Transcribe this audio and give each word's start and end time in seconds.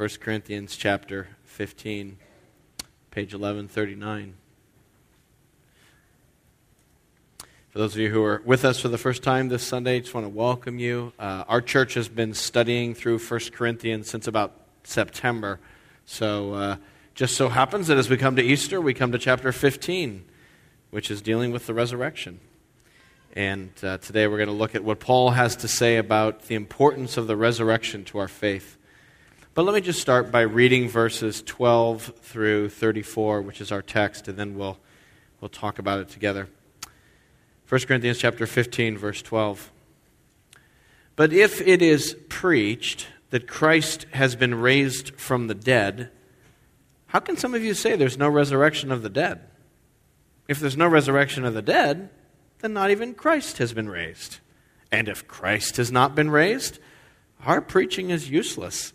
1 0.00 0.08
Corinthians 0.18 0.78
chapter 0.78 1.28
15, 1.44 2.16
page 3.10 3.34
1139. 3.34 4.32
For 7.68 7.78
those 7.78 7.92
of 7.92 8.00
you 8.00 8.08
who 8.08 8.24
are 8.24 8.40
with 8.46 8.64
us 8.64 8.80
for 8.80 8.88
the 8.88 8.96
first 8.96 9.22
time 9.22 9.50
this 9.50 9.62
Sunday, 9.62 9.96
I 9.96 9.98
just 9.98 10.14
want 10.14 10.24
to 10.24 10.30
welcome 10.30 10.78
you. 10.78 11.12
Uh, 11.18 11.44
our 11.46 11.60
church 11.60 11.92
has 11.92 12.08
been 12.08 12.32
studying 12.32 12.94
through 12.94 13.18
1 13.18 13.40
Corinthians 13.52 14.08
since 14.08 14.26
about 14.26 14.54
September. 14.84 15.60
So, 16.06 16.54
uh, 16.54 16.76
just 17.14 17.36
so 17.36 17.50
happens 17.50 17.88
that 17.88 17.98
as 17.98 18.08
we 18.08 18.16
come 18.16 18.36
to 18.36 18.42
Easter, 18.42 18.80
we 18.80 18.94
come 18.94 19.12
to 19.12 19.18
chapter 19.18 19.52
15, 19.52 20.24
which 20.88 21.10
is 21.10 21.20
dealing 21.20 21.52
with 21.52 21.66
the 21.66 21.74
resurrection. 21.74 22.40
And 23.34 23.68
uh, 23.82 23.98
today 23.98 24.26
we're 24.28 24.38
going 24.38 24.48
to 24.48 24.54
look 24.54 24.74
at 24.74 24.82
what 24.82 24.98
Paul 24.98 25.32
has 25.32 25.56
to 25.56 25.68
say 25.68 25.98
about 25.98 26.44
the 26.44 26.54
importance 26.54 27.18
of 27.18 27.26
the 27.26 27.36
resurrection 27.36 28.06
to 28.06 28.16
our 28.16 28.28
faith. 28.28 28.78
But 29.60 29.66
let 29.66 29.74
me 29.74 29.82
just 29.82 30.00
start 30.00 30.32
by 30.32 30.40
reading 30.40 30.88
verses 30.88 31.42
12 31.42 32.14
through 32.22 32.70
34, 32.70 33.42
which 33.42 33.60
is 33.60 33.70
our 33.70 33.82
text, 33.82 34.26
and 34.26 34.38
then 34.38 34.56
we'll, 34.56 34.78
we'll 35.38 35.50
talk 35.50 35.78
about 35.78 36.00
it 36.00 36.08
together. 36.08 36.48
1 37.68 37.80
Corinthians 37.82 38.16
chapter 38.16 38.46
15 38.46 38.96
verse 38.96 39.20
12. 39.20 39.70
But 41.14 41.34
if 41.34 41.60
it 41.60 41.82
is 41.82 42.16
preached 42.30 43.08
that 43.28 43.46
Christ 43.46 44.06
has 44.12 44.34
been 44.34 44.54
raised 44.54 45.14
from 45.16 45.48
the 45.48 45.54
dead, 45.54 46.10
how 47.08 47.20
can 47.20 47.36
some 47.36 47.54
of 47.54 47.62
you 47.62 47.74
say 47.74 47.96
there's 47.96 48.16
no 48.16 48.30
resurrection 48.30 48.90
of 48.90 49.02
the 49.02 49.10
dead? 49.10 49.42
If 50.48 50.58
there's 50.58 50.78
no 50.78 50.88
resurrection 50.88 51.44
of 51.44 51.52
the 51.52 51.60
dead, 51.60 52.08
then 52.60 52.72
not 52.72 52.90
even 52.90 53.12
Christ 53.12 53.58
has 53.58 53.74
been 53.74 53.90
raised. 53.90 54.38
And 54.90 55.06
if 55.06 55.28
Christ 55.28 55.76
has 55.76 55.92
not 55.92 56.14
been 56.14 56.30
raised, 56.30 56.78
our 57.44 57.60
preaching 57.60 58.08
is 58.08 58.30
useless, 58.30 58.94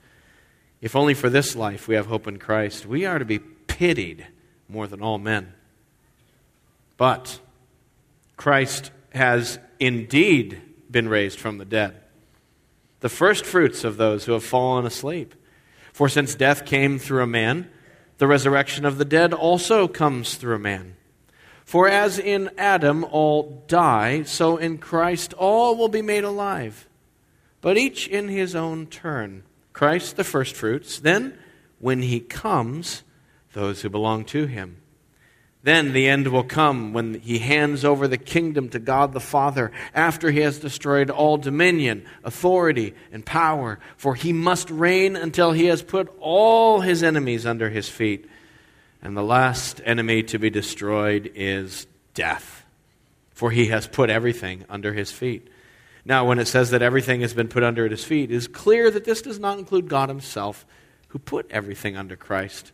If 0.81 0.95
only 0.95 1.13
for 1.13 1.29
this 1.29 1.55
life 1.55 1.87
we 1.87 1.95
have 1.95 2.07
hope 2.07 2.27
in 2.27 2.39
Christ, 2.39 2.87
we 2.87 3.05
are 3.05 3.19
to 3.19 3.25
be 3.25 3.39
pitied 3.39 4.25
more 4.67 4.87
than 4.87 5.01
all 5.01 5.19
men. 5.19 5.53
But 6.97 7.39
Christ 8.35 8.91
has 9.13 9.59
indeed 9.79 10.59
been 10.89 11.07
raised 11.07 11.39
from 11.39 11.57
the 11.59 11.65
dead, 11.65 11.95
the 12.99 13.09
first 13.09 13.45
fruits 13.45 13.83
of 13.83 13.97
those 13.97 14.25
who 14.25 14.33
have 14.33 14.43
fallen 14.43 14.85
asleep. 14.85 15.35
For 15.93 16.09
since 16.09 16.35
death 16.35 16.65
came 16.65 16.97
through 16.97 17.23
a 17.23 17.27
man, 17.27 17.69
the 18.17 18.27
resurrection 18.27 18.85
of 18.85 18.97
the 18.97 19.05
dead 19.05 19.33
also 19.33 19.87
comes 19.87 20.35
through 20.35 20.55
a 20.55 20.59
man. 20.59 20.95
For 21.65 21.87
as 21.87 22.17
in 22.19 22.49
Adam 22.57 23.03
all 23.03 23.63
die, 23.67 24.23
so 24.23 24.57
in 24.57 24.77
Christ 24.77 25.33
all 25.33 25.75
will 25.75 25.89
be 25.89 26.01
made 26.01 26.23
alive, 26.23 26.87
but 27.61 27.77
each 27.77 28.07
in 28.07 28.27
his 28.27 28.55
own 28.55 28.87
turn. 28.87 29.43
Christ 29.73 30.15
the 30.15 30.23
firstfruits, 30.23 30.99
then, 30.99 31.37
when 31.79 32.01
he 32.01 32.19
comes, 32.19 33.03
those 33.53 33.81
who 33.81 33.89
belong 33.89 34.25
to 34.25 34.45
him. 34.45 34.77
Then 35.63 35.93
the 35.93 36.07
end 36.07 36.27
will 36.27 36.43
come 36.43 36.91
when 36.91 37.19
he 37.19 37.37
hands 37.37 37.85
over 37.85 38.07
the 38.07 38.17
kingdom 38.17 38.69
to 38.69 38.79
God 38.79 39.13
the 39.13 39.19
Father 39.19 39.71
after 39.93 40.31
he 40.31 40.39
has 40.39 40.57
destroyed 40.57 41.11
all 41.11 41.37
dominion, 41.37 42.05
authority, 42.23 42.95
and 43.11 43.23
power. 43.23 43.79
For 43.95 44.15
he 44.15 44.33
must 44.33 44.71
reign 44.71 45.15
until 45.15 45.51
he 45.51 45.65
has 45.65 45.83
put 45.83 46.11
all 46.19 46.81
his 46.81 47.03
enemies 47.03 47.45
under 47.45 47.69
his 47.69 47.87
feet. 47.87 48.27
And 49.03 49.15
the 49.15 49.23
last 49.23 49.81
enemy 49.85 50.23
to 50.23 50.39
be 50.39 50.49
destroyed 50.49 51.31
is 51.35 51.85
death. 52.15 52.65
For 53.29 53.51
he 53.51 53.67
has 53.67 53.87
put 53.87 54.09
everything 54.09 54.65
under 54.67 54.93
his 54.93 55.11
feet. 55.11 55.47
Now, 56.03 56.25
when 56.25 56.39
it 56.39 56.47
says 56.47 56.71
that 56.71 56.81
everything 56.81 57.21
has 57.21 57.33
been 57.33 57.47
put 57.47 57.63
under 57.63 57.85
at 57.85 57.91
his 57.91 58.03
feet, 58.03 58.31
it 58.31 58.35
is 58.35 58.47
clear 58.47 58.89
that 58.89 59.05
this 59.05 59.21
does 59.21 59.39
not 59.39 59.59
include 59.59 59.87
God 59.87 60.09
himself, 60.09 60.65
who 61.09 61.19
put 61.19 61.49
everything 61.51 61.95
under 61.95 62.15
Christ. 62.15 62.71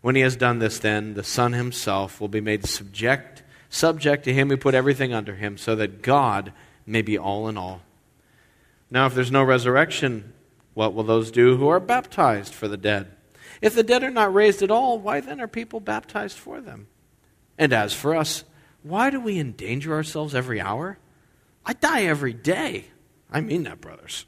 When 0.00 0.14
he 0.14 0.22
has 0.22 0.36
done 0.36 0.58
this, 0.58 0.78
then, 0.78 1.14
the 1.14 1.24
Son 1.24 1.52
himself 1.52 2.20
will 2.20 2.28
be 2.28 2.40
made 2.40 2.66
subject, 2.66 3.42
subject 3.68 4.24
to 4.24 4.32
him 4.32 4.50
who 4.50 4.56
put 4.56 4.74
everything 4.74 5.12
under 5.12 5.34
him, 5.34 5.56
so 5.56 5.74
that 5.74 6.02
God 6.02 6.52
may 6.86 7.02
be 7.02 7.18
all 7.18 7.48
in 7.48 7.56
all. 7.56 7.82
Now, 8.90 9.06
if 9.06 9.14
there's 9.14 9.32
no 9.32 9.42
resurrection, 9.42 10.32
what 10.74 10.94
will 10.94 11.02
those 11.02 11.30
do 11.32 11.56
who 11.56 11.68
are 11.68 11.80
baptized 11.80 12.54
for 12.54 12.68
the 12.68 12.76
dead? 12.76 13.08
If 13.60 13.74
the 13.74 13.82
dead 13.82 14.04
are 14.04 14.10
not 14.10 14.32
raised 14.32 14.62
at 14.62 14.70
all, 14.70 14.98
why 14.98 15.20
then 15.20 15.40
are 15.40 15.48
people 15.48 15.80
baptized 15.80 16.36
for 16.36 16.60
them? 16.60 16.86
And 17.58 17.72
as 17.72 17.92
for 17.92 18.14
us, 18.14 18.44
why 18.82 19.10
do 19.10 19.18
we 19.18 19.38
endanger 19.38 19.94
ourselves 19.94 20.34
every 20.34 20.60
hour? 20.60 20.98
I 21.66 21.72
die 21.72 22.04
every 22.04 22.32
day. 22.32 22.86
I 23.30 23.40
mean 23.40 23.64
that, 23.64 23.80
brothers. 23.80 24.24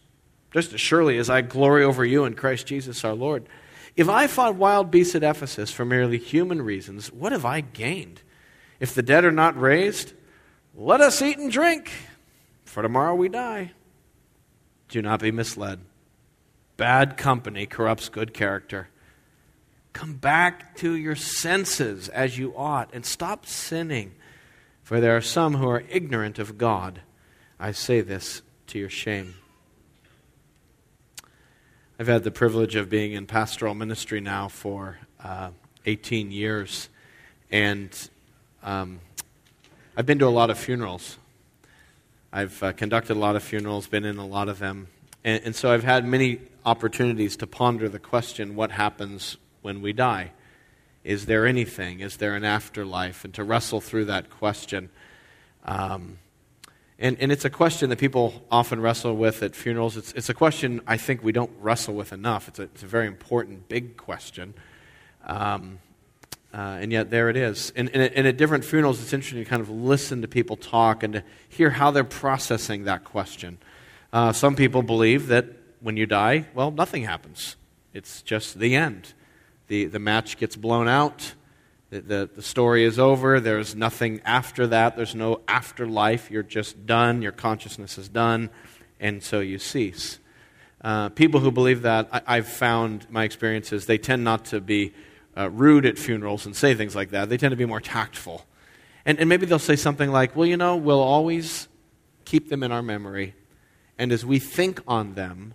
Just 0.53 0.73
as 0.73 0.81
surely 0.81 1.19
as 1.19 1.31
I 1.31 1.41
glory 1.41 1.85
over 1.85 2.05
you 2.05 2.25
in 2.25 2.35
Christ 2.35 2.67
Jesus 2.67 3.05
our 3.05 3.15
Lord. 3.15 3.49
If 3.97 4.09
I 4.09 4.27
fought 4.27 4.57
wild 4.57 4.91
beasts 4.91 5.15
at 5.15 5.23
Ephesus 5.23 5.71
for 5.71 5.85
merely 5.85 6.19
human 6.19 6.63
reasons, 6.63 7.13
what 7.13 7.33
have 7.33 7.45
I 7.45 7.61
gained? 7.61 8.23
If 8.81 8.95
the 8.95 9.03
dead 9.03 9.25
are 9.25 9.33
not 9.33 9.59
raised, 9.59 10.13
let 10.75 11.01
us 11.01 11.23
eat 11.23 11.39
and 11.39 11.51
drink, 11.51 11.91
for 12.65 12.83
tomorrow 12.83 13.15
we 13.15 13.29
die. 13.29 13.73
Do 14.89 15.03
not 15.03 15.21
be 15.21 15.31
misled. 15.31 15.81
Bad 16.77 17.17
company 17.17 17.67
corrupts 17.67 18.09
good 18.09 18.33
character. 18.33 18.89
Come 19.93 20.15
back 20.15 20.77
to 20.77 20.95
your 20.95 21.17
senses 21.17 22.09
as 22.09 22.39
you 22.39 22.57
ought 22.57 22.91
and 22.93 23.05
stop 23.05 23.47
sinning, 23.47 24.15
for 24.83 25.01
there 25.01 25.17
are 25.17 25.21
some 25.21 25.55
who 25.55 25.69
are 25.69 25.85
ignorant 25.89 26.39
of 26.39 26.57
God. 26.57 27.01
I 27.61 27.73
say 27.73 28.03
this 28.03 28.43
to 28.69 28.79
your 28.79 28.89
shame. 28.89 29.35
I've 31.99 32.07
had 32.07 32.23
the 32.23 32.31
privilege 32.31 32.77
of 32.77 32.89
being 32.89 33.15
in 33.15 33.27
pastoral 33.27 33.75
ministry 33.75 34.21
now 34.21 34.47
for 34.47 34.99
uh, 35.25 35.51
18 35.85 36.31
years, 36.31 36.89
and 37.51 37.91
um, 38.63 39.01
I've 39.97 40.07
been 40.07 40.21
to 40.21 40.27
a 40.27 40.31
lot 40.31 40.51
of 40.51 40.59
funerals. 40.59 41.19
I've 42.33 42.63
uh, 42.63 42.73
conducted 42.75 43.17
a 43.17 43.19
lot 43.19 43.35
of 43.35 43.43
funerals, 43.43 43.89
been 43.89 44.05
in 44.05 44.19
a 44.19 44.27
lot 44.27 44.49
of 44.49 44.61
them, 44.61 44.87
and, 45.25 45.43
and 45.47 45.57
so 45.57 45.73
I've 45.73 45.83
had 45.83 46.07
many 46.07 46.39
opportunities 46.65 47.37
to 47.39 47.49
ponder 47.49 47.89
the 47.89 47.99
question 47.99 48.55
what 48.55 48.71
happens 48.71 49.37
when 49.63 49.83
we 49.83 49.93
die? 49.93 50.31
Is 51.03 51.27
there 51.27 51.45
anything? 51.45 51.99
Is 52.01 52.19
there 52.19 52.37
an 52.37 52.45
afterlife? 52.45 53.25
And 53.25 53.35
to 53.35 53.43
wrestle 53.43 53.81
through 53.81 54.05
that 54.05 54.31
question. 54.31 54.91
Um, 55.65 56.19
and, 56.99 57.17
and 57.21 57.31
it's 57.31 57.45
a 57.45 57.51
question 57.51 57.91
that 57.91 57.99
people 57.99 58.43
often 58.51 58.81
wrestle 58.81 59.17
with 59.17 59.43
at 59.43 59.55
funerals. 59.55 59.97
It's, 59.97 60.13
it's 60.13 60.29
a 60.29 60.35
question 60.35 60.81
I 60.87 60.97
think 60.97 61.23
we 61.23 61.31
don't 61.31 61.53
wrestle 61.61 61.95
with 61.95 62.13
enough. 62.13 62.49
It's 62.49 62.59
a, 62.59 62.63
it's 62.63 62.83
a 62.83 62.87
very 62.87 63.07
important, 63.07 63.69
big 63.69 63.97
question. 63.97 64.55
Um, 65.25 65.79
uh, 66.53 66.79
and 66.81 66.91
yet, 66.91 67.11
there 67.11 67.29
it 67.29 67.37
is. 67.37 67.73
And, 67.77 67.89
and, 67.91 68.03
and, 68.15 68.27
at 68.27 68.37
different 68.37 68.65
funerals, 68.65 69.01
it's 69.03 69.13
interesting 69.13 69.45
to 69.45 69.49
kind 69.49 69.61
of 69.61 69.69
listen 69.69 70.23
to 70.23 70.29
people 70.29 70.57
talk 70.57 71.03
and 71.03 71.13
to 71.13 71.25
hear 71.49 71.71
how 71.71 71.91
they're 71.91 72.05
processing 72.05 72.85
that 72.85 73.05
question. 73.05 73.59
Uh, 74.13 74.33
some 74.33 74.57
people 74.57 74.83
believe 74.83 75.29
that 75.29 75.47
when 75.81 75.97
you 75.97 76.07
die, 76.07 76.47
well, 76.55 76.71
nothing 76.71 77.05
happens, 77.05 77.57
it's 77.93 78.23
just 78.23 78.59
the 78.59 78.75
end. 78.75 79.13
The, 79.69 79.85
the 79.85 79.99
match 79.99 80.39
gets 80.39 80.57
blown 80.57 80.89
out, 80.89 81.35
the, 81.91 82.01
the, 82.01 82.31
the, 82.37 82.43
story 82.43 82.85
is 82.85 82.99
over. 82.99 83.41
There's 83.41 83.75
nothing 83.75 84.21
after 84.25 84.67
that. 84.67 84.97
There's 84.97 85.15
no 85.15 85.41
afterlife. 85.49 86.31
You're 86.31 86.43
just 86.43 86.87
done. 86.87 87.23
Your 87.23 87.33
consciousness 87.33 87.97
is 87.97 88.09
done. 88.09 88.51
And 89.01 89.23
so 89.23 89.41
you 89.41 89.59
cease. 89.59 90.19
Uh, 90.83 91.09
people 91.09 91.41
who 91.41 91.51
believe 91.51 91.83
that, 91.83 92.09
I, 92.13 92.37
have 92.37 92.49
found 92.49 93.11
my 93.11 93.25
experiences, 93.25 93.87
they 93.87 93.99
tend 93.99 94.23
not 94.23 94.45
to 94.47 94.61
be 94.61 94.93
uh, 95.37 95.51
rude 95.51 95.87
at 95.87 95.99
funerals 95.99 96.47
and 96.47 96.55
say 96.55 96.75
things 96.75 96.95
like 96.95 97.11
that. 97.11 97.29
They 97.29 97.37
tend 97.37 97.53
to 97.53 97.57
be 97.57 97.65
more 97.65 97.81
tactful. 97.81 98.45
And, 99.05 99.19
and 99.19 99.29
maybe 99.29 99.47
they'll 99.47 99.59
say 99.59 99.77
something 99.77 100.13
like, 100.13 100.37
well, 100.37 100.47
you 100.47 100.57
know, 100.57 100.77
we'll 100.77 101.01
always 101.01 101.69
keep 102.25 102.51
them 102.51 102.63
in 102.63 102.71
our 102.71 102.83
memory. 102.83 103.35
And 103.97 104.13
as 104.13 104.25
we 104.25 104.39
think 104.39 104.81
on 104.87 105.15
them, 105.15 105.55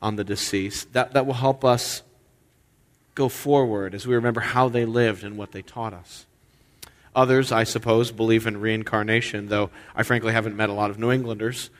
on 0.00 0.16
the 0.16 0.24
deceased, 0.24 0.92
that, 0.94 1.12
that 1.12 1.26
will 1.26 1.34
help 1.34 1.64
us 1.64 2.02
go 3.16 3.28
forward 3.28 3.94
as 3.94 4.06
we 4.06 4.14
remember 4.14 4.40
how 4.40 4.68
they 4.68 4.84
lived 4.84 5.24
and 5.24 5.36
what 5.36 5.50
they 5.50 5.62
taught 5.62 5.92
us. 5.92 6.26
Others, 7.16 7.50
I 7.50 7.64
suppose, 7.64 8.12
believe 8.12 8.46
in 8.46 8.60
reincarnation, 8.60 9.48
though 9.48 9.70
I 9.96 10.04
frankly 10.04 10.34
haven't 10.34 10.54
met 10.54 10.68
a 10.68 10.74
lot 10.74 10.90
of 10.90 10.98
New 10.98 11.10
Englanders 11.10 11.70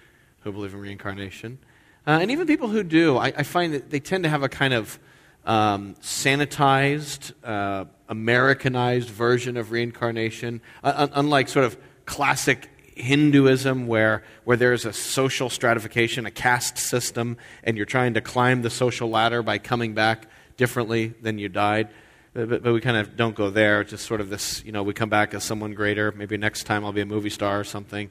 who 0.41 0.51
believe 0.51 0.73
in 0.73 0.81
reincarnation. 0.81 1.59
Uh, 2.07 2.19
and 2.23 2.31
even 2.31 2.47
people 2.47 2.69
who 2.69 2.83
do, 2.83 3.19
I, 3.19 3.27
I, 3.37 3.43
find 3.43 3.75
that 3.75 3.91
they 3.91 4.01
tend 4.01 4.25
to 4.25 4.31
have 4.31 4.43
a 4.43 4.49
kind 4.49 4.73
of 4.73 4.99
um, 5.45 5.95
sanitized, 5.97 7.33
uh, 7.45 7.85
Americanized 8.09 9.11
version 9.11 9.59
of 9.59 9.73
reincarnation, 9.73 10.63
uh, 10.83 11.09
unlike 11.13 11.49
sort 11.49 11.67
of 11.67 11.77
classic 12.07 12.71
Hinduism, 12.95 13.89
where, 13.89 14.23
where 14.45 14.57
there's 14.57 14.87
a 14.87 14.93
social 14.93 15.51
stratification, 15.51 16.25
a 16.25 16.31
caste 16.31 16.79
system, 16.79 17.37
and 17.63 17.77
you're 17.77 17.85
trying 17.85 18.15
to 18.15 18.23
climb 18.23 18.63
the 18.63 18.71
social 18.71 19.11
ladder 19.11 19.43
by 19.43 19.59
coming 19.59 19.93
back 19.93 20.29
differently 20.57 21.09
than 21.21 21.39
you 21.39 21.49
died. 21.49 21.89
Uh, 22.35 22.45
but, 22.45 22.63
but, 22.63 22.73
we 22.73 22.81
kind 22.81 22.97
of 22.97 23.17
don't 23.17 23.35
go 23.35 23.51
there. 23.51 23.85
Just 23.85 24.07
sort 24.07 24.21
of 24.21 24.29
this, 24.29 24.65
you 24.65 24.73
know, 24.73 24.83
we 24.83 24.93
come 24.93 25.09
back 25.09 25.35
as 25.35 25.45
someone 25.45 25.75
greater. 25.75 26.13
Maybe 26.13 26.37
next 26.37 26.65
time 26.65 26.85
I'll 26.85 26.93
be 26.93 27.01
a 27.01 27.07
movie 27.07 27.31
star 27.31 27.59
or 27.61 27.65
something. 27.65 28.11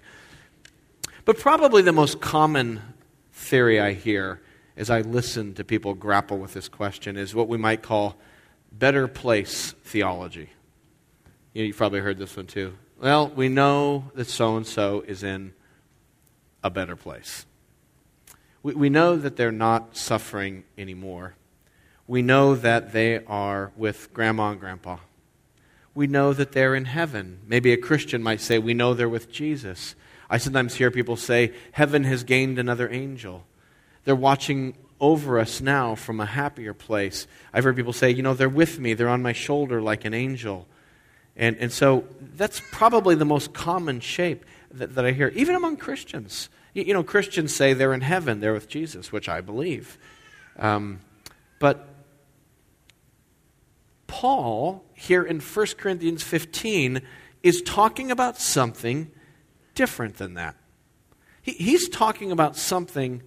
But 1.26 1.40
probably 1.40 1.82
the 1.82 1.94
most 1.94 2.22
common 2.22 2.82
theory 3.34 3.80
I 3.80 3.94
hear 3.94 4.42
as 4.78 4.90
I 4.90 5.02
listen 5.02 5.54
to 5.56 5.64
people 5.64 5.94
grapple 5.94 6.38
with 6.38 6.54
this 6.54 6.68
question 6.68 7.18
is 7.18 7.34
what 7.34 7.48
we 7.48 7.58
might 7.58 7.82
call 7.82 8.18
better 8.72 9.08
place 9.08 9.72
theology. 9.84 10.50
You 11.54 11.62
know, 11.62 11.68
you've 11.68 11.78
probably 11.78 12.02
heard 12.02 12.18
this 12.18 12.36
one 12.36 12.48
too. 12.48 12.78
Well, 13.00 13.30
we 13.30 13.50
know 13.50 14.12
that 14.16 14.28
so 14.28 14.58
and 14.58 14.68
so 14.68 15.02
is 15.02 15.24
in 15.24 15.54
a 16.64 16.70
better 16.70 16.96
place. 16.96 17.46
We, 18.64 18.74
we 18.74 18.90
know 18.90 19.16
that 19.16 19.36
they're 19.36 19.52
not 19.52 19.96
suffering 19.96 20.64
anymore. 20.78 21.36
We 22.08 22.22
know 22.22 22.56
that 22.56 22.92
they 22.92 23.24
are 23.26 23.72
with 23.76 24.14
grandma 24.14 24.52
and 24.52 24.60
grandpa. 24.60 24.98
We 25.96 26.08
know 26.08 26.34
that 26.34 26.52
they're 26.52 26.76
in 26.76 26.86
heaven. 26.86 27.40
Maybe 27.48 27.72
a 27.72 27.78
Christian 27.78 28.22
might 28.22 28.42
say, 28.42 28.60
We 28.60 28.74
know 28.74 28.94
they're 28.94 29.10
with 29.10 29.32
Jesus. 29.32 29.96
I 30.30 30.38
sometimes 30.38 30.76
hear 30.76 30.92
people 30.92 31.16
say, 31.16 31.54
Heaven 31.72 32.04
has 32.04 32.24
gained 32.24 32.60
another 32.60 32.90
angel. 32.90 33.46
They're 34.04 34.16
watching 34.16 34.76
over 35.00 35.40
us 35.40 35.62
now 35.62 35.96
from 35.96 36.20
a 36.20 36.26
happier 36.26 36.74
place. 36.74 37.28
I've 37.54 37.64
heard 37.64 37.76
people 37.76 37.94
say, 37.94 38.12
You 38.12 38.24
know, 38.24 38.34
they're 38.34 38.50
with 38.50 38.80
me, 38.80 38.94
they're 38.94 39.10
on 39.10 39.22
my 39.22 39.34
shoulder 39.34 39.82
like 39.82 40.06
an 40.06 40.14
angel. 40.14 40.68
And, 41.38 41.58
and 41.58 41.72
so 41.72 42.06
that's 42.36 42.62
probably 42.72 43.16
the 43.16 43.26
most 43.26 43.54
common 43.54 44.00
shape 44.00 44.46
that, 44.72 44.96
that 44.96 45.06
I 45.06 45.12
hear, 45.12 45.30
even 45.30 45.56
among 45.56 45.78
Christians. 45.78 46.50
You, 46.74 46.84
you, 46.84 46.94
know, 46.94 47.04
Christians 47.04 47.54
say 47.54 47.74
they're 47.74 47.94
in 47.94 48.02
heaven, 48.02 48.40
they're 48.40 48.54
with 48.54 48.70
Jesus, 48.70 49.12
which 49.12 49.28
I 49.28 49.42
believe. 49.42 49.98
Um, 50.58 51.02
but 51.60 51.88
Paul, 54.16 54.86
here 54.94 55.24
in 55.24 55.42
1 55.42 55.68
Corinthians 55.78 56.24
15, 56.24 57.02
is 57.44 57.62
talking 57.62 58.12
about 58.12 58.40
something 58.40 59.12
different 59.74 60.16
than 60.16 60.36
that. 60.36 60.56
He, 61.42 61.52
he's 61.52 61.90
talking 61.90 62.32
about 62.32 62.56
something 62.56 63.24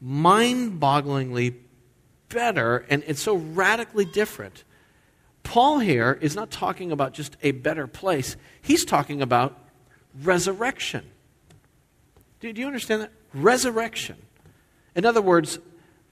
mind 0.00 0.80
bogglingly 0.80 1.54
better 2.28 2.78
and, 2.90 3.04
and 3.04 3.16
so 3.16 3.36
radically 3.36 4.04
different. 4.04 4.64
Paul 5.44 5.78
here 5.78 6.18
is 6.20 6.34
not 6.34 6.50
talking 6.50 6.90
about 6.90 7.14
just 7.14 7.36
a 7.44 7.52
better 7.52 7.86
place, 7.86 8.36
he's 8.60 8.84
talking 8.84 9.22
about 9.22 9.56
resurrection. 10.24 11.04
Do, 12.40 12.52
do 12.52 12.60
you 12.60 12.66
understand 12.66 13.02
that? 13.02 13.12
Resurrection. 13.32 14.16
In 14.96 15.06
other 15.06 15.22
words, 15.22 15.60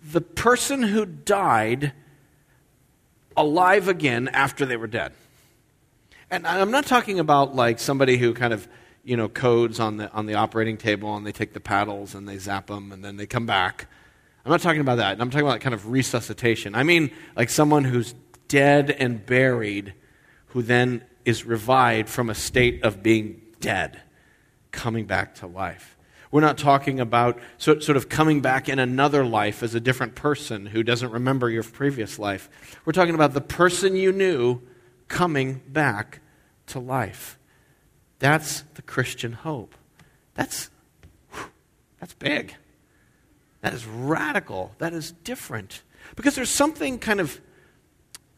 the 0.05 0.21
person 0.21 0.85
who 0.85 1.05
died 1.05 1.95
alive 3.37 3.89
again 3.89 4.29
after 4.29 4.67
they 4.67 4.77
were 4.77 4.87
dead. 4.87 5.13
And 6.31 6.47
I'm 6.47 6.71
not 6.71 6.87
talking 6.87 7.19
about 7.19 7.57
like 7.57 7.79
somebody 7.79 8.17
who 8.17 8.35
kind 8.35 8.53
of, 8.53 8.69
you 9.03 9.17
know, 9.17 9.29
codes 9.29 9.81
on 9.81 9.97
the, 9.97 10.11
on 10.13 10.27
the 10.27 10.35
operating 10.35 10.77
table 10.77 11.17
and 11.17 11.27
they 11.27 11.33
take 11.33 11.53
the 11.53 11.61
paddles 11.61 12.15
and 12.15 12.29
they 12.29 12.39
zap 12.39 12.69
them 12.69 12.93
and 12.93 13.05
then 13.05 13.17
they 13.17 13.27
come 13.27 13.47
back. 13.47 13.87
I'm 14.45 14.51
not 14.51 14.61
talking 14.61 14.81
about 14.81 14.97
that. 14.97 15.21
I'm 15.21 15.31
talking 15.31 15.47
about 15.47 15.61
kind 15.61 15.75
of 15.75 15.91
resuscitation. 15.91 16.75
I 16.75 16.83
mean, 16.83 17.11
like 17.37 17.51
someone 17.51 17.85
who's 17.85 18.15
dead 18.49 18.91
and 18.91 19.25
buried 19.25 19.95
who 20.49 20.63
then 20.63 21.05
is 21.25 21.45
revived 21.45 22.09
from 22.09 22.31
a 22.31 22.35
state 22.35 22.83
of 22.85 23.03
being 23.03 23.41
dead, 23.61 24.01
coming 24.71 25.07
back 25.07 25.35
to 25.37 25.47
life. 25.47 25.97
We're 26.31 26.41
not 26.41 26.59
talking 26.59 27.01
about 27.01 27.41
sort 27.59 27.91
of 27.91 28.09
coming 28.09 28.41
back 28.41 28.69
in 28.69 28.79
another 28.79 29.25
life 29.25 29.63
as 29.65 29.75
a 29.75 29.81
different 29.81 30.15
person 30.15 30.67
who 30.67 30.85
doesn't 30.85 31.11
remember 31.11 31.51
your 31.51 31.65
previous 31.65 32.19
life. 32.21 32.49
We're 32.85 32.93
talking 32.93 33.17
about 33.17 33.35
the 33.35 33.41
person 33.41 33.97
you 33.97 34.13
knew 34.13 34.61
coming 35.09 35.61
back 35.67 36.21
to 36.69 36.79
life. 36.79 37.37
That's 38.21 38.63
the 38.75 38.83
Christian 38.83 39.33
hope. 39.33 39.75
That's, 40.35 40.71
that's 41.99 42.15
big. 42.15 42.55
That 43.63 43.75
is 43.75 43.85
radical. 43.87 44.75
That 44.79 44.93
is 44.93 45.13
different. 45.13 45.83
Because 46.15 46.37
there's 46.37 46.51
something 46.51 46.99
kind 46.99 47.21
of 47.21 47.41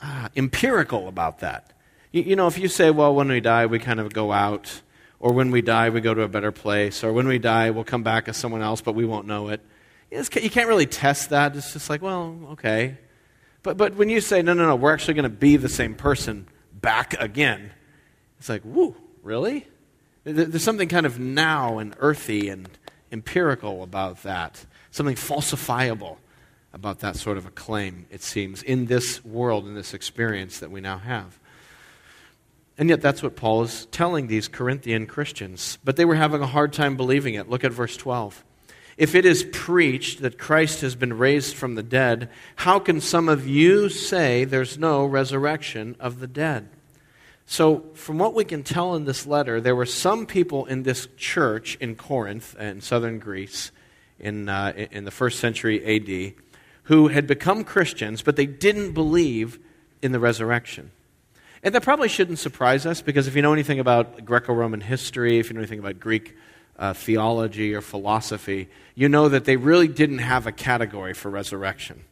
uh, 0.01 0.31
empirical 0.35 1.09
about 1.09 1.41
that. 1.41 1.73
You, 2.11 2.23
you 2.23 2.37
know, 2.37 2.47
if 2.47 2.59
you 2.59 2.69
say, 2.69 2.91
well, 2.91 3.15
when 3.15 3.29
we 3.29 3.41
die, 3.41 3.67
we 3.67 3.79
kind 3.79 4.01
of 4.01 4.15
go 4.15 4.33
out 4.33 4.81
or 5.23 5.33
when 5.33 5.53
we 5.53 5.63
die, 5.63 5.89
we 5.89 6.01
go 6.01 6.13
to 6.13 6.23
a 6.23 6.29
better 6.29 6.51
place, 6.51 7.05
or 7.05 7.13
when 7.13 7.29
we 7.29 7.39
die, 7.39 7.71
we'll 7.71 7.85
come 7.85 8.03
back 8.03 8.29
as 8.29 8.37
someone 8.37 8.61
else, 8.61 8.81
but 8.81 8.97
we 8.97 9.07
won't 9.07 9.27
know 9.27 9.49
it. 9.49 9.61
You 10.11 10.51
can't 10.51 10.69
really 10.69 10.85
test 10.85 11.31
that. 11.31 11.57
It's 11.57 11.73
just 11.73 11.89
like, 11.89 12.03
well, 12.03 12.37
okay. 12.51 12.99
But, 13.63 13.77
but 13.77 13.95
when 13.95 14.09
you 14.09 14.21
say, 14.21 14.43
no, 14.43 14.53
no, 14.53 14.67
no, 14.67 14.75
we're 14.75 14.93
actually 14.93 15.15
going 15.15 15.23
to 15.23 15.31
be 15.31 15.57
the 15.57 15.69
same 15.69 15.95
person 15.95 16.49
back 16.75 17.15
again, 17.21 17.71
it's 18.41 18.49
like, 18.49 18.63
whoo, 18.65 18.97
really? 19.23 19.69
There's 20.25 20.65
something 20.65 20.89
kind 20.89 21.07
of 21.07 21.21
now 21.21 21.79
and 21.79 21.95
earthy 22.01 22.49
and 22.49 22.69
empirical 23.13 23.85
about 23.85 24.25
that, 24.25 24.67
something 24.91 25.15
falsifiable 25.15 26.17
about 26.73 26.99
that 26.99 27.15
sort 27.15 27.39
of 27.39 27.47
a 27.47 27.51
claim, 27.51 28.07
it 28.11 28.23
seems, 28.23 28.65
in 28.65 28.87
this 28.87 29.25
world, 29.25 29.67
in 29.67 29.75
this 29.77 29.95
experience 29.95 30.59
that 30.59 30.73
we 30.73 30.81
now 30.81 30.99
have. 30.99 31.39
And 32.79 32.89
yet, 32.89 33.03
that's 33.03 33.23
what 33.23 33.37
Paul 33.37 33.63
is 33.63 33.87
telling 33.91 34.27
these 34.27 34.49
Corinthian 34.49 35.07
Christians. 35.07 35.79
But 35.85 35.97
they 35.97 36.05
were 36.05 36.15
having 36.15 36.41
a 36.41 36.47
hard 36.47 36.73
time 36.73 36.97
believing 36.97 37.35
it. 37.35 37.49
Look 37.49 37.65
at 37.65 37.73
verse 37.73 37.97
12. 37.97 38.45
If 38.97 39.15
it 39.15 39.25
is 39.25 39.45
preached 39.53 40.21
that 40.23 40.39
Christ 40.39 40.81
has 40.83 40.95
been 40.95 41.19
raised 41.19 41.55
from 41.57 41.75
the 41.75 41.83
dead, 41.83 42.29
how 42.57 42.79
can 42.79 43.01
some 43.01 43.29
of 43.29 43.47
you 43.47 43.89
say 43.89 44.45
there's 44.45 44.79
no 44.79 45.05
resurrection 45.05 45.97
of 45.99 46.21
the 46.21 46.27
dead? 46.27 46.69
So, 47.47 47.85
from 47.95 48.19
what 48.19 48.35
we 48.35 48.45
can 48.45 48.63
tell 48.63 48.95
in 48.95 49.05
this 49.05 49.27
letter, 49.27 49.61
there 49.61 49.77
were 49.77 49.87
some 49.87 50.27
people 50.27 50.67
in 50.67 50.85
this 50.85 51.09
church 51.17 51.77
in 51.81 51.97
Corinth, 51.97 52.55
in 52.59 52.81
southern 52.81 53.19
Greece, 53.19 53.73
in, 54.19 54.49
uh, 54.49 54.73
in 54.91 55.05
the 55.05 55.11
first 55.11 55.41
century 55.41 55.85
AD, 55.85 56.35
who 56.85 57.09
had 57.09 57.27
become 57.27 57.65
Christians, 57.65 58.23
but 58.23 58.37
they 58.37 58.47
didn't 58.47 58.93
believe 58.93 59.59
in 60.01 60.13
the 60.13 60.21
resurrection. 60.21 60.93
And 61.63 61.75
that 61.75 61.83
probably 61.83 62.09
shouldn't 62.09 62.41
surprise 62.41 62.87
us 62.87 63.03
because 63.03 63.29
if 63.29 63.37
you 63.37 63.43
know 63.43 63.53
anything 63.53 63.79
about 63.79 64.25
Greco 64.25 64.53
Roman 64.53 64.81
history, 64.81 65.39
if 65.39 65.49
you 65.49 65.55
know 65.55 65.61
anything 65.61 65.79
about 65.79 66.01
Greek 66.01 66.37
uh, 66.77 66.93
theology 66.93 67.73
or 67.73 67.81
philosophy, 67.81 68.69
you 68.97 69.09
know 69.09 69.29
that 69.29 69.45
they 69.45 69.57
really 69.57 69.87
didn't 69.87 70.19
have 70.19 70.47
a 70.49 70.53
category 70.53 71.15
for 71.15 71.31
resurrection. 71.31 72.03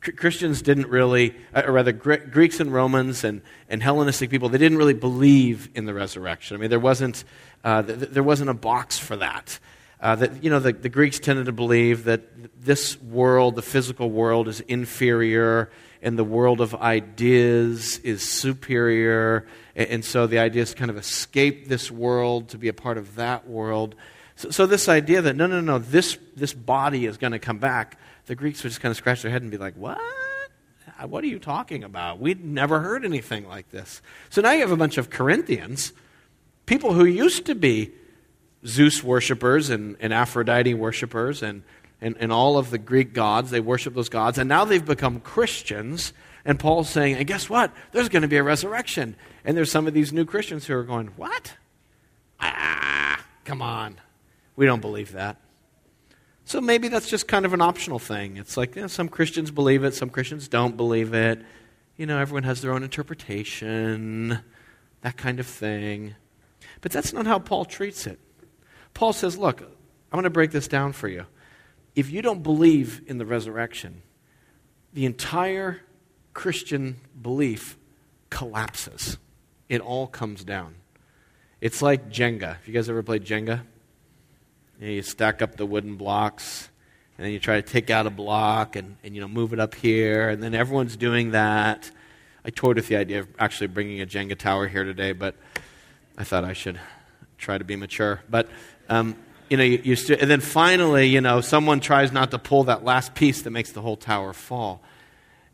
Christians 0.00 0.62
didn't 0.62 0.88
really, 0.88 1.34
uh, 1.54 1.62
or 1.66 1.72
rather, 1.72 1.92
Gre- 1.92 2.14
Greeks 2.14 2.60
and 2.60 2.72
Romans 2.72 3.24
and, 3.24 3.42
and 3.68 3.82
Hellenistic 3.82 4.30
people, 4.30 4.48
they 4.48 4.58
didn't 4.58 4.78
really 4.78 4.94
believe 4.94 5.68
in 5.74 5.86
the 5.86 5.94
resurrection. 5.94 6.56
I 6.56 6.60
mean, 6.60 6.70
there 6.70 6.78
wasn't, 6.80 7.24
uh, 7.64 7.82
th- 7.82 8.10
there 8.10 8.22
wasn't 8.22 8.50
a 8.50 8.54
box 8.54 8.98
for 8.98 9.16
that. 9.16 9.58
Uh, 10.00 10.14
that 10.14 10.44
you 10.44 10.50
know, 10.50 10.60
the, 10.60 10.72
the 10.72 10.88
Greeks 10.88 11.18
tended 11.18 11.46
to 11.46 11.52
believe 11.52 12.04
that 12.04 12.22
this 12.64 13.00
world, 13.02 13.56
the 13.56 13.62
physical 13.62 14.10
world, 14.10 14.46
is 14.46 14.60
inferior 14.60 15.70
and 16.02 16.16
the 16.16 16.24
world 16.24 16.60
of 16.60 16.74
ideas 16.76 17.98
is 17.98 18.28
superior. 18.28 19.46
And 19.74 20.04
so 20.04 20.26
the 20.26 20.38
idea 20.38 20.62
is 20.62 20.74
kind 20.74 20.90
of 20.90 20.96
escape 20.96 21.68
this 21.68 21.90
world, 21.90 22.50
to 22.50 22.58
be 22.58 22.68
a 22.68 22.72
part 22.72 22.98
of 22.98 23.16
that 23.16 23.48
world. 23.48 23.96
So, 24.36 24.50
so 24.50 24.66
this 24.66 24.88
idea 24.88 25.22
that, 25.22 25.34
no, 25.34 25.46
no, 25.46 25.60
no, 25.60 25.78
this, 25.78 26.16
this 26.36 26.54
body 26.54 27.06
is 27.06 27.16
going 27.16 27.32
to 27.32 27.40
come 27.40 27.58
back, 27.58 27.98
the 28.26 28.36
Greeks 28.36 28.62
would 28.62 28.70
just 28.70 28.80
kind 28.80 28.90
of 28.90 28.96
scratch 28.96 29.22
their 29.22 29.32
head 29.32 29.42
and 29.42 29.50
be 29.50 29.56
like, 29.56 29.74
what? 29.74 29.98
What 31.06 31.22
are 31.22 31.28
you 31.28 31.38
talking 31.38 31.84
about? 31.84 32.18
We'd 32.18 32.44
never 32.44 32.80
heard 32.80 33.04
anything 33.04 33.48
like 33.48 33.70
this. 33.70 34.02
So 34.30 34.40
now 34.40 34.52
you 34.52 34.60
have 34.60 34.72
a 34.72 34.76
bunch 34.76 34.98
of 34.98 35.10
Corinthians, 35.10 35.92
people 36.66 36.92
who 36.92 37.04
used 37.04 37.46
to 37.46 37.54
be 37.54 37.92
Zeus 38.66 39.02
worshippers 39.02 39.70
and, 39.70 39.96
and 40.00 40.12
Aphrodite 40.12 40.74
worshippers 40.74 41.42
and 41.42 41.62
and, 42.00 42.16
and 42.20 42.32
all 42.32 42.58
of 42.58 42.70
the 42.70 42.78
Greek 42.78 43.12
gods. 43.12 43.50
They 43.50 43.60
worship 43.60 43.94
those 43.94 44.08
gods. 44.08 44.38
And 44.38 44.48
now 44.48 44.64
they've 44.64 44.84
become 44.84 45.20
Christians. 45.20 46.12
And 46.44 46.58
Paul's 46.58 46.88
saying, 46.88 47.16
and 47.16 47.26
guess 47.26 47.50
what? 47.50 47.72
There's 47.92 48.08
going 48.08 48.22
to 48.22 48.28
be 48.28 48.36
a 48.36 48.42
resurrection. 48.42 49.16
And 49.44 49.56
there's 49.56 49.70
some 49.70 49.86
of 49.86 49.94
these 49.94 50.12
new 50.12 50.24
Christians 50.24 50.66
who 50.66 50.74
are 50.74 50.84
going, 50.84 51.08
what? 51.16 51.54
Ah, 52.40 53.24
come 53.44 53.62
on. 53.62 53.96
We 54.56 54.66
don't 54.66 54.80
believe 54.80 55.12
that. 55.12 55.36
So 56.44 56.60
maybe 56.60 56.88
that's 56.88 57.08
just 57.08 57.28
kind 57.28 57.44
of 57.44 57.52
an 57.52 57.60
optional 57.60 57.98
thing. 57.98 58.38
It's 58.38 58.56
like 58.56 58.74
you 58.74 58.82
know, 58.82 58.88
some 58.88 59.08
Christians 59.08 59.50
believe 59.50 59.84
it, 59.84 59.94
some 59.94 60.08
Christians 60.08 60.48
don't 60.48 60.78
believe 60.78 61.12
it. 61.12 61.42
You 61.98 62.06
know, 62.06 62.18
everyone 62.18 62.44
has 62.44 62.62
their 62.62 62.72
own 62.72 62.82
interpretation, 62.82 64.38
that 65.02 65.18
kind 65.18 65.40
of 65.40 65.46
thing. 65.46 66.14
But 66.80 66.92
that's 66.92 67.12
not 67.12 67.26
how 67.26 67.38
Paul 67.38 67.66
treats 67.66 68.06
it. 68.06 68.18
Paul 68.98 69.12
says, 69.12 69.38
look, 69.38 69.60
I'm 69.60 69.68
going 70.10 70.24
to 70.24 70.30
break 70.30 70.50
this 70.50 70.66
down 70.66 70.92
for 70.92 71.06
you 71.06 71.24
if 71.94 72.10
you 72.10 72.20
don't 72.20 72.42
believe 72.42 73.00
in 73.06 73.18
the 73.18 73.24
resurrection, 73.24 74.02
the 74.92 75.06
entire 75.06 75.82
Christian 76.34 76.96
belief 77.22 77.78
collapses. 78.28 79.16
It 79.68 79.80
all 79.80 80.08
comes 80.08 80.42
down. 80.42 80.74
It's 81.60 81.80
like 81.80 82.10
Jenga. 82.10 82.56
Have 82.56 82.66
you 82.66 82.74
guys 82.74 82.90
ever 82.90 83.04
played 83.04 83.24
Jenga? 83.24 83.60
You 84.80 85.02
stack 85.02 85.42
up 85.42 85.54
the 85.56 85.66
wooden 85.66 85.94
blocks, 85.94 86.68
and 87.16 87.24
then 87.24 87.32
you 87.32 87.38
try 87.38 87.54
to 87.54 87.62
take 87.62 87.90
out 87.90 88.08
a 88.08 88.10
block 88.10 88.74
and, 88.74 88.96
and 89.04 89.14
you 89.14 89.20
know 89.20 89.28
move 89.28 89.52
it 89.52 89.60
up 89.60 89.76
here, 89.76 90.28
and 90.28 90.42
then 90.42 90.56
everyone's 90.56 90.96
doing 90.96 91.30
that. 91.30 91.88
I 92.44 92.50
toyed 92.50 92.74
with 92.74 92.88
the 92.88 92.96
idea 92.96 93.20
of 93.20 93.28
actually 93.38 93.68
bringing 93.68 94.00
a 94.00 94.06
Jenga 94.06 94.36
tower 94.36 94.66
here 94.66 94.82
today, 94.82 95.12
but 95.12 95.36
I 96.16 96.24
thought 96.24 96.42
I 96.42 96.52
should 96.52 96.80
try 97.38 97.56
to 97.56 97.64
be 97.64 97.76
mature. 97.76 98.20
But 98.28 98.48
um, 98.88 99.16
you 99.48 99.56
know, 99.56 99.64
you, 99.64 99.80
you 99.82 99.96
st- 99.96 100.20
and 100.20 100.30
then 100.30 100.40
finally, 100.40 101.06
you 101.06 101.20
know, 101.20 101.40
someone 101.40 101.80
tries 101.80 102.12
not 102.12 102.30
to 102.32 102.38
pull 102.38 102.64
that 102.64 102.84
last 102.84 103.14
piece 103.14 103.42
that 103.42 103.50
makes 103.50 103.72
the 103.72 103.80
whole 103.80 103.96
tower 103.96 104.32
fall. 104.32 104.82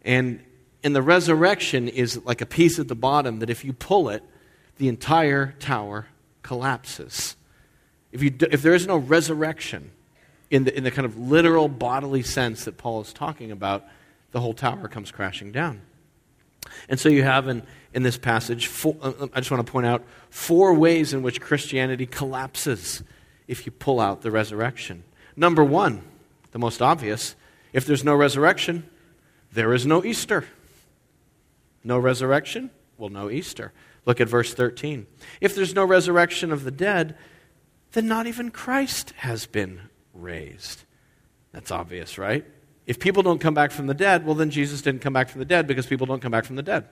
And 0.02 0.40
and 0.82 0.94
the 0.94 1.02
resurrection 1.02 1.88
is 1.88 2.22
like 2.24 2.42
a 2.42 2.46
piece 2.46 2.78
at 2.78 2.88
the 2.88 2.94
bottom 2.94 3.38
that 3.38 3.48
if 3.48 3.64
you 3.64 3.72
pull 3.72 4.10
it, 4.10 4.22
the 4.76 4.88
entire 4.88 5.54
tower 5.58 6.06
collapses. 6.42 7.36
If, 8.12 8.22
you, 8.22 8.30
do, 8.30 8.46
if 8.50 8.62
there 8.62 8.74
is 8.74 8.86
no 8.86 8.98
resurrection 8.98 9.90
in 10.50 10.64
the, 10.64 10.76
in 10.76 10.84
the 10.84 10.90
kind 10.90 11.06
of 11.06 11.18
literal 11.18 11.68
bodily 11.68 12.22
sense 12.22 12.66
that 12.66 12.76
Paul 12.76 13.00
is 13.00 13.12
talking 13.14 13.50
about, 13.50 13.84
the 14.32 14.40
whole 14.40 14.52
tower 14.52 14.86
comes 14.88 15.10
crashing 15.10 15.52
down. 15.52 15.80
And 16.88 17.00
so 17.00 17.08
you 17.08 17.22
have 17.22 17.48
in, 17.48 17.62
in 17.94 18.02
this 18.02 18.18
passage, 18.18 18.66
four, 18.66 18.96
uh, 19.00 19.28
I 19.32 19.40
just 19.40 19.50
want 19.50 19.64
to 19.64 19.72
point 19.72 19.86
out 19.86 20.04
four 20.28 20.74
ways 20.74 21.14
in 21.14 21.22
which 21.22 21.40
Christianity 21.40 22.06
collapses 22.06 23.02
if 23.46 23.64
you 23.64 23.72
pull 23.72 24.00
out 24.00 24.22
the 24.22 24.32
resurrection. 24.32 25.04
Number 25.36 25.64
one, 25.64 26.02
the 26.50 26.58
most 26.58 26.82
obvious, 26.82 27.36
if 27.72 27.86
there's 27.86 28.04
no 28.04 28.14
resurrection, 28.14 28.88
there 29.52 29.72
is 29.72 29.86
no 29.86 30.04
Easter. 30.04 30.44
No 31.84 31.98
resurrection? 31.98 32.70
Well, 32.98 33.10
no 33.10 33.30
Easter. 33.30 33.72
Look 34.06 34.20
at 34.20 34.28
verse 34.28 34.52
13. 34.52 35.06
If 35.40 35.54
there's 35.54 35.74
no 35.74 35.84
resurrection 35.84 36.52
of 36.52 36.64
the 36.64 36.70
dead, 36.72 37.16
then 37.92 38.08
not 38.08 38.26
even 38.26 38.50
Christ 38.50 39.12
has 39.18 39.46
been 39.46 39.80
raised. 40.12 40.82
That's 41.52 41.70
obvious, 41.70 42.18
right? 42.18 42.44
If 42.86 42.98
people 42.98 43.22
don't 43.22 43.40
come 43.40 43.54
back 43.54 43.70
from 43.70 43.86
the 43.86 43.94
dead, 43.94 44.26
well, 44.26 44.34
then 44.34 44.50
Jesus 44.50 44.82
didn't 44.82 45.00
come 45.00 45.12
back 45.12 45.28
from 45.28 45.38
the 45.38 45.44
dead 45.44 45.68
because 45.68 45.86
people 45.86 46.06
don't 46.06 46.20
come 46.20 46.32
back 46.32 46.44
from 46.44 46.56
the 46.56 46.62
dead. 46.62 46.88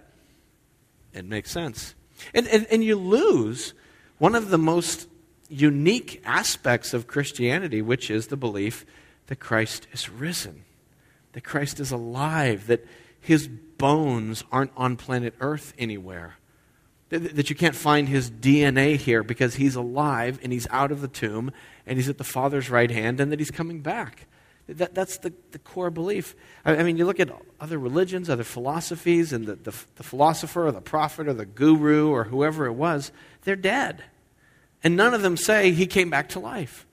It 1.14 1.24
makes 1.24 1.50
sense. 1.50 1.94
And, 2.34 2.46
and, 2.48 2.66
and 2.70 2.84
you 2.84 2.96
lose 2.96 3.74
one 4.18 4.34
of 4.34 4.50
the 4.50 4.58
most 4.58 5.08
unique 5.48 6.22
aspects 6.24 6.94
of 6.94 7.06
Christianity, 7.06 7.82
which 7.82 8.10
is 8.10 8.28
the 8.28 8.36
belief 8.36 8.86
that 9.26 9.36
Christ 9.36 9.86
is 9.92 10.08
risen, 10.08 10.64
that 11.32 11.44
Christ 11.44 11.80
is 11.80 11.90
alive, 11.90 12.66
that 12.68 12.86
his 13.20 13.48
bones 13.48 14.44
aren't 14.50 14.72
on 14.76 14.96
planet 14.96 15.34
Earth 15.40 15.74
anywhere, 15.78 16.36
that, 17.10 17.36
that 17.36 17.50
you 17.50 17.56
can't 17.56 17.74
find 17.74 18.08
his 18.08 18.30
DNA 18.30 18.96
here 18.96 19.22
because 19.22 19.56
he's 19.56 19.74
alive 19.74 20.40
and 20.42 20.52
he's 20.52 20.66
out 20.70 20.90
of 20.90 21.00
the 21.00 21.08
tomb 21.08 21.52
and 21.86 21.98
he's 21.98 22.08
at 22.08 22.18
the 22.18 22.24
Father's 22.24 22.70
right 22.70 22.90
hand 22.90 23.20
and 23.20 23.30
that 23.30 23.38
he's 23.38 23.50
coming 23.50 23.80
back. 23.80 24.26
That, 24.72 24.94
that's 24.94 25.18
the, 25.18 25.32
the 25.50 25.58
core 25.58 25.90
belief. 25.90 26.34
I, 26.64 26.76
I, 26.76 26.82
mean, 26.82 26.96
you 26.96 27.04
look 27.04 27.20
at 27.20 27.30
other 27.60 27.78
religions, 27.78 28.28
other 28.28 28.44
philosophies, 28.44 29.32
and 29.32 29.46
the, 29.46 29.56
the, 29.56 29.74
the 29.96 30.02
philosopher 30.02 30.66
or 30.66 30.72
the 30.72 30.80
prophet 30.80 31.28
or 31.28 31.34
the 31.34 31.46
guru 31.46 32.10
or 32.10 32.24
whoever 32.24 32.66
it 32.66 32.72
was, 32.72 33.12
they're 33.42 33.56
dead. 33.56 34.04
And 34.84 34.96
none 34.96 35.14
of 35.14 35.22
them 35.22 35.36
say 35.36 35.70
he 35.70 35.86
came 35.86 36.10
back 36.10 36.28
to 36.30 36.40
life. 36.40 36.86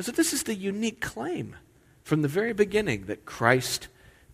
so 0.00 0.12
this 0.12 0.32
is 0.32 0.44
the 0.44 0.54
unique 0.54 1.00
claim 1.00 1.56
from 2.02 2.22
the 2.22 2.28
very 2.28 2.52
beginning 2.52 3.06
that 3.06 3.24
Christ 3.24 3.88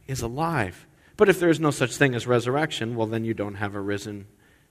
is 0.07 0.23
alive. 0.23 0.87
But 1.17 1.29
if 1.29 1.41
there 1.41 1.51
is 1.51 1.61
no 1.61 1.71
such 1.71 1.97
thing 1.97 2.15
as 2.15 2.27
resurrection, 2.27 2.95
well, 2.95 3.07
then 3.07 3.25
you 3.25 3.35
don't 3.35 3.57
have 3.57 3.75
a 3.75 3.81
risen 3.81 4.27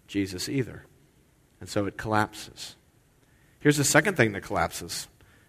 Jesus 0.08 0.48
either. 0.48 0.86
And 1.60 1.68
so 1.68 1.86
it 1.86 1.98
collapses. 1.98 2.76
Here's 3.60 3.78
the 3.78 3.84
second 3.84 4.16
thing 4.16 4.32
that 4.32 4.44
collapses. 4.44 5.08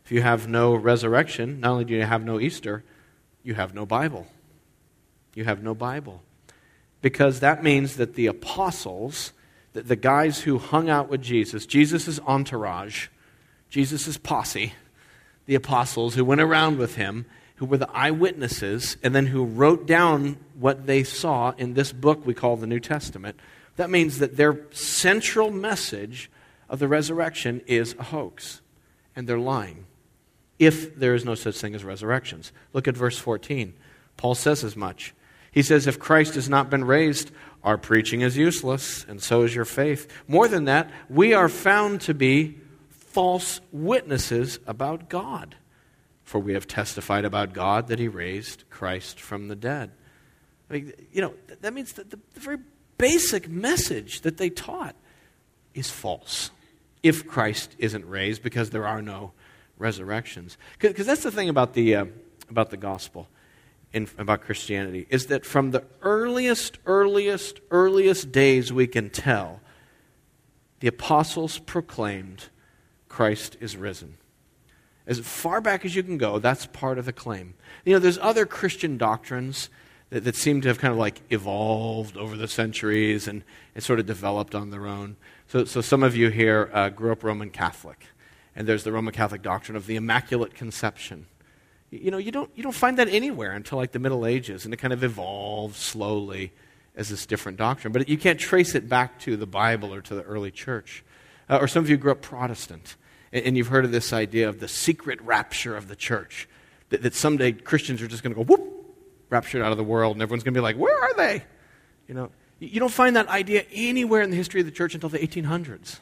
If 0.08 0.12
you 0.12 0.22
have 0.22 0.48
no 0.48 0.74
resurrection, 0.74 1.60
not 1.60 1.72
only 1.72 1.84
do 1.84 1.92
you 1.92 2.02
have 2.02 2.24
no 2.24 2.40
Easter, 2.40 2.82
you 3.42 3.52
have 3.52 3.74
no 3.74 3.84
Bible. 3.84 4.26
You 5.34 5.44
have 5.44 5.62
no 5.62 5.74
Bible. 5.74 6.22
Because 7.02 7.40
that 7.40 7.62
means 7.62 7.96
that 7.96 8.14
the 8.14 8.26
apostles 8.26 9.34
the, 9.74 9.82
the 9.82 9.96
guys 9.96 10.40
who 10.40 10.56
hung 10.56 10.88
out 10.88 11.10
with 11.10 11.20
Jesus, 11.20 11.66
Jesus' 11.66 12.18
entourage, 12.20 13.08
Jesus' 13.68 14.16
posse, 14.16 14.72
the 15.44 15.54
apostles 15.54 16.14
who 16.14 16.24
went 16.24 16.40
around 16.40 16.78
with 16.78 16.94
him, 16.94 17.26
who 17.56 17.66
were 17.66 17.76
the 17.76 17.90
eyewitnesses, 17.90 18.96
and 19.02 19.14
then 19.14 19.26
who 19.26 19.44
wrote 19.44 19.86
down 19.86 20.38
what 20.58 20.86
they 20.86 21.04
saw 21.04 21.52
in 21.58 21.74
this 21.74 21.92
book 21.92 22.24
we 22.24 22.32
call 22.32 22.56
the 22.56 22.66
New 22.66 22.80
Testament. 22.80 23.38
That 23.76 23.90
means 23.90 24.20
that 24.20 24.38
their 24.38 24.58
central 24.70 25.50
message 25.50 26.30
of 26.66 26.78
the 26.78 26.88
resurrection 26.88 27.60
is 27.66 27.94
a 27.98 28.04
hoax, 28.04 28.62
and 29.14 29.28
they're 29.28 29.38
lying. 29.38 29.84
If 30.58 30.96
there 30.96 31.14
is 31.14 31.24
no 31.24 31.34
such 31.34 31.56
thing 31.56 31.74
as 31.74 31.84
resurrections. 31.84 32.52
Look 32.72 32.88
at 32.88 32.96
verse 32.96 33.18
14. 33.18 33.74
Paul 34.16 34.34
says 34.34 34.64
as 34.64 34.76
much. 34.76 35.14
He 35.52 35.62
says, 35.62 35.86
If 35.86 35.98
Christ 35.98 36.34
has 36.34 36.48
not 36.48 36.70
been 36.70 36.84
raised, 36.84 37.30
our 37.62 37.78
preaching 37.78 38.20
is 38.20 38.36
useless, 38.36 39.04
and 39.08 39.22
so 39.22 39.42
is 39.42 39.54
your 39.54 39.64
faith. 39.64 40.08
More 40.26 40.48
than 40.48 40.64
that, 40.64 40.90
we 41.08 41.34
are 41.34 41.48
found 41.48 42.00
to 42.02 42.14
be 42.14 42.58
false 42.90 43.60
witnesses 43.72 44.58
about 44.66 45.08
God. 45.08 45.56
For 46.24 46.38
we 46.38 46.52
have 46.54 46.66
testified 46.66 47.24
about 47.24 47.54
God 47.54 47.88
that 47.88 47.98
he 47.98 48.08
raised 48.08 48.64
Christ 48.68 49.18
from 49.18 49.48
the 49.48 49.56
dead. 49.56 49.90
I 50.68 50.74
mean, 50.74 50.92
you 51.12 51.22
know, 51.22 51.34
that 51.62 51.72
means 51.72 51.94
that 51.94 52.10
the, 52.10 52.18
the 52.34 52.40
very 52.40 52.58
basic 52.98 53.48
message 53.48 54.20
that 54.22 54.36
they 54.36 54.50
taught 54.50 54.94
is 55.72 55.90
false 55.90 56.50
if 57.02 57.26
Christ 57.26 57.74
isn't 57.78 58.06
raised 58.06 58.42
because 58.42 58.70
there 58.70 58.86
are 58.86 59.00
no 59.00 59.32
resurrections. 59.78 60.58
Because 60.78 61.06
that's 61.06 61.22
the 61.22 61.30
thing 61.30 61.48
about 61.48 61.74
the, 61.74 61.96
uh, 61.96 62.04
about 62.50 62.70
the 62.70 62.76
gospel 62.76 63.28
in, 63.92 64.08
about 64.18 64.42
Christianity 64.42 65.06
is 65.10 65.26
that 65.26 65.44
from 65.44 65.70
the 65.70 65.84
earliest, 66.02 66.78
earliest, 66.86 67.60
earliest 67.70 68.32
days 68.32 68.72
we 68.72 68.86
can 68.86 69.10
tell, 69.10 69.60
the 70.80 70.88
apostles 70.88 71.58
proclaimed 71.58 72.48
Christ 73.08 73.56
is 73.60 73.76
risen. 73.76 74.18
As 75.06 75.18
far 75.20 75.60
back 75.60 75.84
as 75.84 75.96
you 75.96 76.02
can 76.02 76.18
go, 76.18 76.38
that's 76.38 76.66
part 76.66 76.98
of 76.98 77.06
the 77.06 77.12
claim. 77.12 77.54
You 77.84 77.94
know, 77.94 77.98
there's 77.98 78.18
other 78.18 78.44
Christian 78.44 78.98
doctrines 78.98 79.70
that, 80.10 80.24
that 80.24 80.36
seem 80.36 80.60
to 80.60 80.68
have 80.68 80.78
kind 80.78 80.92
of 80.92 80.98
like 80.98 81.22
evolved 81.30 82.16
over 82.16 82.36
the 82.36 82.46
centuries 82.48 83.26
and, 83.26 83.42
and 83.74 83.82
sort 83.82 84.00
of 84.00 84.06
developed 84.06 84.54
on 84.54 84.70
their 84.70 84.86
own. 84.86 85.16
So, 85.48 85.64
so 85.64 85.80
some 85.80 86.02
of 86.02 86.14
you 86.14 86.28
here 86.28 86.70
uh, 86.74 86.90
grew 86.90 87.10
up 87.10 87.24
Roman 87.24 87.50
Catholic, 87.50 88.04
and 88.54 88.66
there's 88.66 88.84
the 88.84 88.92
Roman 88.92 89.14
Catholic 89.14 89.42
doctrine 89.42 89.76
of 89.76 89.86
the 89.86 89.96
Immaculate 89.96 90.54
Conception. 90.54 91.26
You 91.90 92.10
know, 92.10 92.18
you 92.18 92.30
don't, 92.30 92.50
you 92.54 92.62
don't 92.62 92.74
find 92.74 92.98
that 92.98 93.08
anywhere 93.08 93.52
until 93.52 93.78
like 93.78 93.92
the 93.92 93.98
Middle 93.98 94.26
Ages, 94.26 94.64
and 94.64 94.74
it 94.74 94.76
kind 94.76 94.92
of 94.92 95.02
evolved 95.02 95.76
slowly 95.76 96.52
as 96.94 97.08
this 97.08 97.24
different 97.24 97.56
doctrine. 97.56 97.92
But 97.92 98.08
you 98.08 98.18
can't 98.18 98.38
trace 98.38 98.74
it 98.74 98.88
back 98.88 99.18
to 99.20 99.36
the 99.36 99.46
Bible 99.46 99.94
or 99.94 100.02
to 100.02 100.14
the 100.14 100.22
early 100.22 100.50
church. 100.50 101.04
Uh, 101.48 101.58
or 101.58 101.68
some 101.68 101.82
of 101.82 101.88
you 101.88 101.96
grew 101.96 102.12
up 102.12 102.20
Protestant, 102.20 102.96
and, 103.32 103.46
and, 103.46 103.56
you've 103.56 103.68
heard 103.68 103.86
of 103.86 103.92
this 103.92 104.12
idea 104.12 104.48
of 104.50 104.60
the 104.60 104.68
secret 104.68 105.18
rapture 105.22 105.74
of 105.76 105.88
the 105.88 105.96
church, 105.96 106.46
that, 106.90 107.02
that 107.02 107.14
someday 107.14 107.52
Christians 107.52 108.02
are 108.02 108.08
just 108.08 108.22
going 108.22 108.34
to 108.34 108.44
go 108.44 108.44
whoop, 108.44 108.96
raptured 109.30 109.62
out 109.62 109.72
of 109.72 109.78
the 109.78 109.84
world, 109.84 110.16
and 110.16 110.22
everyone's 110.22 110.42
going 110.42 110.52
to 110.52 110.58
be 110.58 110.62
like, 110.62 110.76
where 110.76 111.00
are 111.00 111.14
they? 111.14 111.42
You 112.06 112.14
know, 112.14 112.30
you 112.58 112.80
don't 112.80 112.92
find 112.92 113.16
that 113.16 113.28
idea 113.28 113.64
anywhere 113.72 114.20
in 114.20 114.30
the 114.30 114.36
history 114.36 114.60
of 114.60 114.66
the 114.66 114.72
church 114.72 114.94
until 114.94 115.08
the 115.08 115.18
1800s. 115.18 116.00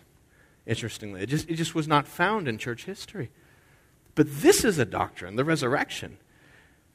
Interestingly, 0.67 1.23
it 1.23 1.29
just, 1.29 1.49
it 1.49 1.55
just 1.55 1.75
was 1.75 1.87
not 1.87 2.09
found 2.09 2.49
in 2.49 2.59
church 2.59 2.85
history. 2.85 3.31
But 4.15 4.43
this 4.43 4.65
is 4.65 4.79
a 4.79 4.85
doctrine, 4.85 5.37
the 5.37 5.45
resurrection, 5.45 6.19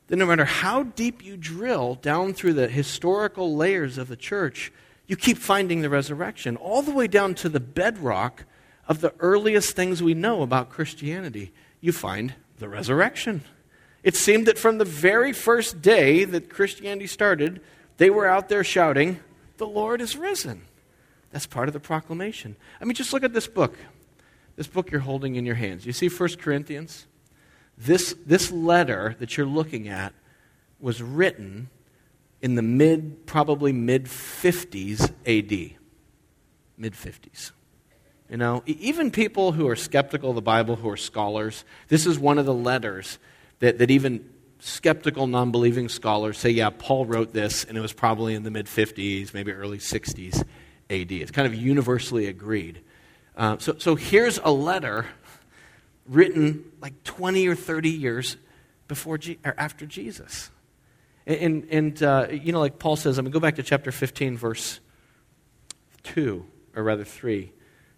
that 0.07 0.17
no 0.17 0.25
matter 0.25 0.45
how 0.45 0.83
deep 0.83 1.23
you 1.23 1.37
drill 1.37 1.95
down 1.95 2.33
through 2.33 2.53
the 2.53 2.67
historical 2.67 3.55
layers 3.55 3.97
of 3.97 4.09
the 4.09 4.17
church, 4.17 4.73
you 5.07 5.15
keep 5.15 5.37
finding 5.37 5.81
the 5.81 5.89
resurrection, 5.89 6.57
all 6.57 6.81
the 6.81 6.91
way 6.91 7.07
down 7.07 7.35
to 7.35 7.49
the 7.49 7.59
bedrock 7.59 8.45
of 8.87 9.01
the 9.01 9.13
earliest 9.19 9.75
things 9.75 10.03
we 10.03 10.13
know 10.13 10.41
about 10.41 10.69
Christianity. 10.69 11.53
You 11.79 11.93
find 11.93 12.33
the 12.59 12.67
resurrection. 12.67 13.43
It 14.03 14.15
seemed 14.15 14.47
that 14.47 14.57
from 14.57 14.79
the 14.79 14.85
very 14.85 15.31
first 15.31 15.81
day 15.81 16.25
that 16.25 16.49
Christianity 16.49 17.07
started, 17.07 17.61
they 17.97 18.09
were 18.09 18.27
out 18.27 18.49
there 18.49 18.63
shouting, 18.63 19.19
The 19.57 19.67
Lord 19.67 20.01
is 20.01 20.17
risen. 20.17 20.63
That's 21.31 21.47
part 21.47 21.69
of 21.69 21.73
the 21.73 21.79
proclamation. 21.79 22.55
I 22.79 22.85
mean, 22.85 22.93
just 22.93 23.13
look 23.13 23.23
at 23.23 23.33
this 23.33 23.47
book. 23.47 23.77
This 24.55 24.67
book 24.67 24.91
you're 24.91 25.01
holding 25.01 25.35
in 25.35 25.45
your 25.45 25.55
hands. 25.55 25.85
You 25.85 25.93
see 25.93 26.09
1 26.09 26.35
Corinthians? 26.37 27.07
This, 27.77 28.15
this 28.25 28.51
letter 28.51 29.15
that 29.19 29.37
you're 29.37 29.45
looking 29.45 29.87
at 29.87 30.13
was 30.79 31.01
written 31.01 31.69
in 32.41 32.55
the 32.55 32.61
mid, 32.61 33.25
probably 33.25 33.71
mid 33.71 34.05
50s 34.05 35.11
AD. 35.25 35.77
Mid 36.77 36.93
50s. 36.93 37.51
You 38.29 38.37
know, 38.37 38.63
even 38.65 39.11
people 39.11 39.53
who 39.53 39.67
are 39.67 39.75
skeptical 39.75 40.29
of 40.29 40.35
the 40.35 40.41
Bible, 40.41 40.75
who 40.75 40.89
are 40.89 40.97
scholars, 40.97 41.65
this 41.87 42.05
is 42.05 42.17
one 42.17 42.37
of 42.37 42.45
the 42.45 42.53
letters 42.53 43.19
that, 43.59 43.77
that 43.79 43.91
even 43.91 44.29
skeptical, 44.59 45.27
non 45.27 45.51
believing 45.51 45.89
scholars 45.89 46.37
say, 46.37 46.49
yeah, 46.49 46.69
Paul 46.69 47.05
wrote 47.05 47.33
this, 47.33 47.63
and 47.65 47.77
it 47.77 47.81
was 47.81 47.93
probably 47.93 48.33
in 48.33 48.43
the 48.43 48.51
mid 48.51 48.67
50s, 48.67 49.33
maybe 49.33 49.51
early 49.51 49.79
60s 49.79 50.43
AD. 50.91 51.11
It's 51.11 51.31
kind 51.31 51.47
of 51.47 51.55
universally 51.55 52.27
agreed. 52.27 52.81
Uh, 53.35 53.57
so, 53.57 53.75
so 53.77 53.95
here's 53.95 54.37
a 54.43 54.51
letter 54.51 55.05
written 56.05 56.71
like 56.81 57.03
20 57.03 57.47
or 57.47 57.55
30 57.55 57.89
years 57.89 58.37
before 58.87 59.17
or 59.45 59.55
after 59.57 59.85
Jesus. 59.85 60.51
And, 61.25 61.67
and 61.69 62.03
uh, 62.03 62.27
you 62.31 62.51
know, 62.51 62.59
like 62.59 62.77
Paul 62.79 62.95
says, 62.95 63.17
I'm 63.17 63.25
going 63.25 63.31
to 63.31 63.35
go 63.35 63.41
back 63.41 63.55
to 63.55 63.63
chapter 63.63 63.91
15, 63.91 64.37
verse 64.37 64.79
2, 66.03 66.45
or 66.75 66.83
rather 66.83 67.03
3. 67.03 67.51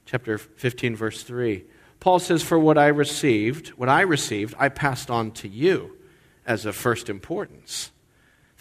Chapter 0.06 0.38
15, 0.38 0.96
verse 0.96 1.24
3. 1.24 1.64
Paul 2.00 2.20
says, 2.20 2.44
For 2.44 2.60
what 2.60 2.78
I 2.78 2.88
received, 2.88 3.70
what 3.70 3.90
I 3.90 4.02
received, 4.02 4.56
I 4.60 4.70
passed 4.70 5.10
on 5.10 5.32
to 5.32 5.48
you 5.48 5.98
as 6.46 6.66
of 6.66 6.76
first 6.76 7.10
importance. 7.10 7.93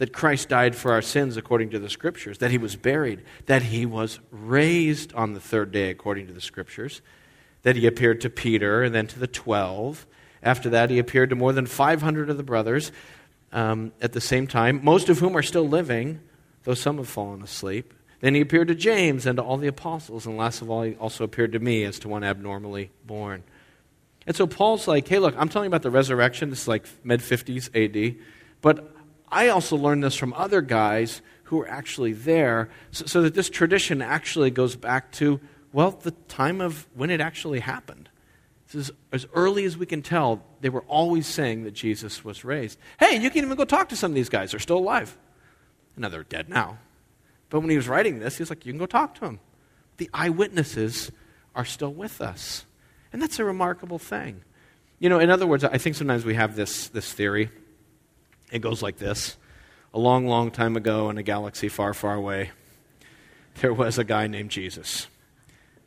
That 0.02 0.12
Christ 0.12 0.48
died 0.48 0.74
for 0.74 0.90
our 0.90 1.00
sins 1.00 1.36
according 1.36 1.70
to 1.70 1.78
the 1.78 1.88
Scriptures, 1.88 2.38
that 2.38 2.50
he 2.50 2.58
was 2.58 2.74
buried, 2.74 3.22
that 3.46 3.62
he 3.62 3.86
was 3.86 4.18
raised 4.32 5.14
on 5.14 5.34
the 5.34 5.38
third 5.38 5.70
day 5.70 5.90
according 5.90 6.26
to 6.26 6.32
the 6.32 6.40
Scriptures, 6.40 7.02
that 7.62 7.76
he 7.76 7.86
appeared 7.86 8.20
to 8.22 8.28
Peter 8.28 8.82
and 8.82 8.92
then 8.92 9.06
to 9.06 9.20
the 9.20 9.28
twelve. 9.28 10.04
After 10.42 10.68
that, 10.70 10.90
he 10.90 10.98
appeared 10.98 11.30
to 11.30 11.36
more 11.36 11.52
than 11.52 11.66
500 11.66 12.30
of 12.30 12.36
the 12.36 12.42
brothers 12.42 12.90
um, 13.52 13.92
at 14.00 14.12
the 14.12 14.20
same 14.20 14.48
time, 14.48 14.80
most 14.82 15.08
of 15.08 15.20
whom 15.20 15.36
are 15.36 15.42
still 15.42 15.68
living, 15.68 16.18
though 16.64 16.74
some 16.74 16.96
have 16.96 17.08
fallen 17.08 17.40
asleep. 17.40 17.94
Then 18.18 18.34
he 18.34 18.40
appeared 18.40 18.66
to 18.66 18.74
James 18.74 19.24
and 19.24 19.36
to 19.36 19.42
all 19.44 19.56
the 19.56 19.68
apostles, 19.68 20.26
and 20.26 20.36
last 20.36 20.62
of 20.62 20.68
all, 20.68 20.82
he 20.82 20.96
also 20.96 21.22
appeared 21.22 21.52
to 21.52 21.60
me 21.60 21.84
as 21.84 22.00
to 22.00 22.08
one 22.08 22.24
abnormally 22.24 22.90
born. 23.06 23.44
And 24.26 24.34
so 24.34 24.48
Paul's 24.48 24.88
like, 24.88 25.06
hey, 25.06 25.20
look, 25.20 25.36
I'm 25.38 25.48
telling 25.48 25.66
you 25.66 25.70
about 25.70 25.82
the 25.82 25.92
resurrection. 25.92 26.50
This 26.50 26.62
is 26.62 26.68
like 26.68 26.86
mid 27.04 27.20
50s 27.20 27.70
AD. 27.72 28.16
But 28.62 28.91
I 29.32 29.48
also 29.48 29.76
learned 29.76 30.04
this 30.04 30.14
from 30.14 30.32
other 30.34 30.60
guys 30.60 31.22
who 31.44 31.56
were 31.56 31.68
actually 31.68 32.12
there, 32.12 32.68
so, 32.92 33.06
so, 33.06 33.22
that 33.22 33.34
this 33.34 33.50
tradition 33.50 34.00
actually 34.00 34.50
goes 34.50 34.76
back 34.76 35.10
to, 35.12 35.40
well, 35.72 35.90
the 35.90 36.12
time 36.28 36.60
of 36.60 36.86
when 36.94 37.10
it 37.10 37.20
actually 37.20 37.60
happened. 37.60 38.08
This 38.70 38.88
is 38.88 38.94
as 39.10 39.26
early 39.34 39.64
as 39.64 39.76
we 39.76 39.86
can 39.86 40.02
tell, 40.02 40.42
they 40.60 40.68
were 40.68 40.84
always 40.88 41.26
saying 41.26 41.64
that 41.64 41.72
Jesus 41.72 42.24
was 42.24 42.44
raised. 42.44 42.78
Hey, 42.98 43.16
you 43.16 43.28
can 43.30 43.44
even 43.44 43.56
go 43.56 43.64
talk 43.64 43.88
to 43.90 43.96
some 43.96 44.12
of 44.12 44.14
these 44.14 44.28
guys. 44.28 44.52
They're 44.52 44.60
still 44.60 44.78
alive. 44.78 45.16
Now 45.96 46.08
they're 46.08 46.24
dead 46.24 46.48
now. 46.48 46.78
But 47.50 47.60
when 47.60 47.68
he 47.68 47.76
was 47.76 47.88
writing 47.88 48.18
this, 48.18 48.38
he 48.38 48.42
was 48.42 48.50
like, 48.50 48.64
you 48.64 48.72
can 48.72 48.78
go 48.78 48.86
talk 48.86 49.14
to 49.16 49.20
them. 49.20 49.40
The 49.98 50.08
eyewitnesses 50.14 51.12
are 51.54 51.66
still 51.66 51.92
with 51.92 52.22
us. 52.22 52.64
And 53.12 53.20
that's 53.20 53.38
a 53.38 53.44
remarkable 53.44 53.98
thing. 53.98 54.42
You 54.98 55.10
know, 55.10 55.18
in 55.18 55.28
other 55.28 55.46
words, 55.46 55.64
I 55.64 55.76
think 55.76 55.96
sometimes 55.96 56.24
we 56.24 56.34
have 56.34 56.56
this, 56.56 56.88
this 56.88 57.12
theory. 57.12 57.50
It 58.52 58.60
goes 58.60 58.82
like 58.82 58.98
this 58.98 59.36
A 59.92 59.98
long, 59.98 60.28
long 60.28 60.52
time 60.52 60.76
ago 60.76 61.10
in 61.10 61.18
a 61.18 61.22
galaxy 61.22 61.68
far, 61.68 61.94
far 61.94 62.14
away, 62.14 62.52
there 63.60 63.74
was 63.74 63.98
a 63.98 64.04
guy 64.04 64.28
named 64.28 64.50
Jesus. 64.50 65.08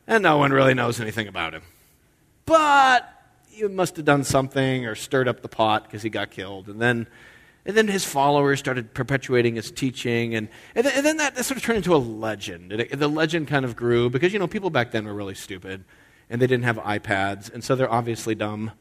And 0.07 0.22
no 0.22 0.38
one 0.38 0.51
really 0.51 0.74
knows 0.74 1.00
anything 1.00 1.27
about 1.27 1.53
him. 1.53 1.63
But 2.45 3.10
he 3.50 3.63
must 3.67 3.95
have 3.95 4.05
done 4.05 4.24
something 4.24 4.86
or 4.86 4.93
stirred 4.93 5.27
up 5.27 5.41
the 5.41 5.48
pot 5.48 5.84
because 5.84 6.03
he 6.03 6.10
got 6.10 6.29
killed. 6.29 6.67
And 6.67 6.81
then 6.81 7.07
and 7.65 7.75
then 7.75 7.88
his 7.88 8.05
followers 8.05 8.60
started 8.60 8.93
perpetuating 8.93 9.55
his 9.55 9.72
teaching. 9.72 10.36
And, 10.36 10.50
and, 10.75 10.86
then, 10.86 10.93
and 10.98 11.05
then 11.05 11.17
that, 11.17 11.36
that, 11.36 11.43
sort 11.43 11.57
of 11.57 11.63
turned 11.63 11.77
into 11.77 11.95
a 11.95 11.98
legend. 11.98 12.72
It, 12.72 13.00
the 13.00 13.07
legend 13.07 13.48
kind 13.48 13.65
of 13.65 13.75
grew 13.75 14.10
because, 14.12 14.34
you 14.34 14.39
know, 14.39 14.48
people 14.48 14.69
back 14.69 14.91
then 14.91 15.05
were 15.05 15.15
really 15.15 15.34
stupid. 15.34 15.84
And 16.29 16.39
they 16.39 16.45
didn't 16.45 16.65
have 16.65 16.77
iPads. 16.77 17.51
And 17.51 17.63
so 17.63 17.75
they're 17.75 17.91
obviously 17.91 18.36
dumb. 18.36 18.72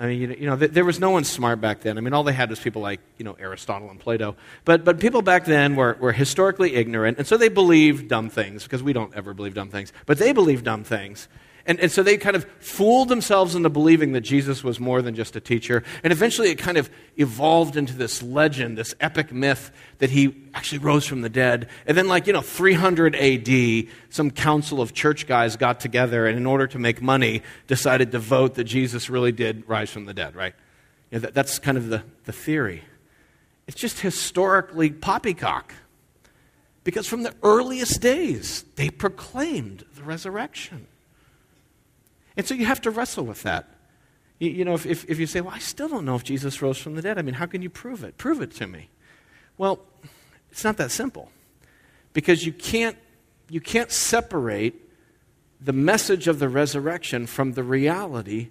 I 0.00 0.06
mean, 0.06 0.36
you 0.38 0.46
know, 0.46 0.54
there 0.54 0.84
was 0.84 1.00
no 1.00 1.10
one 1.10 1.24
smart 1.24 1.60
back 1.60 1.80
then. 1.80 1.98
I 1.98 2.00
mean, 2.00 2.12
all 2.12 2.22
they 2.22 2.32
had 2.32 2.50
was 2.50 2.60
people 2.60 2.80
like, 2.80 3.00
you 3.16 3.24
know, 3.24 3.36
Aristotle 3.40 3.90
and 3.90 3.98
Plato. 3.98 4.36
But, 4.64 4.84
but 4.84 5.00
people 5.00 5.22
back 5.22 5.44
then 5.44 5.74
were, 5.74 5.96
were 5.98 6.12
historically 6.12 6.76
ignorant. 6.76 7.18
And 7.18 7.26
so 7.26 7.36
they 7.36 7.48
believed 7.48 8.06
dumb 8.06 8.30
things 8.30 8.62
because 8.62 8.80
we 8.80 8.92
don't 8.92 9.12
ever 9.16 9.34
believe 9.34 9.54
dumb 9.54 9.70
things. 9.70 9.92
But 10.06 10.18
they 10.18 10.32
believed 10.32 10.64
dumb 10.64 10.84
things. 10.84 11.26
And, 11.68 11.78
and 11.80 11.92
so 11.92 12.02
they 12.02 12.16
kind 12.16 12.34
of 12.34 12.46
fooled 12.60 13.10
themselves 13.10 13.54
into 13.54 13.68
believing 13.68 14.12
that 14.12 14.22
Jesus 14.22 14.64
was 14.64 14.80
more 14.80 15.02
than 15.02 15.14
just 15.14 15.36
a 15.36 15.40
teacher. 15.40 15.84
And 16.02 16.14
eventually 16.14 16.48
it 16.48 16.54
kind 16.54 16.78
of 16.78 16.88
evolved 17.18 17.76
into 17.76 17.92
this 17.92 18.22
legend, 18.22 18.78
this 18.78 18.94
epic 19.00 19.32
myth 19.32 19.70
that 19.98 20.08
he 20.08 20.34
actually 20.54 20.78
rose 20.78 21.04
from 21.04 21.20
the 21.20 21.28
dead. 21.28 21.68
And 21.86 21.94
then, 21.94 22.08
like, 22.08 22.26
you 22.26 22.32
know, 22.32 22.40
300 22.40 23.14
AD, 23.14 23.86
some 24.08 24.30
council 24.30 24.80
of 24.80 24.94
church 24.94 25.26
guys 25.26 25.56
got 25.56 25.78
together 25.78 26.26
and, 26.26 26.38
in 26.38 26.46
order 26.46 26.66
to 26.68 26.78
make 26.78 27.02
money, 27.02 27.42
decided 27.66 28.12
to 28.12 28.18
vote 28.18 28.54
that 28.54 28.64
Jesus 28.64 29.10
really 29.10 29.32
did 29.32 29.68
rise 29.68 29.90
from 29.90 30.06
the 30.06 30.14
dead, 30.14 30.34
right? 30.34 30.54
You 31.10 31.18
know, 31.18 31.20
that, 31.20 31.34
that's 31.34 31.58
kind 31.58 31.76
of 31.76 31.90
the, 31.90 32.02
the 32.24 32.32
theory. 32.32 32.82
It's 33.66 33.78
just 33.78 34.00
historically 34.00 34.88
poppycock. 34.88 35.74
Because 36.82 37.06
from 37.06 37.24
the 37.24 37.34
earliest 37.42 38.00
days, 38.00 38.64
they 38.76 38.88
proclaimed 38.88 39.84
the 39.94 40.02
resurrection. 40.02 40.86
And 42.38 42.46
so 42.46 42.54
you 42.54 42.64
have 42.66 42.80
to 42.82 42.90
wrestle 42.90 43.24
with 43.24 43.42
that. 43.42 43.68
You, 44.38 44.50
you 44.50 44.64
know, 44.64 44.74
if, 44.74 44.86
if, 44.86 45.04
if 45.10 45.18
you 45.18 45.26
say, 45.26 45.40
well, 45.40 45.52
I 45.52 45.58
still 45.58 45.88
don't 45.88 46.04
know 46.04 46.14
if 46.14 46.22
Jesus 46.22 46.62
rose 46.62 46.78
from 46.78 46.94
the 46.94 47.02
dead, 47.02 47.18
I 47.18 47.22
mean, 47.22 47.34
how 47.34 47.46
can 47.46 47.62
you 47.62 47.68
prove 47.68 48.04
it? 48.04 48.16
Prove 48.16 48.40
it 48.40 48.52
to 48.52 48.68
me. 48.68 48.88
Well, 49.58 49.80
it's 50.52 50.62
not 50.62 50.76
that 50.76 50.92
simple. 50.92 51.32
Because 52.12 52.46
you 52.46 52.52
can't, 52.52 52.96
you 53.50 53.60
can't 53.60 53.90
separate 53.90 54.76
the 55.60 55.72
message 55.72 56.28
of 56.28 56.38
the 56.38 56.48
resurrection 56.48 57.26
from 57.26 57.54
the 57.54 57.64
reality 57.64 58.50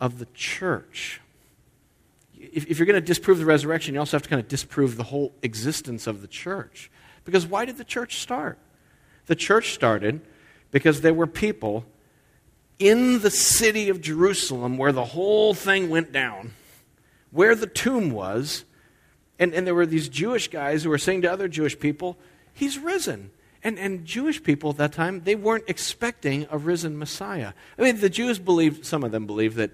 of 0.00 0.18
the 0.18 0.26
church. 0.34 1.20
If, 2.36 2.66
if 2.66 2.78
you're 2.80 2.86
going 2.86 3.00
to 3.00 3.00
disprove 3.00 3.38
the 3.38 3.46
resurrection, 3.46 3.94
you 3.94 4.00
also 4.00 4.16
have 4.16 4.22
to 4.24 4.28
kind 4.28 4.40
of 4.40 4.48
disprove 4.48 4.96
the 4.96 5.04
whole 5.04 5.32
existence 5.42 6.08
of 6.08 6.20
the 6.20 6.26
church. 6.26 6.90
Because 7.24 7.46
why 7.46 7.64
did 7.64 7.78
the 7.78 7.84
church 7.84 8.18
start? 8.18 8.58
The 9.26 9.36
church 9.36 9.72
started 9.72 10.20
because 10.72 11.02
there 11.02 11.14
were 11.14 11.28
people 11.28 11.84
in 12.80 13.20
the 13.20 13.30
city 13.30 13.90
of 13.90 14.00
Jerusalem 14.00 14.76
where 14.78 14.90
the 14.90 15.04
whole 15.04 15.54
thing 15.54 15.90
went 15.90 16.10
down, 16.10 16.54
where 17.30 17.54
the 17.54 17.68
tomb 17.68 18.10
was, 18.10 18.64
and, 19.38 19.54
and 19.54 19.66
there 19.66 19.74
were 19.74 19.86
these 19.86 20.08
Jewish 20.08 20.48
guys 20.48 20.82
who 20.82 20.90
were 20.90 20.98
saying 20.98 21.22
to 21.22 21.32
other 21.32 21.46
Jewish 21.46 21.78
people, 21.78 22.18
He's 22.52 22.78
risen. 22.78 23.30
And, 23.62 23.78
and 23.78 24.06
Jewish 24.06 24.42
people 24.42 24.70
at 24.70 24.78
that 24.78 24.92
time, 24.92 25.20
they 25.20 25.34
weren't 25.34 25.64
expecting 25.68 26.46
a 26.50 26.56
risen 26.56 26.98
Messiah. 26.98 27.52
I 27.78 27.82
mean, 27.82 28.00
the 28.00 28.08
Jews 28.08 28.38
believed, 28.38 28.86
some 28.86 29.04
of 29.04 29.12
them 29.12 29.26
believed 29.26 29.56
that 29.56 29.70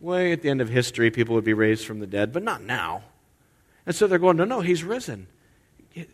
way 0.00 0.32
at 0.32 0.42
the 0.42 0.50
end 0.50 0.60
of 0.60 0.68
history, 0.68 1.10
people 1.10 1.34
would 1.34 1.44
be 1.44 1.54
raised 1.54 1.86
from 1.86 2.00
the 2.00 2.06
dead, 2.06 2.32
but 2.32 2.42
not 2.42 2.62
now. 2.62 3.04
And 3.86 3.94
so 3.94 4.06
they're 4.06 4.18
going, 4.18 4.36
no, 4.36 4.44
no, 4.44 4.60
he's 4.60 4.84
risen. 4.84 5.28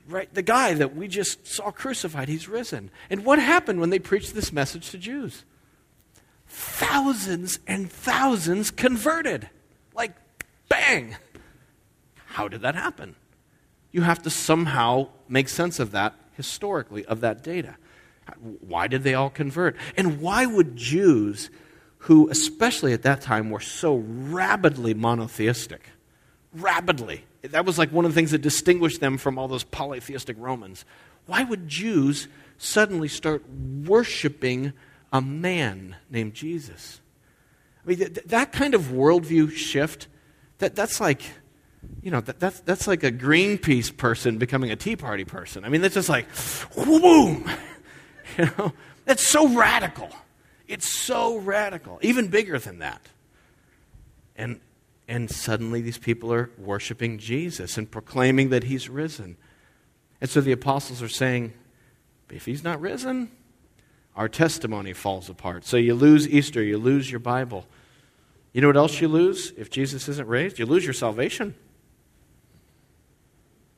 Right? 0.09 0.33
The 0.33 0.43
guy 0.43 0.75
that 0.75 0.95
we 0.95 1.09
just 1.09 1.47
saw 1.47 1.71
crucified, 1.73 2.29
he's 2.29 2.49
risen. 2.49 2.91
And 3.11 3.25
what 3.25 3.39
happened 3.41 3.81
when 3.81 3.91
they 3.91 3.99
preached 3.99 4.35
this 4.35 4.53
message 4.53 4.91
to 4.91 4.99
Jews? 4.99 5.45
Thousands 6.49 7.59
and 7.67 7.91
thousands 7.91 8.71
converted. 8.71 9.49
Like, 9.95 10.13
bang! 10.69 11.17
How 12.27 12.49
did 12.49 12.63
that 12.63 12.75
happen? 12.75 13.17
You 13.93 14.03
have 14.03 14.23
to 14.23 14.31
somehow 14.31 15.09
make 15.29 15.49
sense 15.49 15.79
of 15.79 15.93
that 15.93 16.15
historically, 16.33 17.05
of 17.07 17.21
that 17.21 17.43
data. 17.43 17.77
Why 18.61 18.87
did 18.87 19.03
they 19.03 19.15
all 19.15 19.31
convert? 19.31 19.77
And 19.97 20.21
why 20.21 20.47
would 20.47 20.77
Jews, 20.77 21.51
who 21.99 22.29
especially 22.31 22.93
at 22.93 23.03
that 23.03 23.21
time 23.21 23.51
were 23.51 23.61
so 23.61 23.97
rabidly 23.97 24.95
monotheistic, 24.95 25.91
rabidly, 26.53 27.25
that 27.43 27.65
was 27.65 27.79
like 27.79 27.91
one 27.91 28.05
of 28.05 28.13
the 28.13 28.15
things 28.15 28.31
that 28.33 28.43
distinguished 28.43 29.01
them 29.01 29.19
from 29.19 29.39
all 29.39 29.49
those 29.49 29.65
polytheistic 29.65 30.37
Romans, 30.39 30.85
why 31.27 31.45
would 31.45 31.69
Jews 31.69 32.29
suddenly 32.59 33.09
start 33.09 33.43
worshiping 33.85 34.73
a 35.13 35.21
man 35.21 35.97
named 36.11 36.35
Jesus. 36.35 37.01
I 37.85 37.89
mean, 37.89 37.99
th- 37.99 38.13
that 38.27 38.53
kind 38.53 38.75
of 38.75 38.83
worldview 38.83 39.51
shift, 39.53 40.09
that, 40.59 40.75
that's 40.75 41.01
like, 41.01 41.23
you 42.03 42.11
know, 42.11 42.21
that, 42.21 42.41
that's, 42.41 42.61
that's 42.61 42.87
like 42.87 43.03
a 43.03 43.13
Greenpeace 43.13 43.97
person 43.97 44.39
becoming 44.39 44.71
a 44.71 44.77
Tea 44.77 44.97
Party 44.97 45.25
person. 45.25 45.65
I 45.65 45.69
mean, 45.69 45.81
that's 45.81 45.95
just 45.95 46.09
like, 46.09 46.27
boom! 46.75 47.51
You 48.37 48.45
know, 48.59 48.73
that's 49.07 49.27
so 49.27 49.49
radical. 49.49 50.11
It's 50.69 50.87
so 50.87 51.39
radical, 51.39 51.99
even 52.03 52.29
bigger 52.29 52.59
than 52.59 52.81
that. 52.81 53.01
And, 54.37 54.61
and 55.09 55.31
suddenly 55.31 55.81
these 55.81 55.97
people 55.97 56.33
are 56.33 56.51
worshiping 56.59 57.19
Jesus 57.19 57.79
and 57.79 57.91
proclaiming 57.91 58.51
that 58.51 58.65
he's 58.65 58.89
risen. 58.89 59.39
And 60.21 60.29
so 60.29 60.43
the 60.43 60.53
apostles 60.53 61.03
are 61.03 61.09
saying, 61.09 61.55
if 62.31 62.45
he's 62.45 62.63
not 62.63 62.81
risen, 62.83 63.31
our 64.19 64.29
testimony 64.29 64.93
falls 64.93 65.31
apart. 65.31 65.65
So 65.65 65.77
you 65.77 65.95
lose 65.95 66.29
Easter, 66.29 66.61
you 66.61 66.77
lose 66.77 67.09
your 67.09 67.21
Bible. 67.21 67.65
You 68.53 68.61
know 68.61 68.67
what 68.67 68.77
else 68.77 69.01
you 69.01 69.07
lose 69.07 69.53
if 69.57 69.71
Jesus 69.71 70.09
isn't 70.09 70.27
raised? 70.27 70.59
You 70.59 70.67
lose 70.67 70.85
your 70.85 70.93
salvation. 70.93 71.55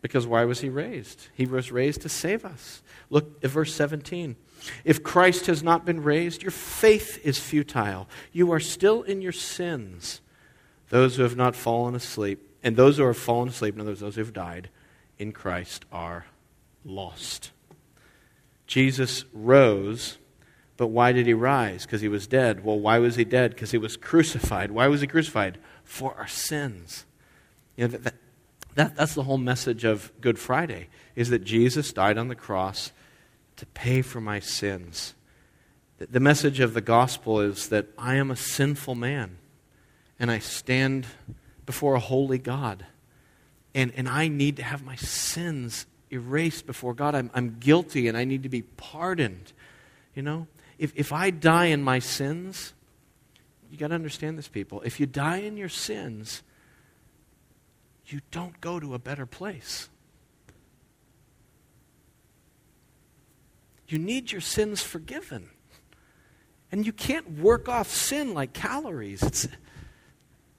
Because 0.00 0.26
why 0.26 0.46
was 0.46 0.62
he 0.62 0.70
raised? 0.70 1.28
He 1.34 1.44
was 1.44 1.70
raised 1.70 2.00
to 2.02 2.08
save 2.08 2.46
us. 2.46 2.80
Look 3.10 3.44
at 3.44 3.50
verse 3.50 3.74
17. 3.74 4.34
If 4.82 5.02
Christ 5.02 5.44
has 5.44 5.62
not 5.62 5.84
been 5.84 6.02
raised, 6.02 6.42
your 6.42 6.52
faith 6.52 7.20
is 7.22 7.38
futile. 7.38 8.08
You 8.32 8.50
are 8.52 8.60
still 8.60 9.02
in 9.02 9.20
your 9.20 9.32
sins. 9.32 10.22
Those 10.88 11.16
who 11.16 11.22
have 11.22 11.36
not 11.36 11.54
fallen 11.54 11.94
asleep 11.94 12.40
and 12.62 12.76
those 12.76 12.96
who 12.96 13.04
have 13.04 13.18
fallen 13.18 13.50
asleep, 13.50 13.74
in 13.74 13.82
other 13.82 13.90
words, 13.90 14.00
those 14.00 14.14
who 14.14 14.22
have 14.22 14.32
died 14.32 14.70
in 15.18 15.32
Christ, 15.32 15.84
are 15.92 16.24
lost. 16.82 17.50
Jesus 18.66 19.26
rose, 19.34 20.16
but 20.80 20.86
why 20.86 21.12
did 21.12 21.26
he 21.26 21.34
rise? 21.34 21.84
Because 21.84 22.00
he 22.00 22.08
was 22.08 22.26
dead. 22.26 22.64
Well, 22.64 22.80
why 22.80 23.00
was 23.00 23.16
he 23.16 23.24
dead? 23.26 23.50
Because 23.50 23.70
he 23.70 23.76
was 23.76 23.98
crucified. 23.98 24.70
Why 24.70 24.86
was 24.86 25.02
he 25.02 25.06
crucified? 25.06 25.58
For 25.84 26.14
our 26.14 26.26
sins. 26.26 27.04
You 27.76 27.86
know, 27.86 27.98
that, 27.98 28.14
that, 28.76 28.96
that's 28.96 29.14
the 29.14 29.24
whole 29.24 29.36
message 29.36 29.84
of 29.84 30.10
Good 30.22 30.38
Friday, 30.38 30.88
is 31.14 31.28
that 31.28 31.44
Jesus 31.44 31.92
died 31.92 32.16
on 32.16 32.28
the 32.28 32.34
cross 32.34 32.92
to 33.56 33.66
pay 33.66 34.00
for 34.00 34.22
my 34.22 34.40
sins. 34.40 35.14
The 35.98 36.18
message 36.18 36.60
of 36.60 36.72
the 36.72 36.80
gospel 36.80 37.40
is 37.40 37.68
that 37.68 37.88
I 37.98 38.14
am 38.14 38.30
a 38.30 38.36
sinful 38.36 38.94
man 38.94 39.36
and 40.18 40.30
I 40.30 40.38
stand 40.38 41.06
before 41.66 41.94
a 41.94 42.00
holy 42.00 42.38
God. 42.38 42.86
And, 43.74 43.92
and 43.96 44.08
I 44.08 44.28
need 44.28 44.56
to 44.56 44.62
have 44.62 44.82
my 44.82 44.96
sins 44.96 45.84
erased 46.10 46.64
before 46.64 46.94
God. 46.94 47.14
I'm, 47.14 47.30
I'm 47.34 47.58
guilty 47.60 48.08
and 48.08 48.16
I 48.16 48.24
need 48.24 48.44
to 48.44 48.48
be 48.48 48.62
pardoned. 48.62 49.52
You 50.14 50.22
know, 50.22 50.46
if, 50.80 50.94
if 50.96 51.12
I 51.12 51.28
die 51.28 51.66
in 51.66 51.82
my 51.82 51.98
sins, 51.98 52.72
you 53.70 53.76
got 53.76 53.88
to 53.88 53.94
understand 53.94 54.38
this, 54.38 54.48
people. 54.48 54.80
If 54.80 54.98
you 54.98 55.04
die 55.04 55.36
in 55.36 55.58
your 55.58 55.68
sins, 55.68 56.42
you 58.06 58.22
don't 58.30 58.58
go 58.62 58.80
to 58.80 58.94
a 58.94 58.98
better 58.98 59.26
place. 59.26 59.90
You 63.88 63.98
need 63.98 64.32
your 64.32 64.40
sins 64.40 64.80
forgiven. 64.80 65.50
And 66.72 66.86
you 66.86 66.94
can't 66.94 67.38
work 67.38 67.68
off 67.68 67.90
sin 67.90 68.32
like 68.32 68.54
calories. 68.54 69.22
It's, 69.22 69.48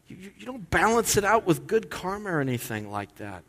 you, 0.07 0.17
you 0.37 0.45
don't 0.45 0.69
balance 0.69 1.17
it 1.17 1.25
out 1.25 1.47
with 1.47 1.65
good 1.65 1.89
karma 1.89 2.29
or 2.29 2.41
anything 2.41 2.91
like 2.91 3.15
that. 3.15 3.43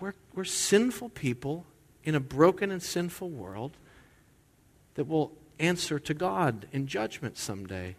We're, 0.00 0.14
we're 0.34 0.42
sinful 0.42 1.10
people 1.10 1.64
in 2.02 2.16
a 2.16 2.20
broken 2.20 2.72
and 2.72 2.82
sinful 2.82 3.30
world 3.30 3.76
that 4.98 5.06
will 5.06 5.30
answer 5.60 6.00
to 6.00 6.12
God 6.12 6.66
in 6.72 6.88
judgment 6.88 7.38
someday. 7.38 7.94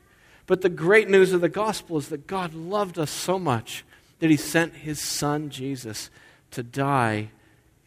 But 0.47 0.59
the 0.59 0.67
great 0.67 1.09
news 1.09 1.31
of 1.31 1.39
the 1.39 1.47
gospel 1.47 1.97
is 1.97 2.09
that 2.09 2.27
God 2.27 2.53
loved 2.53 2.99
us 2.99 3.09
so 3.09 3.39
much 3.39 3.85
that 4.19 4.29
he 4.29 4.35
sent 4.35 4.73
his 4.73 4.99
son 4.99 5.49
Jesus 5.49 6.09
to 6.51 6.61
die 6.61 7.29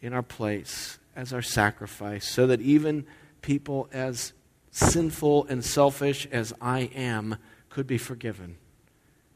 in 0.01 0.13
our 0.13 0.23
place 0.23 0.97
as 1.15 1.31
our 1.31 1.43
sacrifice 1.43 2.27
so 2.27 2.47
that 2.47 2.59
even 2.59 3.05
people 3.43 3.87
as 3.93 4.33
sinful 4.71 5.45
and 5.45 5.63
selfish 5.63 6.27
as 6.31 6.51
I 6.59 6.89
am 6.95 7.35
could 7.69 7.85
be 7.85 7.99
forgiven 7.99 8.57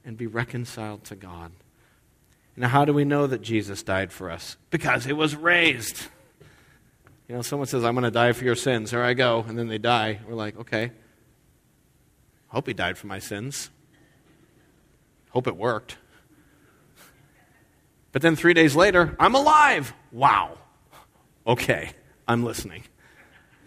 and 0.04 0.18
be 0.18 0.26
reconciled 0.26 1.04
to 1.04 1.16
God. 1.16 1.52
Now, 2.56 2.70
how 2.70 2.84
do 2.84 2.94
we 2.94 3.06
know 3.06 3.28
that 3.28 3.44
Jesus 3.44 3.84
died 3.84 4.12
for 4.12 4.32
us? 4.32 4.58
Because 4.72 5.06
he 5.06 5.14
was 5.14 5.36
raised. 5.36 6.08
You 7.28 7.36
know, 7.36 7.42
someone 7.42 7.68
says, 7.68 7.84
I'm 7.84 7.94
going 7.94 8.06
to 8.06 8.12
die 8.12 8.32
for 8.32 8.46
your 8.46 8.56
sins. 8.56 8.92
Here 8.92 9.02
I 9.02 9.14
go. 9.14 9.44
And 9.48 9.58
then 9.58 9.68
they 9.68 9.78
die. 9.78 10.20
We're 10.28 10.36
like, 10.36 10.58
okay. 10.60 10.92
Hope 12.48 12.68
he 12.68 12.74
died 12.74 12.98
for 12.98 13.08
my 13.08 13.20
sins. 13.20 13.70
Hope 15.32 15.48
it 15.48 15.58
worked. 15.58 15.98
But 18.14 18.22
then 18.22 18.36
three 18.36 18.54
days 18.54 18.76
later, 18.76 19.16
I'm 19.20 19.36
alive. 19.36 19.94
Wow. 20.12 20.58
Okay, 21.46 21.92
I'm 22.28 22.44
listening. 22.44 22.84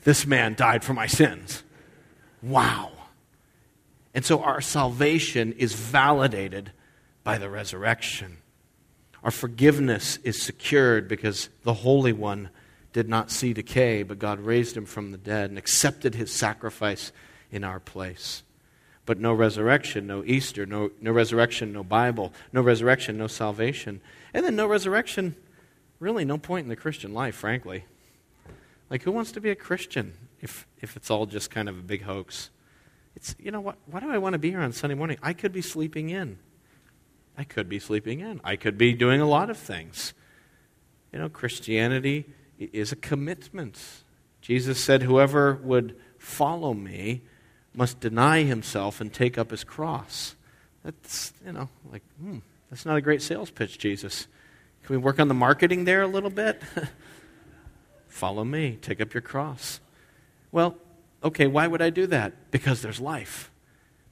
This 0.05 0.27
man 0.27 0.55
died 0.55 0.83
for 0.83 0.95
my 0.95 1.07
sins. 1.07 1.63
Wow. 2.43 2.93
And 4.15 4.25
so 4.25 4.43
our 4.43 4.61
salvation 4.61 5.53
is 5.53 5.75
validated 5.75 6.73
by 7.23 7.39
the 7.39 7.51
resurrection. 7.51 8.39
Our 9.23 9.31
forgiveness 9.31 10.19
is 10.25 10.43
secured 10.43 11.07
because 11.07 11.51
the 11.63 11.75
Holy 11.75 12.13
One 12.13 12.49
did 12.93 13.09
not 13.09 13.31
see 13.31 13.53
decay, 13.53 14.03
but 14.03 14.19
God 14.19 14.41
raised 14.41 14.77
him 14.77 14.85
from 14.85 15.13
the 15.13 15.19
dead 15.19 15.51
and 15.51 15.59
accepted 15.59 16.15
his 16.15 16.33
sacrifice 16.33 17.13
in 17.51 17.65
our 17.65 17.81
place. 17.81 18.43
But 19.07 19.19
no 19.19 19.33
resurrection, 19.33 20.07
no 20.07 20.23
Easter, 20.25 20.67
no, 20.67 20.91
no 21.01 21.13
resurrection, 21.13 21.73
no 21.73 21.83
Bible, 21.83 22.33
no 22.53 22.61
resurrection, 22.63 23.17
no 23.17 23.27
salvation. 23.27 24.01
And 24.35 24.45
then 24.45 24.57
no 24.57 24.67
resurrection, 24.67 25.37
really 25.99 26.25
no 26.25 26.39
point 26.39 26.65
in 26.65 26.69
the 26.69 26.77
Christian 26.77 27.15
life, 27.15 27.35
frankly. 27.35 27.85
Like, 28.89 29.03
who 29.03 29.13
wants 29.13 29.33
to 29.33 29.41
be 29.41 29.51
a 29.51 29.57
Christian 29.57 30.15
if, 30.41 30.67
if 30.81 30.97
it's 30.97 31.11
all 31.11 31.27
just 31.27 31.51
kind 31.51 31.69
of 31.69 31.79
a 31.79 31.83
big 31.83 32.03
hoax? 32.03 32.51
It's, 33.17 33.35
you 33.39 33.51
know, 33.51 33.61
what, 33.61 33.77
why 33.87 34.01
do 34.01 34.11
I 34.11 34.19
want 34.19 34.35
to 34.35 34.39
be 34.39 34.51
here 34.51 34.61
on 34.61 34.73
Sunday 34.73 34.95
morning? 34.95 35.19
I 35.23 35.33
could 35.33 35.53
be 35.53 35.63
sleeping 35.63 36.11
in. 36.11 36.39
I 37.37 37.45
could 37.45 37.69
be 37.69 37.79
sleeping 37.79 38.21
in. 38.21 38.41
I 38.45 38.57
could 38.57 38.77
be 38.77 38.93
doing 38.93 39.21
a 39.21 39.29
lot 39.29 39.49
of 39.49 39.57
things. 39.57 40.13
You 41.13 41.19
know, 41.19 41.29
Christianity 41.29 42.27
is 42.61 42.93
a 42.93 42.97
commitment. 42.97 43.81
Jesus 44.41 44.83
said, 44.83 45.03
Whoever 45.03 45.55
would 45.55 45.97
follow 46.19 46.75
me 46.75 47.23
must 47.75 48.01
deny 48.01 48.43
himself 48.43 49.01
and 49.01 49.13
take 49.13 49.39
up 49.39 49.51
his 49.51 49.65
cross. 49.65 50.35
That's, 50.85 51.33
you 51.45 51.53
know, 51.53 51.69
like, 51.91 52.03
hmm, 52.19 52.39
that's 52.69 52.87
not 52.87 52.97
a 52.97 53.01
great 53.01 53.23
sales 53.23 53.51
pitch, 53.51 53.79
Jesus. 53.79 54.27
Can 54.85 54.97
we 54.97 55.03
work 55.03 55.21
on 55.21 55.29
the 55.29 55.35
marketing 55.35 55.85
there 55.85 56.03
a 56.03 56.07
little 56.07 56.31
bit? 56.31 56.63
follow 58.09 58.45
me, 58.45 58.79
take 58.81 59.01
up 59.01 59.15
your 59.15 59.21
cross. 59.21 59.81
Well, 60.53 60.77
okay, 61.23 61.47
why 61.47 61.67
would 61.67 61.83
I 61.83 61.91
do 61.91 62.07
that? 62.09 62.51
Because 62.51 62.83
there's 62.83 63.01
life. 63.01 63.51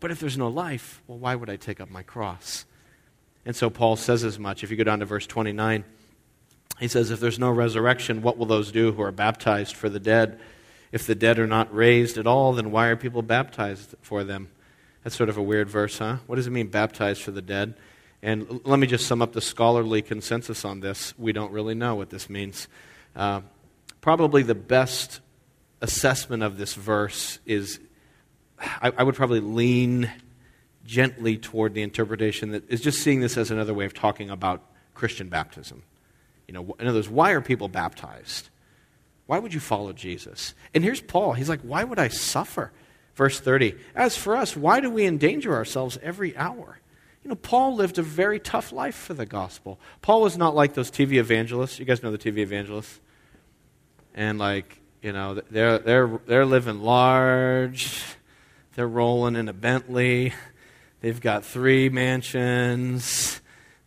But 0.01 0.11
if 0.11 0.21
there's 0.21 0.39
no 0.39 0.49
life, 0.49 1.03
well, 1.07 1.19
why 1.19 1.35
would 1.35 1.51
I 1.51 1.57
take 1.57 1.81
up 1.81 1.91
my 1.91 2.03
cross? 2.03 2.65
And 3.45 3.57
so 3.57 3.71
Paul 3.71 3.97
says 3.97 4.25
as 4.25 4.39
much. 4.39 4.63
If 4.63 4.71
you 4.71 4.77
go 4.77 4.85
down 4.85 5.01
to 5.01 5.07
verse 5.07 5.27
29, 5.27 5.85
he 6.81 6.89
says, 6.89 7.11
If 7.11 7.21
there's 7.21 7.39
no 7.39 7.51
resurrection, 7.51 8.23
what 8.23 8.39
will 8.39 8.47
those 8.47 8.73
do 8.73 8.93
who 8.93 9.03
are 9.03 9.13
baptized 9.13 9.77
for 9.77 9.89
the 9.89 10.01
dead? 10.01 10.41
If 10.93 11.07
the 11.07 11.15
dead 11.15 11.39
are 11.39 11.47
not 11.47 11.75
raised 11.75 12.19
at 12.19 12.27
all, 12.27 12.53
then 12.53 12.71
why 12.71 12.89
are 12.89 12.97
people 12.97 13.23
baptized 13.23 13.95
for 14.01 14.25
them? 14.25 14.49
That's 15.05 15.17
sort 15.17 15.29
of 15.29 15.37
a 15.37 15.43
weird 15.43 15.69
verse, 15.69 15.99
huh? 15.99 16.19
What 16.27 16.37
does 16.37 16.47
it 16.47 16.51
mean, 16.51 16.69
baptized 16.69 17.23
for 17.23 17.31
the 17.31 17.43
dead? 17.43 17.75
And 18.23 18.61
let 18.65 18.79
me 18.79 18.87
just 18.87 19.07
sum 19.07 19.23
up 19.23 19.33
the 19.33 19.41
scholarly 19.41 20.03
consensus 20.03 20.65
on 20.65 20.81
this. 20.81 21.15
We 21.19 21.33
don't 21.33 21.53
really 21.53 21.75
know 21.75 21.95
what 21.95 22.11
this 22.11 22.29
means. 22.29 22.67
Uh, 23.15 23.43
probably 24.01 24.43
the 24.43 24.55
best 24.55 25.21
assessment 25.81 26.43
of 26.43 26.59
this 26.59 26.75
verse 26.75 27.39
is 27.47 27.79
I, 28.59 28.93
I, 28.97 29.03
would 29.05 29.15
probably 29.15 29.41
lean 29.41 30.11
gently 30.85 31.37
toward 31.37 31.75
the 31.75 31.83
interpretation 31.83 32.51
that 32.51 32.69
is 32.69 32.81
just 32.81 33.01
seeing 33.03 33.21
this 33.21 33.37
as 33.37 33.53
another 33.53 33.73
way 33.73 33.85
of 33.85 33.95
talking 33.95 34.31
about 34.31 34.65
Christian 34.95 35.29
baptism. 35.29 35.85
You 36.49 36.55
know, 36.55 36.75
in 36.81 36.89
other 36.89 36.99
words, 36.99 37.09
why 37.09 37.33
are 37.33 37.41
people 37.41 37.69
baptized? 37.69 38.49
Why 39.27 39.39
would 39.39 39.53
you 39.53 39.61
follow 39.61 39.93
Jesus? 39.93 40.55
And 40.75 40.83
here's 40.83 41.03
Paul. 41.03 41.35
He's 41.35 41.51
like, 41.51 41.61
why 41.61 41.85
would 41.85 41.99
I 41.99 42.09
suffer? 42.09 42.73
Verse 43.15 43.39
30. 43.39 43.75
As 43.95 44.17
for 44.17 44.35
us, 44.35 44.57
why 44.57 44.81
do 44.81 44.91
we 44.91 45.05
endanger 45.05 45.55
ourselves 45.55 45.99
every 46.03 46.35
hour? 46.37 46.79
You 47.23 47.29
know, 47.29 47.35
Paul 47.35 47.75
lived 47.75 47.99
a 47.99 48.03
very 48.03 48.41
tough 48.41 48.73
life 48.73 48.95
for 48.95 49.13
the 49.13 49.27
gospel. 49.27 49.79
Paul 50.01 50.23
was 50.23 50.39
not 50.39 50.55
like 50.55 50.73
those 50.73 50.91
TV 50.91 51.15
evangelists. 51.19 51.79
You 51.79 51.85
guys 51.85 52.03
know 52.03 52.11
the 52.11 52.17
TV 52.17 52.39
evangelists? 52.39 52.99
And 54.15 54.39
like, 54.39 54.81
you 55.03 55.13
know, 55.13 55.35
they're, 55.51 55.79
they're, 55.79 56.21
they're 56.27 56.47
living 56.47 56.81
large. 56.81 58.03
They're 58.75 58.89
rolling 58.89 59.37
in 59.37 59.49
a 59.49 59.53
Bentley. 59.53 60.33
They've 61.03 61.21
got 61.21 61.45
three 61.45 61.91
mansions. 61.91 63.41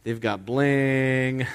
They've 0.03 0.21
got 0.21 0.45
bling. 0.45 1.47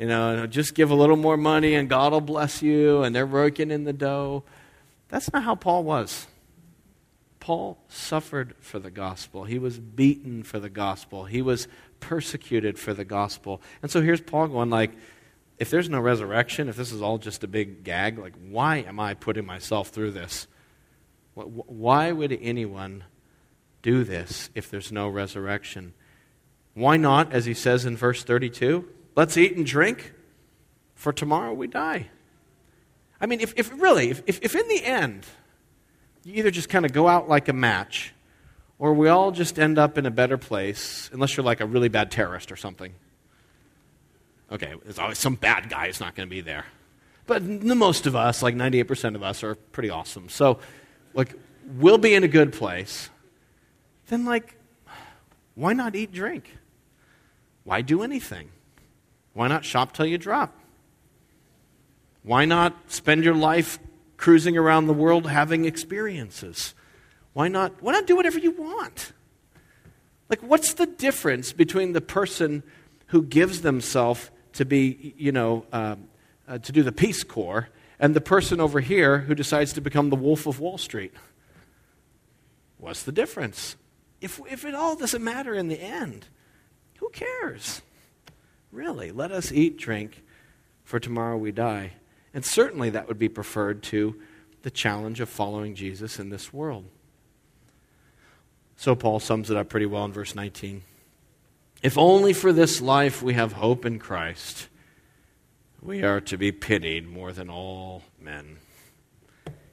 You 0.00 0.06
know, 0.06 0.46
just 0.46 0.74
give 0.74 0.90
a 0.90 0.94
little 0.94 1.16
more 1.16 1.36
money 1.36 1.74
and 1.74 1.86
God 1.86 2.12
will 2.12 2.22
bless 2.22 2.62
you. 2.62 3.02
And 3.02 3.14
they're 3.14 3.26
working 3.26 3.70
in 3.70 3.84
the 3.84 3.92
dough. 3.92 4.44
That's 5.08 5.30
not 5.30 5.42
how 5.42 5.54
Paul 5.54 5.84
was. 5.84 6.26
Paul 7.38 7.76
suffered 7.88 8.54
for 8.60 8.78
the 8.78 8.90
gospel. 8.90 9.44
He 9.44 9.58
was 9.58 9.78
beaten 9.78 10.42
for 10.42 10.58
the 10.58 10.70
gospel. 10.70 11.26
He 11.26 11.42
was 11.42 11.68
persecuted 12.00 12.78
for 12.78 12.94
the 12.94 13.04
gospel. 13.04 13.60
And 13.82 13.90
so 13.90 14.00
here's 14.00 14.22
Paul 14.22 14.48
going 14.48 14.70
like, 14.70 14.92
if 15.58 15.68
there's 15.68 15.90
no 15.90 16.00
resurrection, 16.00 16.70
if 16.70 16.76
this 16.76 16.92
is 16.92 17.02
all 17.02 17.18
just 17.18 17.44
a 17.44 17.48
big 17.48 17.84
gag, 17.84 18.18
like, 18.18 18.34
why 18.48 18.78
am 18.78 18.98
I 18.98 19.12
putting 19.12 19.44
myself 19.44 19.88
through 19.88 20.12
this? 20.12 20.46
Why 21.34 22.10
would 22.10 22.38
anyone 22.40 23.04
do 23.82 24.04
this 24.04 24.48
if 24.54 24.70
there's 24.70 24.90
no 24.90 25.10
resurrection? 25.10 25.92
Why 26.72 26.96
not, 26.96 27.34
as 27.34 27.44
he 27.44 27.52
says 27.52 27.84
in 27.84 27.98
verse 27.98 28.24
32, 28.24 28.88
let's 29.16 29.36
eat 29.36 29.56
and 29.56 29.66
drink, 29.66 30.12
for 30.94 31.12
tomorrow 31.12 31.52
we 31.52 31.66
die? 31.66 32.08
I 33.20 33.26
mean, 33.26 33.40
if, 33.40 33.52
if 33.56 33.70
really, 33.80 34.10
if, 34.10 34.22
if 34.26 34.54
in 34.54 34.66
the 34.68 34.84
end, 34.84 35.26
you 36.24 36.34
either 36.34 36.50
just 36.50 36.68
kind 36.68 36.84
of 36.84 36.92
go 36.92 37.08
out 37.08 37.28
like 37.28 37.48
a 37.48 37.52
match, 37.52 38.14
or 38.78 38.94
we 38.94 39.08
all 39.08 39.30
just 39.30 39.58
end 39.58 39.78
up 39.78 39.98
in 39.98 40.06
a 40.06 40.10
better 40.10 40.38
place, 40.38 41.10
unless 41.12 41.36
you're 41.36 41.44
like 41.44 41.60
a 41.60 41.66
really 41.66 41.88
bad 41.88 42.10
terrorist 42.10 42.50
or 42.50 42.56
something. 42.56 42.94
Okay, 44.50 44.74
there's 44.84 44.98
always 44.98 45.18
some 45.18 45.34
bad 45.34 45.68
guy 45.68 45.86
who's 45.86 46.00
not 46.00 46.14
going 46.14 46.28
to 46.28 46.30
be 46.30 46.40
there. 46.40 46.66
But 47.26 47.46
the 47.46 47.74
most 47.74 48.06
of 48.06 48.16
us, 48.16 48.42
like 48.42 48.54
98% 48.54 49.14
of 49.14 49.22
us, 49.22 49.44
are 49.44 49.54
pretty 49.54 49.90
awesome. 49.90 50.28
So, 50.28 50.58
like, 51.14 51.34
we'll 51.76 51.98
be 51.98 52.14
in 52.14 52.24
a 52.24 52.28
good 52.28 52.52
place. 52.52 53.10
Then, 54.08 54.24
like, 54.24 54.56
why 55.54 55.72
not 55.72 55.94
eat 55.94 56.10
drink? 56.10 56.50
why 57.64 57.82
do 57.82 58.02
anything? 58.02 58.50
Why 59.32 59.48
not 59.48 59.64
shop 59.64 59.92
till 59.92 60.06
you 60.06 60.18
drop? 60.18 60.56
Why 62.22 62.44
not 62.44 62.74
spend 62.90 63.24
your 63.24 63.34
life 63.34 63.78
cruising 64.16 64.56
around 64.56 64.86
the 64.86 64.92
world 64.92 65.26
having 65.26 65.64
experiences? 65.64 66.74
Why 67.32 67.48
not, 67.48 67.82
why 67.82 67.92
not 67.92 68.06
do 68.06 68.16
whatever 68.16 68.38
you 68.38 68.50
want? 68.50 69.12
Like, 70.28 70.42
what's 70.42 70.74
the 70.74 70.86
difference 70.86 71.52
between 71.52 71.92
the 71.92 72.00
person 72.00 72.62
who 73.06 73.22
gives 73.22 73.62
themselves 73.62 74.30
to 74.54 74.64
be, 74.64 75.14
you 75.16 75.32
know, 75.32 75.66
uh, 75.72 75.96
uh, 76.46 76.58
to 76.58 76.72
do 76.72 76.82
the 76.82 76.92
Peace 76.92 77.24
Corps 77.24 77.68
and 77.98 78.14
the 78.14 78.20
person 78.20 78.60
over 78.60 78.80
here 78.80 79.18
who 79.18 79.34
decides 79.34 79.72
to 79.74 79.80
become 79.80 80.10
the 80.10 80.16
Wolf 80.16 80.46
of 80.46 80.60
Wall 80.60 80.78
Street? 80.78 81.12
What's 82.78 83.02
the 83.02 83.12
difference? 83.12 83.76
If, 84.20 84.40
if 84.50 84.64
it 84.64 84.74
all 84.74 84.96
doesn't 84.96 85.22
matter 85.22 85.54
in 85.54 85.68
the 85.68 85.80
end, 85.80 86.26
who 86.98 87.10
cares? 87.10 87.82
Really, 88.72 89.10
let 89.10 89.32
us 89.32 89.50
eat, 89.50 89.78
drink, 89.78 90.22
for 90.84 91.00
tomorrow 91.00 91.36
we 91.36 91.52
die. 91.52 91.92
And 92.32 92.44
certainly 92.44 92.90
that 92.90 93.08
would 93.08 93.18
be 93.18 93.28
preferred 93.28 93.82
to 93.84 94.20
the 94.62 94.70
challenge 94.70 95.20
of 95.20 95.28
following 95.28 95.74
Jesus 95.74 96.18
in 96.18 96.30
this 96.30 96.52
world. 96.52 96.84
So 98.76 98.94
Paul 98.94 99.20
sums 99.20 99.50
it 99.50 99.56
up 99.56 99.68
pretty 99.68 99.86
well 99.86 100.04
in 100.04 100.12
verse 100.12 100.34
19. 100.34 100.82
If 101.82 101.98
only 101.98 102.32
for 102.32 102.52
this 102.52 102.80
life 102.80 103.22
we 103.22 103.34
have 103.34 103.52
hope 103.52 103.84
in 103.84 103.98
Christ, 103.98 104.68
we 105.82 106.02
are 106.02 106.20
to 106.22 106.36
be 106.36 106.52
pitied 106.52 107.08
more 107.08 107.32
than 107.32 107.48
all 107.50 108.02
men. 108.20 108.58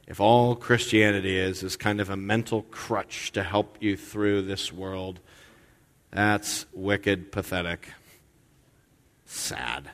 If 0.06 0.20
all 0.20 0.56
Christianity 0.56 1.36
is 1.36 1.62
is 1.62 1.76
kind 1.76 2.00
of 2.00 2.08
a 2.08 2.16
mental 2.16 2.62
crutch 2.62 3.30
to 3.32 3.42
help 3.42 3.76
you 3.80 3.94
through 3.96 4.42
this 4.42 4.72
world, 4.72 5.20
that's 6.10 6.64
wicked, 6.72 7.30
pathetic, 7.30 7.92
sad. 9.28 9.90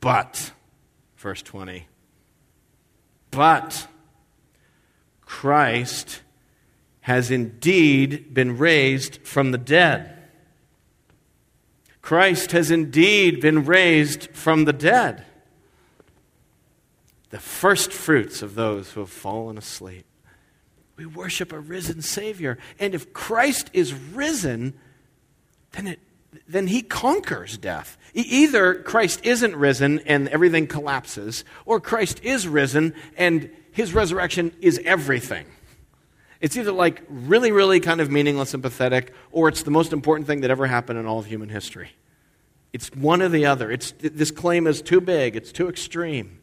But, 0.00 0.52
verse 1.16 1.42
20, 1.42 1.86
but 3.30 3.88
Christ 5.22 6.22
has 7.02 7.30
indeed 7.30 8.32
been 8.32 8.58
raised 8.58 9.26
from 9.26 9.52
the 9.52 9.58
dead. 9.58 10.16
Christ 12.02 12.52
has 12.52 12.70
indeed 12.70 13.40
been 13.40 13.64
raised 13.64 14.30
from 14.30 14.64
the 14.64 14.72
dead. 14.72 15.24
The 17.30 17.38
first 17.38 17.92
fruits 17.92 18.42
of 18.42 18.54
those 18.54 18.90
who 18.90 19.00
have 19.00 19.10
fallen 19.10 19.56
asleep. 19.56 20.04
We 20.96 21.06
worship 21.06 21.52
a 21.52 21.60
risen 21.60 22.02
Savior. 22.02 22.58
And 22.78 22.94
if 22.94 23.12
Christ 23.12 23.70
is 23.72 23.94
risen, 23.94 24.74
then, 25.72 25.86
it, 25.88 26.00
then 26.48 26.66
he 26.66 26.82
conquers 26.82 27.58
death. 27.58 27.96
Either 28.14 28.74
Christ 28.74 29.20
isn't 29.24 29.54
risen 29.54 30.00
and 30.00 30.28
everything 30.28 30.66
collapses, 30.66 31.44
or 31.64 31.80
Christ 31.80 32.20
is 32.22 32.48
risen 32.48 32.94
and 33.16 33.50
his 33.72 33.94
resurrection 33.94 34.52
is 34.60 34.80
everything. 34.84 35.46
It's 36.40 36.56
either 36.56 36.72
like 36.72 37.02
really, 37.08 37.52
really 37.52 37.80
kind 37.80 38.00
of 38.00 38.10
meaningless 38.10 38.54
and 38.54 38.62
pathetic, 38.62 39.12
or 39.30 39.48
it's 39.48 39.62
the 39.62 39.70
most 39.70 39.92
important 39.92 40.26
thing 40.26 40.40
that 40.40 40.50
ever 40.50 40.66
happened 40.66 40.98
in 40.98 41.06
all 41.06 41.18
of 41.18 41.26
human 41.26 41.50
history. 41.50 41.90
It's 42.72 42.92
one 42.94 43.20
or 43.20 43.28
the 43.28 43.46
other. 43.46 43.70
It's, 43.70 43.92
this 43.98 44.30
claim 44.30 44.66
is 44.66 44.80
too 44.80 45.00
big, 45.00 45.36
it's 45.36 45.52
too 45.52 45.68
extreme. 45.68 46.40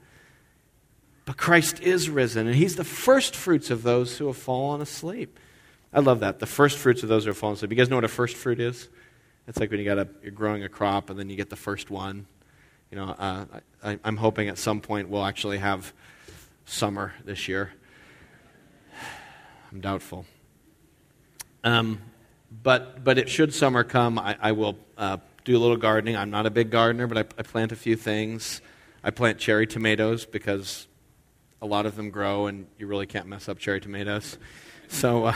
But 1.25 1.37
Christ 1.37 1.81
is 1.81 2.09
risen, 2.09 2.47
and 2.47 2.55
he's 2.55 2.75
the 2.75 2.83
first 2.83 3.35
fruits 3.35 3.69
of 3.69 3.83
those 3.83 4.17
who 4.17 4.27
have 4.27 4.37
fallen 4.37 4.81
asleep. 4.81 5.39
I 5.91 5.99
love 5.99 6.19
that. 6.19 6.39
The 6.39 6.45
first 6.45 6.77
fruits 6.77 7.01
of 7.03 7.09
those 7.09 7.23
who 7.23 7.29
have 7.29 7.37
fallen 7.37 7.55
asleep. 7.55 7.71
You 7.71 7.77
guys 7.77 7.89
know 7.89 7.97
what 7.97 8.05
a 8.05 8.09
first 8.09 8.35
fruit 8.35 8.59
is? 8.59 8.87
It's 9.47 9.59
like 9.59 9.71
when 9.71 9.79
you 9.79 9.85
got 9.85 9.97
a, 9.97 10.07
you're 10.21 10.31
growing 10.31 10.63
a 10.63 10.69
crop 10.69 11.09
and 11.09 11.17
then 11.17 11.29
you 11.29 11.37
get 11.37 11.49
the 11.49 11.55
first 11.55 11.89
one. 11.89 12.25
You 12.91 12.97
know, 12.97 13.15
uh, 13.17 13.45
I, 13.81 13.97
I'm 14.03 14.17
hoping 14.17 14.49
at 14.49 14.57
some 14.57 14.81
point 14.81 15.07
we'll 15.09 15.23
actually 15.23 15.59
have 15.59 15.93
summer 16.65 17.13
this 17.23 17.47
year. 17.47 17.71
I'm 19.71 19.79
doubtful. 19.79 20.25
Um, 21.63 22.01
but, 22.63 23.05
but 23.05 23.17
it 23.17 23.29
should 23.29 23.53
summer 23.53 23.85
come, 23.85 24.19
I, 24.19 24.37
I 24.41 24.51
will 24.51 24.77
uh, 24.97 25.17
do 25.45 25.57
a 25.57 25.59
little 25.59 25.77
gardening. 25.77 26.17
I'm 26.17 26.29
not 26.29 26.45
a 26.45 26.51
big 26.51 26.69
gardener, 26.69 27.07
but 27.07 27.17
I, 27.17 27.21
I 27.39 27.43
plant 27.43 27.71
a 27.71 27.77
few 27.77 27.95
things. 27.95 28.61
I 29.01 29.11
plant 29.11 29.37
cherry 29.37 29.65
tomatoes 29.65 30.25
because 30.25 30.87
a 31.61 31.65
lot 31.65 31.85
of 31.85 31.95
them 31.95 32.09
grow 32.09 32.47
and 32.47 32.67
you 32.77 32.87
really 32.87 33.05
can't 33.05 33.27
mess 33.27 33.47
up 33.47 33.59
cherry 33.59 33.79
tomatoes. 33.79 34.37
So 34.89 35.25
uh, 35.25 35.35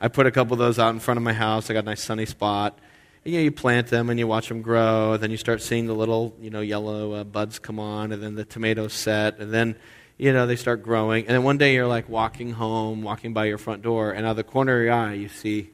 I 0.00 0.06
put 0.06 0.26
a 0.26 0.30
couple 0.30 0.52
of 0.52 0.60
those 0.60 0.78
out 0.78 0.90
in 0.90 1.00
front 1.00 1.18
of 1.18 1.24
my 1.24 1.32
house. 1.32 1.68
I 1.68 1.72
got 1.72 1.80
a 1.80 1.86
nice 1.86 2.02
sunny 2.02 2.26
spot 2.26 2.78
you 3.24 3.34
know, 3.34 3.40
you 3.40 3.52
plant 3.52 3.88
them 3.88 4.08
and 4.08 4.18
you 4.18 4.26
watch 4.26 4.48
them 4.48 4.62
grow, 4.62 5.12
and 5.12 5.22
then 5.22 5.30
you 5.30 5.36
start 5.36 5.60
seeing 5.60 5.86
the 5.86 5.94
little, 5.94 6.34
you 6.40 6.50
know, 6.50 6.60
yellow 6.60 7.12
uh, 7.12 7.24
buds 7.24 7.58
come 7.58 7.78
on, 7.78 8.12
and 8.12 8.22
then 8.22 8.34
the 8.34 8.44
tomatoes 8.44 8.92
set, 8.92 9.38
and 9.38 9.52
then, 9.52 9.76
you 10.16 10.32
know, 10.32 10.46
they 10.46 10.56
start 10.56 10.82
growing. 10.82 11.26
And 11.26 11.34
then 11.34 11.42
one 11.42 11.58
day 11.58 11.74
you're 11.74 11.86
like 11.86 12.08
walking 12.08 12.52
home, 12.52 13.02
walking 13.02 13.34
by 13.34 13.44
your 13.44 13.58
front 13.58 13.82
door, 13.82 14.12
and 14.12 14.24
out 14.26 14.30
of 14.32 14.36
the 14.36 14.44
corner 14.44 14.78
of 14.78 14.84
your 14.84 14.92
eye 14.94 15.14
you 15.14 15.28
see 15.28 15.70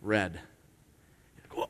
red. 0.00 0.40
Like, 1.54 1.68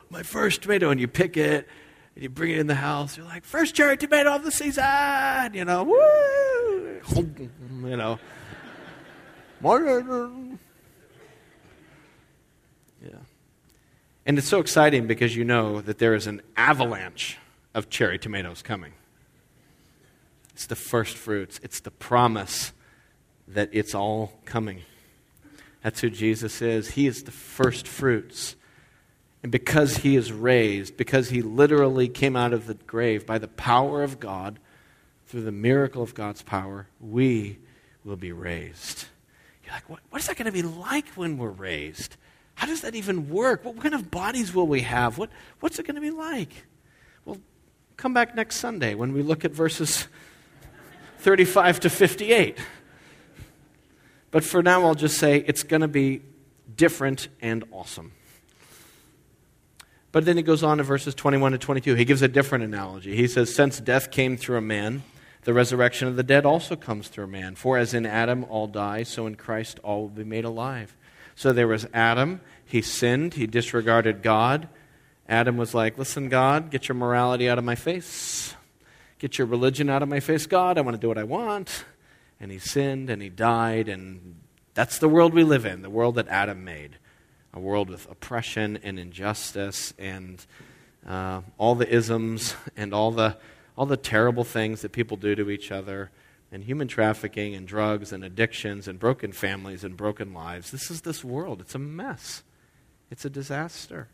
my 0.10 0.22
first 0.22 0.62
tomato, 0.62 0.90
and 0.90 0.98
you 0.98 1.08
pick 1.08 1.36
it, 1.36 1.68
and 2.14 2.22
you 2.22 2.30
bring 2.30 2.52
it 2.52 2.58
in 2.58 2.68
the 2.68 2.74
house. 2.74 3.18
You're 3.18 3.26
like, 3.26 3.44
first 3.44 3.74
cherry 3.74 3.98
tomato 3.98 4.34
of 4.34 4.44
the 4.44 4.50
season, 4.50 5.52
you 5.52 5.64
know, 5.66 5.84
woo, 5.84 7.00
you 7.84 7.96
know. 7.96 8.18
And 14.26 14.36
it's 14.38 14.48
so 14.48 14.58
exciting 14.58 15.06
because 15.06 15.36
you 15.36 15.44
know 15.44 15.80
that 15.80 15.98
there 15.98 16.14
is 16.14 16.26
an 16.26 16.42
avalanche 16.56 17.38
of 17.74 17.88
cherry 17.88 18.18
tomatoes 18.18 18.60
coming. 18.60 18.92
It's 20.50 20.66
the 20.66 20.74
first 20.74 21.16
fruits, 21.16 21.60
it's 21.62 21.80
the 21.80 21.92
promise 21.92 22.72
that 23.46 23.70
it's 23.72 23.94
all 23.94 24.32
coming. 24.44 24.82
That's 25.82 26.00
who 26.00 26.10
Jesus 26.10 26.60
is. 26.60 26.90
He 26.90 27.06
is 27.06 27.22
the 27.22 27.30
first 27.30 27.86
fruits. 27.86 28.56
And 29.44 29.52
because 29.52 29.98
he 29.98 30.16
is 30.16 30.32
raised, 30.32 30.96
because 30.96 31.30
he 31.30 31.42
literally 31.42 32.08
came 32.08 32.34
out 32.34 32.52
of 32.52 32.66
the 32.66 32.74
grave 32.74 33.24
by 33.24 33.38
the 33.38 33.46
power 33.46 34.02
of 34.02 34.18
God, 34.18 34.58
through 35.26 35.42
the 35.42 35.52
miracle 35.52 36.02
of 36.02 36.14
God's 36.14 36.42
power, 36.42 36.88
we 37.00 37.58
will 38.04 38.16
be 38.16 38.32
raised. 38.32 39.06
You're 39.64 39.74
like, 39.74 39.88
what, 39.88 40.00
what 40.10 40.20
is 40.20 40.28
that 40.28 40.36
going 40.36 40.46
to 40.46 40.52
be 40.52 40.62
like 40.62 41.08
when 41.10 41.36
we're 41.36 41.50
raised? 41.50 42.16
How 42.56 42.66
does 42.66 42.80
that 42.80 42.94
even 42.94 43.28
work? 43.28 43.64
What 43.64 43.78
kind 43.80 43.94
of 43.94 44.10
bodies 44.10 44.54
will 44.54 44.66
we 44.66 44.80
have? 44.80 45.18
What, 45.18 45.30
what's 45.60 45.78
it 45.78 45.86
going 45.86 45.94
to 45.94 46.00
be 46.00 46.10
like? 46.10 46.50
Well, 47.24 47.38
come 47.96 48.12
back 48.12 48.34
next 48.34 48.56
Sunday 48.56 48.94
when 48.94 49.12
we 49.12 49.22
look 49.22 49.44
at 49.44 49.52
verses 49.52 50.08
35 51.18 51.80
to 51.80 51.90
58. 51.90 52.58
But 54.30 54.42
for 54.42 54.62
now, 54.62 54.84
I'll 54.84 54.94
just 54.94 55.18
say 55.18 55.44
it's 55.46 55.62
going 55.62 55.82
to 55.82 55.88
be 55.88 56.22
different 56.74 57.28
and 57.40 57.62
awesome. 57.72 58.12
But 60.12 60.24
then 60.24 60.38
he 60.38 60.42
goes 60.42 60.62
on 60.62 60.78
to 60.78 60.82
verses 60.82 61.14
21 61.14 61.52
to 61.52 61.58
22. 61.58 61.94
He 61.94 62.06
gives 62.06 62.22
a 62.22 62.28
different 62.28 62.64
analogy. 62.64 63.14
He 63.14 63.28
says, 63.28 63.54
Since 63.54 63.80
death 63.80 64.10
came 64.10 64.38
through 64.38 64.56
a 64.56 64.62
man, 64.62 65.02
the 65.42 65.52
resurrection 65.52 66.08
of 66.08 66.16
the 66.16 66.22
dead 66.22 66.46
also 66.46 66.74
comes 66.74 67.08
through 67.08 67.24
a 67.24 67.28
man. 67.28 67.54
For 67.54 67.76
as 67.76 67.92
in 67.92 68.06
Adam 68.06 68.44
all 68.48 68.66
die, 68.66 69.02
so 69.02 69.26
in 69.26 69.34
Christ 69.34 69.78
all 69.82 70.02
will 70.02 70.08
be 70.08 70.24
made 70.24 70.46
alive. 70.46 70.96
So 71.36 71.52
there 71.52 71.68
was 71.68 71.86
Adam. 71.94 72.40
He 72.64 72.82
sinned, 72.82 73.34
he 73.34 73.46
disregarded 73.46 74.22
God. 74.22 74.68
Adam 75.28 75.56
was 75.56 75.74
like, 75.74 75.98
Listen, 75.98 76.28
God, 76.28 76.70
get 76.70 76.88
your 76.88 76.96
morality 76.96 77.48
out 77.48 77.58
of 77.58 77.64
my 77.64 77.74
face. 77.74 78.54
Get 79.18 79.38
your 79.38 79.46
religion 79.46 79.88
out 79.88 80.02
of 80.02 80.08
my 80.08 80.20
face, 80.20 80.46
God. 80.46 80.78
I 80.78 80.80
want 80.80 80.96
to 80.96 81.00
do 81.00 81.08
what 81.08 81.18
I 81.18 81.24
want. 81.24 81.84
And 82.40 82.50
he 82.50 82.58
sinned 82.58 83.08
and 83.08 83.22
he 83.22 83.28
died. 83.28 83.88
And 83.88 84.36
that's 84.74 84.98
the 84.98 85.08
world 85.08 85.32
we 85.32 85.44
live 85.44 85.64
in, 85.64 85.82
the 85.82 85.90
world 85.90 86.16
that 86.16 86.28
Adam 86.28 86.64
made 86.64 86.96
a 87.52 87.60
world 87.60 87.88
with 87.88 88.10
oppression 88.10 88.78
and 88.82 88.98
injustice 88.98 89.94
and 89.98 90.44
uh, 91.08 91.40
all 91.56 91.74
the 91.74 91.88
isms 91.88 92.54
and 92.76 92.92
all 92.92 93.10
the, 93.10 93.36
all 93.78 93.86
the 93.86 93.96
terrible 93.96 94.44
things 94.44 94.82
that 94.82 94.92
people 94.92 95.16
do 95.16 95.34
to 95.34 95.48
each 95.48 95.72
other 95.72 96.10
and 96.52 96.64
human 96.64 96.88
trafficking 96.88 97.54
and 97.54 97.66
drugs 97.66 98.12
and 98.12 98.24
addictions 98.24 98.88
and 98.88 98.98
broken 98.98 99.32
families 99.32 99.84
and 99.84 99.96
broken 99.96 100.32
lives. 100.32 100.70
This 100.70 100.90
is 100.90 101.02
this 101.02 101.24
world. 101.24 101.60
It's 101.60 101.74
a 101.74 101.78
mess, 101.78 102.42
it's 103.10 103.24
a 103.24 103.30
disaster. 103.30 104.08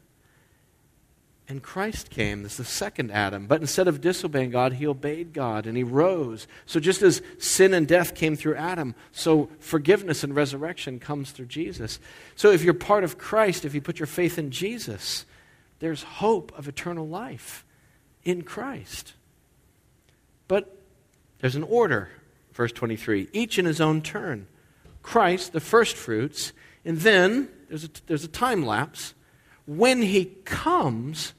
And 1.49 1.63
Christ 1.63 2.09
came 2.09 2.43
this 2.43 2.53
is 2.53 2.59
the 2.59 2.65
second 2.65 3.11
Adam, 3.11 3.47
but 3.47 3.61
instead 3.61 3.89
of 3.89 4.01
disobeying 4.01 4.51
God, 4.51 4.75
he 4.75 4.87
obeyed 4.87 5.33
God 5.33 5.67
and 5.67 5.77
he 5.77 5.83
rose. 5.83 6.47
So 6.67 6.81
just 6.81 7.03
as 7.03 7.21
sin 7.39 7.75
and 7.75 7.87
death 7.87 8.15
came 8.15 8.37
through 8.37 8.55
Adam, 8.55 8.95
so 9.11 9.51
forgiveness 9.59 10.23
and 10.25 10.35
resurrection 10.35 10.99
comes 10.99 11.33
through 11.33 11.47
Jesus. 11.47 11.99
So 12.37 12.53
if 12.53 12.63
you're 12.63 12.75
part 12.75 13.05
of 13.05 13.19
Christ, 13.19 13.65
if 13.65 13.75
you 13.75 13.81
put 13.81 13.99
your 13.99 14.07
faith 14.07 14.39
in 14.39 14.51
Jesus, 14.51 15.27
there's 15.81 16.05
hope 16.05 16.57
of 16.57 16.69
eternal 16.69 17.09
life 17.09 17.67
in 18.25 18.43
Christ. 18.43 19.15
But 20.47 20.79
there's 21.41 21.57
an 21.57 21.65
order 21.65 22.09
Verse 22.53 22.73
23 22.73 23.29
each 23.33 23.59
in 23.59 23.65
his 23.65 23.81
own 23.81 24.03
turn. 24.03 24.47
Christ, 25.03 25.53
the 25.53 25.61
first 25.61 25.97
fruits, 25.97 26.53
and 26.85 26.99
then 26.99 27.49
there's 27.69 27.85
a, 27.85 27.91
there's 28.07 28.25
a 28.25 28.29
time 28.29 28.65
lapse. 28.65 29.15
When 29.67 30.03
he 30.03 30.27
comes, 30.45 31.35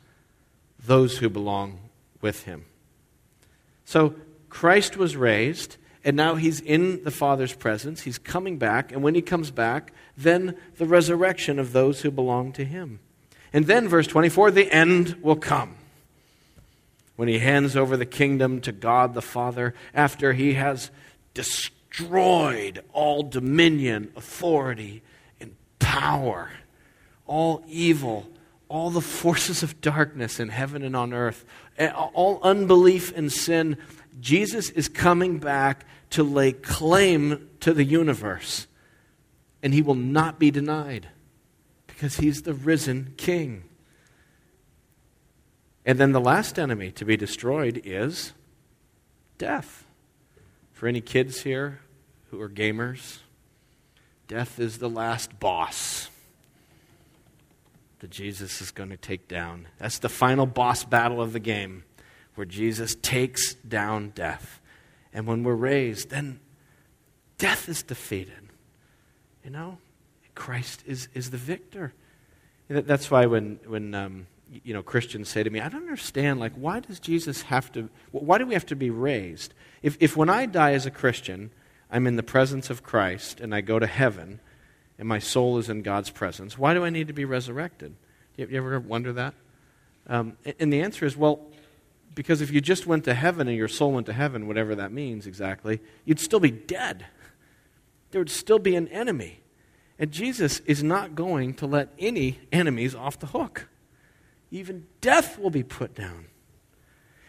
those 0.86 1.18
who 1.18 1.30
belong 1.30 1.80
with 2.22 2.44
him. 2.44 2.66
So 3.86 4.16
Christ 4.50 4.98
was 4.98 5.16
raised, 5.16 5.78
and 6.04 6.16
now 6.16 6.36
he's 6.36 6.60
in 6.60 7.04
the 7.04 7.12
Father's 7.12 7.54
presence. 7.54 8.02
He's 8.02 8.18
coming 8.18 8.58
back, 8.58 8.92
and 8.92 9.04
when 9.04 9.16
he 9.16 9.22
comes 9.22 9.52
back, 9.52 9.94
then 10.18 10.58
the 10.78 10.86
resurrection 10.86 11.60
of 11.60 11.74
those 11.74 12.02
who 12.02 12.12
belong 12.12 12.52
to 12.54 12.66
him. 12.66 13.00
And 13.52 13.68
then, 13.68 13.88
verse 13.88 14.08
24, 14.08 14.52
the 14.52 14.72
end 14.72 15.18
will 15.22 15.36
come. 15.36 15.76
When 17.16 17.28
he 17.28 17.40
hands 17.40 17.76
over 17.76 17.96
the 17.96 18.06
kingdom 18.06 18.60
to 18.62 18.72
God 18.72 19.14
the 19.14 19.22
Father, 19.22 19.76
after 19.94 20.34
he 20.34 20.54
has 20.54 20.90
destroyed 21.34 22.84
all 22.92 23.24
dominion, 23.24 24.12
authority, 24.16 25.04
and 25.40 25.56
power, 25.80 26.52
all 27.28 27.64
evil, 27.68 28.28
all 28.68 28.90
the 28.90 29.02
forces 29.02 29.62
of 29.62 29.80
darkness 29.82 30.40
in 30.40 30.50
heaven 30.50 30.84
and 30.84 30.96
on 30.96 31.14
earth, 31.14 31.46
all 31.94 32.40
unbelief 32.42 33.16
and 33.16 33.32
sin, 33.32 33.78
Jesus 34.20 34.72
is 34.72 34.90
coming 34.90 35.38
back 35.38 35.86
to 36.12 36.24
lay 36.24 36.52
claim 36.52 37.50
to 37.60 37.74
the 37.74 37.84
universe. 37.84 38.68
And 39.62 39.74
he 39.74 39.82
will 39.82 39.96
not 39.96 40.40
be 40.40 40.52
denied 40.52 41.10
because 41.88 42.18
he's 42.18 42.42
the 42.42 42.54
risen 42.54 43.14
king. 43.18 43.64
And 45.86 46.00
then 46.00 46.12
the 46.12 46.22
last 46.22 46.58
enemy 46.58 46.92
to 46.92 47.06
be 47.06 47.18
destroyed 47.18 47.82
is 47.84 48.34
death. 49.38 49.86
For 50.72 50.88
any 50.88 51.02
kids 51.02 51.42
here 51.42 51.80
who 52.30 52.42
are 52.42 52.50
gamers, 52.50 53.20
death 54.28 54.60
is 54.60 54.78
the 54.78 54.90
last 54.90 55.40
boss 55.40 56.10
that 58.00 58.10
Jesus 58.10 58.62
is 58.62 58.72
going 58.72 58.90
to 58.90 58.98
take 58.98 59.28
down. 59.28 59.68
That's 59.78 60.00
the 60.00 60.10
final 60.10 60.46
boss 60.46 60.84
battle 60.84 61.22
of 61.22 61.32
the 61.32 61.40
game 61.40 61.84
where 62.36 62.46
Jesus 62.46 62.96
takes 63.02 63.54
down 63.56 64.10
death. 64.10 64.60
And 65.14 65.28
when 65.28 65.44
we're 65.44 65.54
raised, 65.54 66.10
then 66.10 66.40
death 67.38 67.70
is 67.70 67.84
defeated. 67.84 68.50
You 69.44 69.52
know, 69.52 69.78
Christ 70.36 70.84
is, 70.86 71.08
is 71.14 71.30
the 71.30 71.38
victor. 71.38 71.94
That's 72.68 73.12
why 73.12 73.26
when, 73.26 73.60
when 73.68 73.94
um, 73.94 74.28
you 74.64 74.74
know, 74.74 74.84
Christians 74.84 75.30
say 75.30 75.44
to 75.44 75.50
me, 75.50 75.60
I 75.60 75.70
don't 75.70 75.82
understand, 75.82 76.40
like, 76.40 76.54
why 76.54 76.80
does 76.80 77.00
Jesus 77.00 77.44
have 77.44 77.72
to, 77.74 77.90
why 78.12 78.38
do 78.38 78.46
we 78.46 78.54
have 78.54 78.66
to 78.68 78.76
be 78.76 78.90
raised? 78.90 79.54
If, 79.82 79.98
if 80.00 80.16
when 80.16 80.30
I 80.30 80.46
die 80.46 80.74
as 80.74 80.86
a 80.86 80.92
Christian, 80.92 81.52
I'm 81.92 82.08
in 82.08 82.16
the 82.16 82.24
presence 82.24 82.70
of 82.70 82.84
Christ 82.84 83.40
and 83.40 83.54
I 83.54 83.62
go 83.62 83.80
to 83.80 83.88
heaven, 83.88 84.40
and 84.98 85.08
my 85.08 85.20
soul 85.20 85.58
is 85.58 85.70
in 85.70 85.82
God's 85.82 86.10
presence, 86.10 86.58
why 86.58 86.74
do 86.74 86.86
I 86.86 86.90
need 86.90 87.08
to 87.08 87.14
be 87.14 87.26
resurrected? 87.26 87.96
You, 88.36 88.48
you 88.48 88.58
ever 88.58 88.80
wonder 88.80 89.14
that? 89.14 89.34
Um, 90.08 90.38
and 90.60 90.72
the 90.72 90.82
answer 90.82 91.06
is 91.06 91.16
well, 91.16 91.48
because 92.16 92.42
if 92.42 92.52
you 92.52 92.62
just 92.62 92.86
went 92.86 93.06
to 93.06 93.14
heaven 93.14 93.48
and 93.48 93.58
your 93.58 93.68
soul 93.68 93.92
went 93.92 94.06
to 94.06 94.14
heaven, 94.14 94.48
whatever 94.48 94.76
that 94.76 94.92
means 94.92 95.26
exactly, 95.26 95.82
you'd 96.06 96.20
still 96.20 96.40
be 96.40 96.52
dead. 96.52 97.06
There 98.12 98.22
would 98.22 98.30
still 98.30 98.60
be 98.60 98.76
an 98.76 98.88
enemy. 98.90 99.40
And 99.98 100.12
Jesus 100.12 100.60
is 100.62 100.84
not 100.84 101.16
going 101.16 101.54
to 101.56 101.66
let 101.66 101.90
any 101.98 102.40
enemies 102.52 102.94
off 102.94 103.20
the 103.20 103.28
hook. 103.28 103.68
Even 104.54 104.86
death 105.02 105.40
will 105.40 105.50
be 105.50 105.64
put 105.64 105.96
down. 105.96 106.28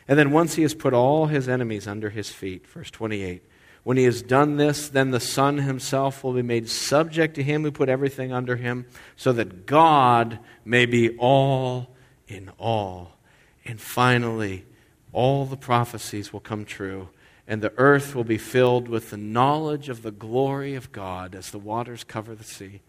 And 0.06 0.18
then 0.18 0.30
once 0.30 0.56
he 0.56 0.62
has 0.62 0.74
put 0.74 0.92
all 0.92 1.26
his 1.26 1.48
enemies 1.48 1.88
under 1.88 2.10
his 2.10 2.28
feet, 2.28 2.66
verse 2.66 2.90
28, 2.90 3.42
when 3.82 3.96
he 3.96 4.04
has 4.04 4.20
done 4.20 4.58
this, 4.58 4.90
then 4.90 5.10
the 5.10 5.18
Son 5.18 5.56
himself 5.56 6.22
will 6.22 6.34
be 6.34 6.42
made 6.42 6.68
subject 6.68 7.34
to 7.36 7.42
him 7.42 7.62
who 7.62 7.72
put 7.72 7.88
everything 7.88 8.30
under 8.30 8.56
him, 8.56 8.84
so 9.16 9.32
that 9.32 9.64
God 9.64 10.38
may 10.66 10.84
be 10.84 11.16
all 11.16 11.88
in 12.28 12.50
all. 12.58 13.16
And 13.64 13.80
finally, 13.80 14.66
all 15.10 15.46
the 15.46 15.56
prophecies 15.56 16.30
will 16.30 16.40
come 16.40 16.66
true, 16.66 17.08
and 17.48 17.62
the 17.62 17.72
earth 17.78 18.14
will 18.14 18.24
be 18.24 18.36
filled 18.36 18.86
with 18.86 19.08
the 19.08 19.16
knowledge 19.16 19.88
of 19.88 20.02
the 20.02 20.10
glory 20.10 20.74
of 20.74 20.92
God 20.92 21.34
as 21.34 21.50
the 21.50 21.58
waters 21.58 22.04
cover 22.04 22.34
the 22.34 22.44
sea. 22.44 22.82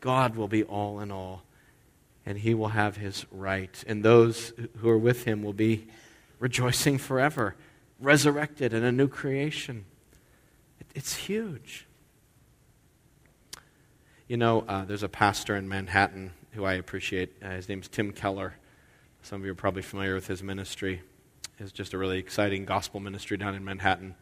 God 0.00 0.34
will 0.34 0.48
be 0.48 0.64
all 0.64 0.98
in 0.98 1.12
all, 1.12 1.44
and 2.26 2.38
he 2.38 2.52
will 2.52 2.68
have 2.68 2.96
his 2.96 3.24
right. 3.30 3.82
And 3.86 4.04
those 4.04 4.52
who 4.78 4.88
are 4.90 4.98
with 4.98 5.24
him 5.24 5.44
will 5.44 5.52
be 5.52 5.86
rejoicing 6.40 6.98
forever, 6.98 7.54
resurrected 8.00 8.74
in 8.74 8.82
a 8.82 8.92
new 8.92 9.06
creation. 9.06 9.86
It's 10.94 11.14
huge. 11.14 11.86
You 14.26 14.36
know, 14.36 14.64
uh, 14.66 14.84
there's 14.84 15.04
a 15.04 15.08
pastor 15.08 15.54
in 15.54 15.68
Manhattan 15.68 16.32
who 16.52 16.64
I 16.64 16.74
appreciate. 16.74 17.36
Uh, 17.40 17.50
his 17.50 17.68
name's 17.68 17.86
Tim 17.86 18.12
Keller. 18.12 18.54
Some 19.22 19.40
of 19.40 19.46
you 19.46 19.52
are 19.52 19.56
probably 19.56 19.82
familiar 19.82 20.14
with 20.14 20.26
his 20.26 20.42
ministry. 20.42 21.02
It's 21.58 21.70
just 21.70 21.94
a 21.94 21.98
really 21.98 22.18
exciting 22.18 22.64
gospel 22.64 22.98
ministry 22.98 23.36
down 23.36 23.54
in 23.54 23.64
Manhattan. 23.64 24.16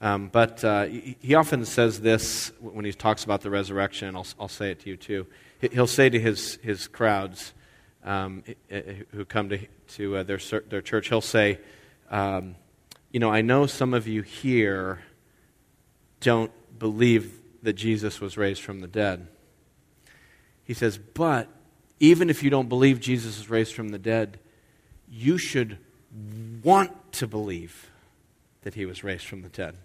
Um, 0.00 0.28
but 0.28 0.64
uh, 0.64 0.86
he, 0.86 1.34
often 1.34 1.64
says 1.66 2.00
this 2.00 2.52
when 2.58 2.86
he 2.86 2.92
talks 2.92 3.24
about 3.24 3.42
the 3.42 3.50
resurrection. 3.50 4.16
I'll, 4.16 4.26
I'll 4.38 4.48
say 4.48 4.70
it 4.70 4.80
to 4.80 4.90
you 4.90 4.96
too. 4.96 5.26
He'll 5.60 5.86
say 5.86 6.08
to 6.08 6.18
his, 6.18 6.54
his 6.62 6.88
crowds 6.88 7.52
um, 8.02 8.42
who 9.12 9.26
come 9.26 9.50
to, 9.50 9.58
to 9.96 10.16
uh, 10.16 10.22
their, 10.22 10.38
their 10.68 10.80
church, 10.80 11.08
he'll 11.08 11.20
say, 11.20 11.58
um, 12.10 12.54
You 13.12 13.20
know, 13.20 13.30
I 13.30 13.42
know 13.42 13.66
some 13.66 13.92
of 13.92 14.08
you 14.08 14.22
here 14.22 15.00
don't 16.20 16.52
believe 16.78 17.40
that 17.62 17.74
Jesus 17.74 18.20
was 18.20 18.38
raised 18.38 18.62
from 18.62 18.80
the 18.80 18.88
dead. 18.88 19.28
He 20.64 20.74
says, 20.74 20.98
but 20.98 21.48
even 21.98 22.30
if 22.30 22.42
you 22.42 22.50
don't 22.50 22.68
believe 22.68 23.00
Jesus 23.00 23.38
was 23.38 23.50
raised 23.50 23.74
from 23.74 23.90
the 23.90 23.98
dead, 23.98 24.38
you 25.08 25.36
should 25.36 25.78
want 26.62 27.12
to 27.12 27.26
believe 27.26 27.90
that 28.62 28.74
he 28.74 28.86
was 28.86 29.04
raised 29.04 29.26
from 29.26 29.42
the 29.42 29.48
dead. 29.48 29.76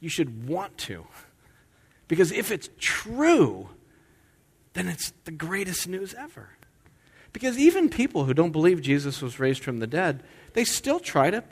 You 0.00 0.08
should 0.08 0.48
want 0.48 0.76
to. 0.78 1.06
Because 2.08 2.32
if 2.32 2.50
it's 2.50 2.68
true, 2.78 3.70
then 4.74 4.88
it's 4.88 5.12
the 5.24 5.30
greatest 5.30 5.88
news 5.88 6.14
ever. 6.14 6.50
Because 7.32 7.58
even 7.58 7.88
people 7.88 8.24
who 8.24 8.34
don't 8.34 8.52
believe 8.52 8.80
Jesus 8.80 9.20
was 9.20 9.40
raised 9.40 9.62
from 9.62 9.78
the 9.78 9.86
dead, 9.86 10.22
they 10.54 10.64
still 10.64 11.00
try 11.00 11.30
to 11.30 11.44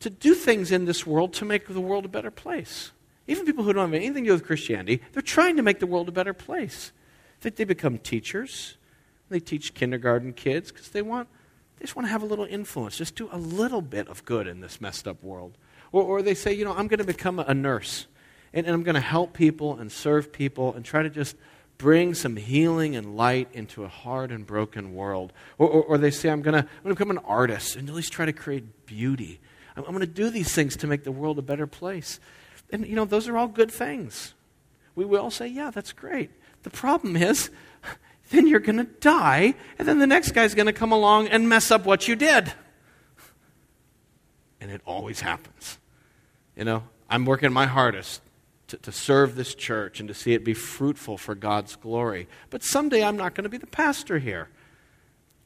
to 0.00 0.10
do 0.10 0.32
things 0.34 0.70
in 0.70 0.84
this 0.84 1.04
world 1.04 1.32
to 1.32 1.44
make 1.44 1.66
the 1.66 1.80
world 1.80 2.04
a 2.04 2.08
better 2.08 2.30
place. 2.30 2.92
Even 3.26 3.44
people 3.44 3.64
who 3.64 3.72
don't 3.72 3.86
have 3.86 3.94
anything 3.94 4.22
to 4.22 4.28
do 4.28 4.32
with 4.34 4.46
Christianity, 4.46 5.02
they're 5.12 5.22
trying 5.22 5.56
to 5.56 5.62
make 5.62 5.80
the 5.80 5.88
world 5.88 6.08
a 6.08 6.12
better 6.12 6.32
place. 6.32 6.92
They, 7.40 7.50
they 7.50 7.64
become 7.64 7.98
teachers. 7.98 8.76
They 9.28 9.40
teach 9.40 9.74
kindergarten 9.74 10.32
kids 10.32 10.70
because 10.70 10.90
they 10.90 11.02
want 11.02 11.28
they 11.78 11.84
just 11.84 11.94
want 11.94 12.06
to 12.06 12.12
have 12.12 12.22
a 12.22 12.26
little 12.26 12.44
influence, 12.44 12.96
just 12.96 13.14
do 13.14 13.28
a 13.30 13.38
little 13.38 13.82
bit 13.82 14.08
of 14.08 14.24
good 14.24 14.48
in 14.48 14.60
this 14.60 14.80
messed 14.80 15.06
up 15.06 15.22
world. 15.22 15.56
Or, 15.92 16.02
or 16.02 16.22
they 16.22 16.34
say, 16.34 16.52
you 16.52 16.64
know, 16.64 16.72
I'm 16.72 16.88
going 16.88 16.98
to 16.98 17.04
become 17.04 17.38
a 17.38 17.54
nurse 17.54 18.06
and, 18.52 18.66
and 18.66 18.74
I'm 18.74 18.82
going 18.82 18.94
to 18.94 19.00
help 19.00 19.32
people 19.32 19.78
and 19.78 19.90
serve 19.90 20.32
people 20.32 20.74
and 20.74 20.84
try 20.84 21.02
to 21.02 21.10
just 21.10 21.36
bring 21.76 22.14
some 22.14 22.36
healing 22.36 22.96
and 22.96 23.16
light 23.16 23.48
into 23.52 23.84
a 23.84 23.88
hard 23.88 24.32
and 24.32 24.46
broken 24.46 24.94
world. 24.94 25.32
Or, 25.58 25.68
or, 25.68 25.82
or 25.84 25.98
they 25.98 26.10
say, 26.10 26.28
I'm 26.28 26.42
going 26.42 26.62
to 26.62 26.68
become 26.84 27.10
an 27.10 27.18
artist 27.18 27.76
and 27.76 27.88
at 27.88 27.94
least 27.94 28.12
try 28.12 28.26
to 28.26 28.32
create 28.32 28.86
beauty 28.86 29.40
I'm 29.86 29.94
going 29.94 30.00
to 30.00 30.06
do 30.06 30.30
these 30.30 30.52
things 30.54 30.76
to 30.78 30.86
make 30.86 31.04
the 31.04 31.12
world 31.12 31.38
a 31.38 31.42
better 31.42 31.66
place. 31.66 32.20
And, 32.70 32.86
you 32.86 32.96
know, 32.96 33.04
those 33.04 33.28
are 33.28 33.36
all 33.36 33.48
good 33.48 33.70
things. 33.70 34.34
We 34.94 35.04
will 35.04 35.22
all 35.22 35.30
say, 35.30 35.46
yeah, 35.46 35.70
that's 35.70 35.92
great. 35.92 36.30
The 36.64 36.70
problem 36.70 37.16
is, 37.16 37.50
then 38.30 38.46
you're 38.46 38.60
going 38.60 38.78
to 38.78 38.84
die, 38.84 39.54
and 39.78 39.86
then 39.86 39.98
the 39.98 40.06
next 40.06 40.32
guy's 40.32 40.54
going 40.54 40.66
to 40.66 40.72
come 40.72 40.92
along 40.92 41.28
and 41.28 41.48
mess 41.48 41.70
up 41.70 41.84
what 41.84 42.08
you 42.08 42.16
did. 42.16 42.52
And 44.60 44.70
it 44.70 44.80
always 44.84 45.20
happens. 45.20 45.78
You 46.56 46.64
know, 46.64 46.82
I'm 47.08 47.24
working 47.24 47.52
my 47.52 47.66
hardest 47.66 48.20
to, 48.68 48.76
to 48.78 48.92
serve 48.92 49.34
this 49.34 49.54
church 49.54 50.00
and 50.00 50.08
to 50.08 50.14
see 50.14 50.34
it 50.34 50.44
be 50.44 50.54
fruitful 50.54 51.16
for 51.18 51.34
God's 51.34 51.76
glory. 51.76 52.28
But 52.50 52.62
someday 52.62 53.04
I'm 53.04 53.16
not 53.16 53.34
going 53.34 53.44
to 53.44 53.50
be 53.50 53.58
the 53.58 53.66
pastor 53.66 54.18
here. 54.18 54.48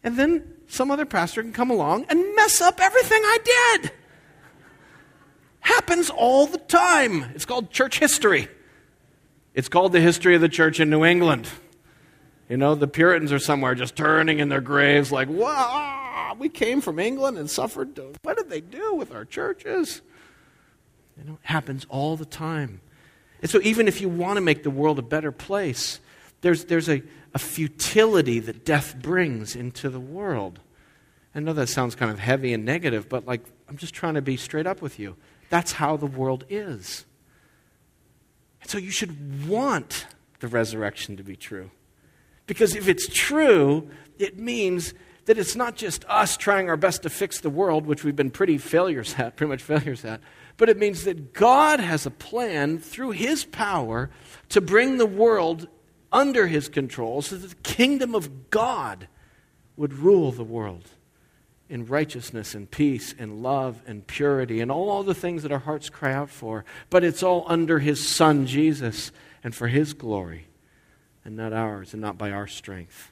And 0.03 0.17
then 0.19 0.55
some 0.67 0.91
other 0.91 1.07
pastor 1.07 1.43
can 1.43 1.53
come 1.53 1.71
along 1.71 2.07
and 2.09 2.35
mess 2.35 2.61
up 2.61 2.81
everything 2.81 3.23
I 3.23 3.39
did. 3.45 3.93
Happens 5.61 6.11
all 6.11 6.47
the 6.47 6.59
time. 6.59 7.25
It's 7.35 7.45
called 7.45 7.71
church 7.71 8.01
history. 8.01 8.49
It's 9.55 9.69
called 9.69 9.93
the 9.93 10.01
history 10.01 10.35
of 10.35 10.41
the 10.41 10.49
church 10.49 10.81
in 10.81 10.91
New 10.91 11.05
England. 11.05 11.49
You 12.49 12.57
know, 12.57 12.75
the 12.75 12.89
Puritans 12.89 13.33
are 13.33 13.39
somewhere 13.39 13.75
just 13.75 13.95
turning 13.95 14.41
in 14.41 14.49
their 14.49 14.61
graves 14.61 15.13
like, 15.13 15.29
wow, 15.29 16.02
we 16.39 16.49
came 16.49 16.81
from 16.81 16.99
England 16.99 17.39
and 17.39 17.51
suffered. 17.51 17.99
What 18.23 18.37
did 18.37 18.51
they 18.51 18.61
do 18.61 18.95
with 18.95 19.13
our 19.13 19.25
churches? 19.25 20.03
You 21.17 21.25
know, 21.25 21.33
it 21.35 21.47
happens 21.47 21.87
all 21.89 22.17
the 22.17 22.25
time. 22.25 22.81
And 23.41 23.51
so, 23.51 23.61
even 23.63 23.89
if 23.89 24.01
you 24.01 24.09
want 24.09 24.37
to 24.37 24.41
make 24.41 24.63
the 24.63 24.71
world 24.71 24.99
a 24.99 25.03
better 25.03 25.33
place, 25.33 26.01
there's, 26.43 26.67
there's 26.67 26.89
a, 26.89 27.03
a 27.35 27.39
futility 27.39 28.39
that 28.39 28.65
death 28.65 28.97
brings 29.01 29.57
into 29.57 29.91
the 29.91 30.01
world. 30.01 30.61
I 31.35 31.41
know 31.41 31.53
that 31.53 31.69
sounds 31.69 31.95
kind 31.95 32.11
of 32.11 32.19
heavy 32.19 32.53
and 32.53 32.65
negative, 32.65 33.09
but 33.09 33.27
like, 33.27 33.43
I'm 33.69 33.77
just 33.77 33.95
trying 33.95 34.15
to 34.15 34.23
be 34.23 34.37
straight 34.37 34.67
up 34.67 34.83
with 34.83 34.99
you. 34.99 35.17
That's 35.49 35.73
how 35.73 35.97
the 35.97 36.07
world 36.07 36.45
is. 36.49 37.05
And 38.61 38.71
so 38.71 38.79
you 38.79 38.91
should 38.91 39.49
want 39.49 40.07
the 40.41 40.49
resurrection 40.49 41.17
to 41.17 41.23
be 41.23 41.37
true. 41.37 41.71
Because 42.47 42.75
if 42.75 42.89
it's 42.89 43.09
true, 43.09 43.89
it 44.19 44.39
means 44.39 44.95
that 45.27 45.39
it's 45.39 45.55
not 45.55 45.77
just 45.77 46.05
us 46.09 46.37
trying 46.37 46.69
our 46.69 46.77
best 46.77 47.03
to 47.03 47.11
fix 47.11 47.41
the 47.41 47.51
world, 47.51 47.87
which 47.87 48.05
we've 48.05 48.17
been 48.17 48.31
pretty 48.31 48.59
failures 48.59 49.15
at, 49.19 49.37
pretty 49.37 49.51
much 49.51 49.63
failures 49.63 50.05
at, 50.05 50.21
but 50.57 50.69
it 50.69 50.79
means 50.79 51.05
that 51.05 51.33
God 51.33 51.81
has 51.81 52.07
a 52.07 52.11
plan 52.11 52.79
through 52.79 53.13
His 53.13 53.45
power 53.45 54.11
to 54.51 54.61
bring 54.61 54.99
the 54.99 55.07
world 55.07 55.69
under 56.11 56.47
His 56.47 56.69
control 56.69 57.23
so 57.23 57.37
that 57.37 57.49
the 57.49 57.55
kingdom 57.57 58.15
of 58.15 58.51
God 58.51 59.09
would 59.77 59.95
rule 59.95 60.33
the 60.33 60.45
world 60.45 60.89
in 61.69 61.87
righteousness 61.87 62.55
and 62.55 62.71
peace 62.71 63.15
and 63.19 63.43
love 63.43 63.81
and 63.87 64.07
purity 64.07 64.61
and 64.61 64.71
all 64.71 65.03
the 65.03 65.15
things 65.15 65.43
that 65.43 65.53
our 65.53 65.59
hearts 65.61 65.89
cry 65.89 66.13
out 66.13 66.29
for. 66.29 66.65
But 66.91 67.05
it's 67.05 67.23
all 67.23 67.45
under 67.47 67.79
His 67.79 68.07
Son, 68.07 68.47
Jesus, 68.47 69.13
and 69.43 69.55
for 69.55 69.69
His 69.69 69.95
glory, 69.95 70.49
and 71.25 71.37
not 71.37 71.53
ours, 71.53 71.93
and 71.93 72.03
not 72.03 72.19
by 72.19 72.33
our 72.33 72.47
strength. 72.47 73.12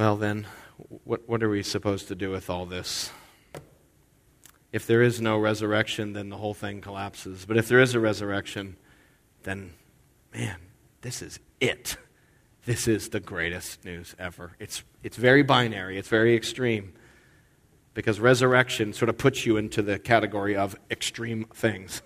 Well, 0.00 0.16
then, 0.16 0.46
what, 1.04 1.28
what 1.28 1.42
are 1.42 1.50
we 1.50 1.62
supposed 1.62 2.08
to 2.08 2.14
do 2.14 2.30
with 2.30 2.48
all 2.48 2.64
this? 2.64 3.10
If 4.72 4.86
there 4.86 5.02
is 5.02 5.20
no 5.20 5.36
resurrection, 5.36 6.14
then 6.14 6.30
the 6.30 6.38
whole 6.38 6.54
thing 6.54 6.80
collapses. 6.80 7.44
But 7.44 7.58
if 7.58 7.68
there 7.68 7.80
is 7.80 7.94
a 7.94 8.00
resurrection, 8.00 8.78
then, 9.42 9.74
man, 10.32 10.56
this 11.02 11.20
is 11.20 11.38
it. 11.60 11.98
This 12.64 12.88
is 12.88 13.10
the 13.10 13.20
greatest 13.20 13.84
news 13.84 14.16
ever. 14.18 14.52
It's, 14.58 14.84
it's 15.02 15.18
very 15.18 15.42
binary, 15.42 15.98
it's 15.98 16.08
very 16.08 16.34
extreme. 16.34 16.94
Because 17.92 18.20
resurrection 18.20 18.94
sort 18.94 19.10
of 19.10 19.18
puts 19.18 19.44
you 19.44 19.58
into 19.58 19.82
the 19.82 19.98
category 19.98 20.56
of 20.56 20.76
extreme 20.90 21.44
things. 21.52 22.00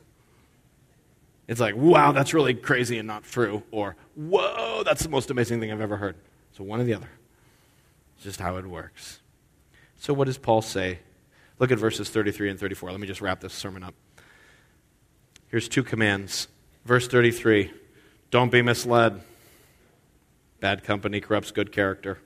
It's 1.47 1.61
like, 1.61 1.77
wow, 1.77 2.11
that's 2.11 2.35
really 2.35 2.55
crazy 2.55 2.99
and 2.99 3.07
not 3.07 3.23
true. 3.23 3.63
Or, 3.71 3.95
whoa, 4.17 4.83
that's 4.85 5.05
the 5.05 5.11
most 5.11 5.31
amazing 5.31 5.61
thing 5.61 5.71
I've 5.71 5.81
ever 5.81 5.99
heard. 5.99 6.17
So 6.57 6.65
one 6.65 6.81
or 6.81 6.85
the 6.85 6.95
other. 6.95 7.09
It's 8.15 8.25
just 8.25 8.41
how 8.41 8.57
it 8.57 8.67
works. 8.67 9.21
So, 9.99 10.13
what 10.13 10.27
does 10.27 10.39
Paul 10.39 10.63
say? 10.63 11.01
Look 11.59 11.71
at 11.71 11.79
verses 11.79 12.11
33 12.11 12.51
and 12.51 12.61
34. 12.61 12.91
Let 12.91 13.01
me 13.01 13.07
just 13.07 13.21
wrap 13.21 13.41
this 13.41 13.55
sermon 13.55 13.83
up. 13.83 13.95
Here's 15.49 15.69
two 15.69 15.85
commands. 15.85 16.49
Verse 16.85 17.09
33 17.09 17.73
Don't 18.31 18.51
be 18.51 18.63
misled. 18.63 19.23
Bad 20.61 20.85
company 20.85 21.21
corrupts 21.21 21.51
good 21.51 21.73
character. 21.73 22.19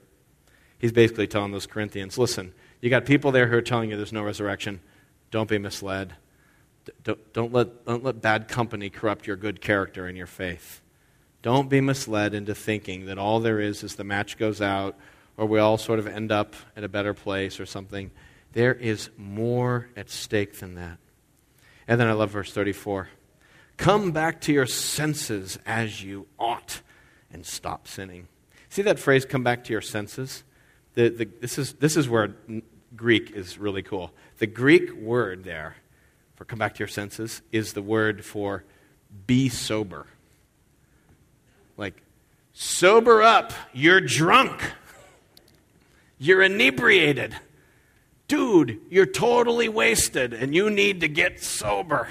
He's 0.77 0.91
basically 0.91 1.27
telling 1.27 1.51
those 1.51 1.67
Corinthians 1.67 2.17
listen, 2.17 2.53
you 2.81 2.89
got 2.89 3.05
people 3.05 3.31
there 3.31 3.47
who 3.47 3.57
are 3.57 3.61
telling 3.61 3.89
you 3.89 3.97
there's 3.97 4.13
no 4.13 4.23
resurrection. 4.23 4.79
Don't 5.31 5.49
be 5.49 5.57
misled. 5.57 6.15
Don't, 7.03 7.33
don't, 7.33 7.53
let, 7.53 7.85
don't 7.85 8.03
let 8.03 8.21
bad 8.21 8.47
company 8.47 8.89
corrupt 8.89 9.27
your 9.27 9.35
good 9.35 9.61
character 9.61 10.07
and 10.07 10.17
your 10.17 10.25
faith. 10.25 10.81
Don't 11.41 11.69
be 11.69 11.81
misled 11.81 12.33
into 12.33 12.55
thinking 12.55 13.05
that 13.05 13.17
all 13.17 13.39
there 13.39 13.59
is 13.59 13.83
is 13.83 13.95
the 13.95 14.03
match 14.03 14.37
goes 14.37 14.61
out 14.61 14.97
or 15.39 15.45
we 15.45 15.57
all 15.57 15.77
sort 15.77 15.99
of 15.99 16.05
end 16.05 16.33
up 16.33 16.53
at 16.75 16.83
a 16.83 16.89
better 16.89 17.13
place 17.13 17.61
or 17.61 17.65
something. 17.65 18.11
There 18.51 18.73
is 18.73 19.09
more 19.17 19.87
at 19.95 20.09
stake 20.09 20.59
than 20.59 20.75
that. 20.75 20.97
And 21.87 21.99
then 21.99 22.07
I 22.07 22.11
love 22.11 22.31
verse 22.31 22.51
34. 22.51 23.07
Come 23.77 24.11
back 24.11 24.41
to 24.41 24.53
your 24.53 24.65
senses 24.65 25.57
as 25.65 26.03
you 26.03 26.27
ought 26.37 26.81
and 27.31 27.45
stop 27.45 27.87
sinning. 27.87 28.27
See 28.67 28.81
that 28.81 28.99
phrase, 28.99 29.23
come 29.23 29.41
back 29.41 29.63
to 29.63 29.71
your 29.71 29.81
senses? 29.81 30.43
The, 30.95 31.07
the, 31.07 31.29
this, 31.39 31.57
is, 31.57 31.73
this 31.75 31.95
is 31.95 32.09
where 32.09 32.35
Greek 32.97 33.31
is 33.31 33.57
really 33.57 33.81
cool. 33.81 34.11
The 34.39 34.47
Greek 34.47 34.91
word 34.93 35.45
there 35.45 35.77
for 36.35 36.43
come 36.43 36.59
back 36.59 36.73
to 36.75 36.79
your 36.79 36.89
senses 36.89 37.41
is 37.53 37.71
the 37.71 37.81
word 37.81 38.25
for 38.25 38.65
be 39.25 39.47
sober. 39.47 40.05
Like, 41.77 42.03
sober 42.51 43.23
up, 43.23 43.53
you're 43.71 44.01
drunk. 44.01 44.61
You're 46.19 46.43
inebriated. 46.43 47.35
Dude, 48.27 48.81
you're 48.89 49.07
totally 49.07 49.69
wasted 49.69 50.33
and 50.33 50.53
you 50.53 50.69
need 50.69 51.01
to 51.01 51.07
get 51.07 51.41
sober. 51.41 52.09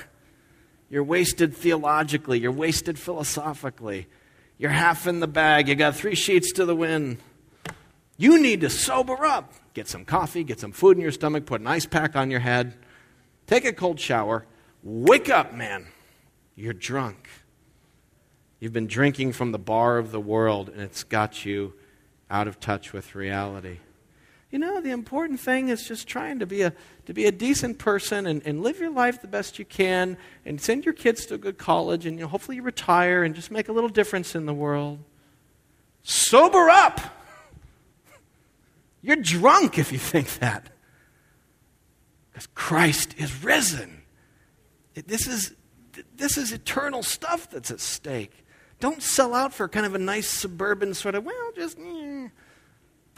You're 0.90 1.04
wasted 1.04 1.54
theologically, 1.54 2.40
you're 2.40 2.50
wasted 2.50 2.98
philosophically. 2.98 4.08
You're 4.56 4.70
half 4.70 5.06
in 5.06 5.20
the 5.20 5.28
bag, 5.28 5.68
you 5.68 5.76
got 5.76 5.94
three 5.94 6.16
sheets 6.16 6.52
to 6.54 6.64
the 6.64 6.74
wind. 6.74 7.18
You 8.16 8.42
need 8.42 8.62
to 8.62 8.70
sober 8.70 9.24
up. 9.24 9.52
Get 9.74 9.86
some 9.86 10.04
coffee, 10.04 10.42
get 10.42 10.58
some 10.58 10.72
food 10.72 10.96
in 10.96 11.02
your 11.02 11.12
stomach, 11.12 11.46
put 11.46 11.60
an 11.60 11.68
ice 11.68 11.86
pack 11.86 12.16
on 12.16 12.30
your 12.30 12.40
head, 12.40 12.74
take 13.46 13.64
a 13.64 13.72
cold 13.72 14.00
shower. 14.00 14.46
Wake 14.82 15.28
up, 15.28 15.52
man. 15.52 15.86
You're 16.56 16.72
drunk. 16.72 17.28
You've 18.58 18.72
been 18.72 18.88
drinking 18.88 19.34
from 19.34 19.52
the 19.52 19.58
bar 19.58 19.98
of 19.98 20.10
the 20.10 20.20
world, 20.20 20.68
and 20.68 20.80
it's 20.80 21.04
got 21.04 21.44
you 21.44 21.74
out 22.30 22.48
of 22.48 22.58
touch 22.58 22.92
with 22.92 23.14
reality. 23.14 23.78
You 24.50 24.58
know, 24.58 24.80
the 24.80 24.90
important 24.90 25.40
thing 25.40 25.68
is 25.68 25.86
just 25.86 26.08
trying 26.08 26.38
to 26.38 26.46
be 26.46 26.62
a, 26.62 26.72
to 27.04 27.12
be 27.12 27.26
a 27.26 27.32
decent 27.32 27.78
person 27.78 28.26
and, 28.26 28.40
and 28.46 28.62
live 28.62 28.78
your 28.78 28.90
life 28.90 29.20
the 29.20 29.28
best 29.28 29.58
you 29.58 29.66
can 29.66 30.16
and 30.46 30.58
send 30.58 30.86
your 30.86 30.94
kids 30.94 31.26
to 31.26 31.34
a 31.34 31.38
good 31.38 31.58
college 31.58 32.06
and 32.06 32.18
you 32.18 32.24
know, 32.24 32.28
hopefully 32.28 32.56
you 32.56 32.62
retire 32.62 33.24
and 33.24 33.34
just 33.34 33.50
make 33.50 33.68
a 33.68 33.72
little 33.72 33.90
difference 33.90 34.34
in 34.34 34.46
the 34.46 34.54
world. 34.54 35.00
Sober 36.02 36.70
up! 36.70 37.00
You're 39.02 39.16
drunk 39.16 39.78
if 39.78 39.92
you 39.92 39.98
think 39.98 40.38
that. 40.38 40.70
Because 42.32 42.48
Christ 42.54 43.14
is 43.18 43.44
risen. 43.44 44.02
This 44.94 45.26
is, 45.26 45.54
this 46.16 46.38
is 46.38 46.52
eternal 46.52 47.02
stuff 47.02 47.50
that's 47.50 47.70
at 47.70 47.80
stake. 47.80 48.46
Don't 48.80 49.02
sell 49.02 49.34
out 49.34 49.52
for 49.52 49.68
kind 49.68 49.84
of 49.84 49.94
a 49.94 49.98
nice 49.98 50.28
suburban 50.28 50.94
sort 50.94 51.14
of, 51.14 51.24
well, 51.24 51.52
just. 51.54 51.78
Eh. 51.78 52.28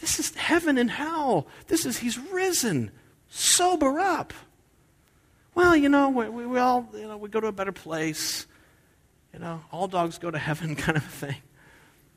This 0.00 0.18
is 0.18 0.34
heaven 0.34 0.78
and 0.78 0.90
hell. 0.90 1.46
This 1.66 1.84
is, 1.84 1.98
he's 1.98 2.18
risen. 2.18 2.90
Sober 3.28 4.00
up. 4.00 4.32
Well, 5.54 5.76
you 5.76 5.88
know, 5.88 6.08
we, 6.08 6.28
we, 6.28 6.46
we 6.46 6.58
all, 6.58 6.88
you 6.94 7.06
know, 7.06 7.18
we 7.18 7.28
go 7.28 7.40
to 7.40 7.48
a 7.48 7.52
better 7.52 7.72
place. 7.72 8.46
You 9.34 9.40
know, 9.40 9.62
all 9.70 9.88
dogs 9.88 10.18
go 10.18 10.30
to 10.30 10.38
heaven 10.38 10.74
kind 10.76 10.96
of 10.96 11.04
thing. 11.04 11.36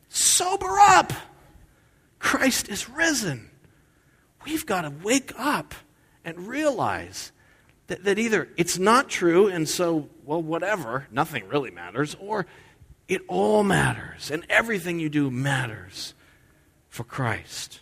Sober 0.08 0.80
up. 0.80 1.12
Christ 2.20 2.70
is 2.70 2.90
risen. 2.90 3.50
We've 4.46 4.66
got 4.66 4.84
to 4.84 4.90
wake 4.90 5.34
up 5.38 5.76
and 6.24 6.48
realize 6.48 7.34
that, 7.88 8.06
that 8.06 8.18
either 8.18 8.48
it's 8.56 8.78
not 8.78 9.10
true 9.10 9.48
and 9.48 9.68
so, 9.68 10.10
well, 10.24 10.42
whatever, 10.42 11.08
nothing 11.12 11.50
really 11.50 11.72
matters, 11.72 12.16
or 12.20 12.46
it 13.10 13.22
all 13.28 13.64
matters 13.64 14.32
and 14.32 14.46
everything 14.50 15.00
you 15.00 15.10
do 15.10 15.30
matters 15.30 16.14
for 16.94 17.04
Christ. 17.04 17.80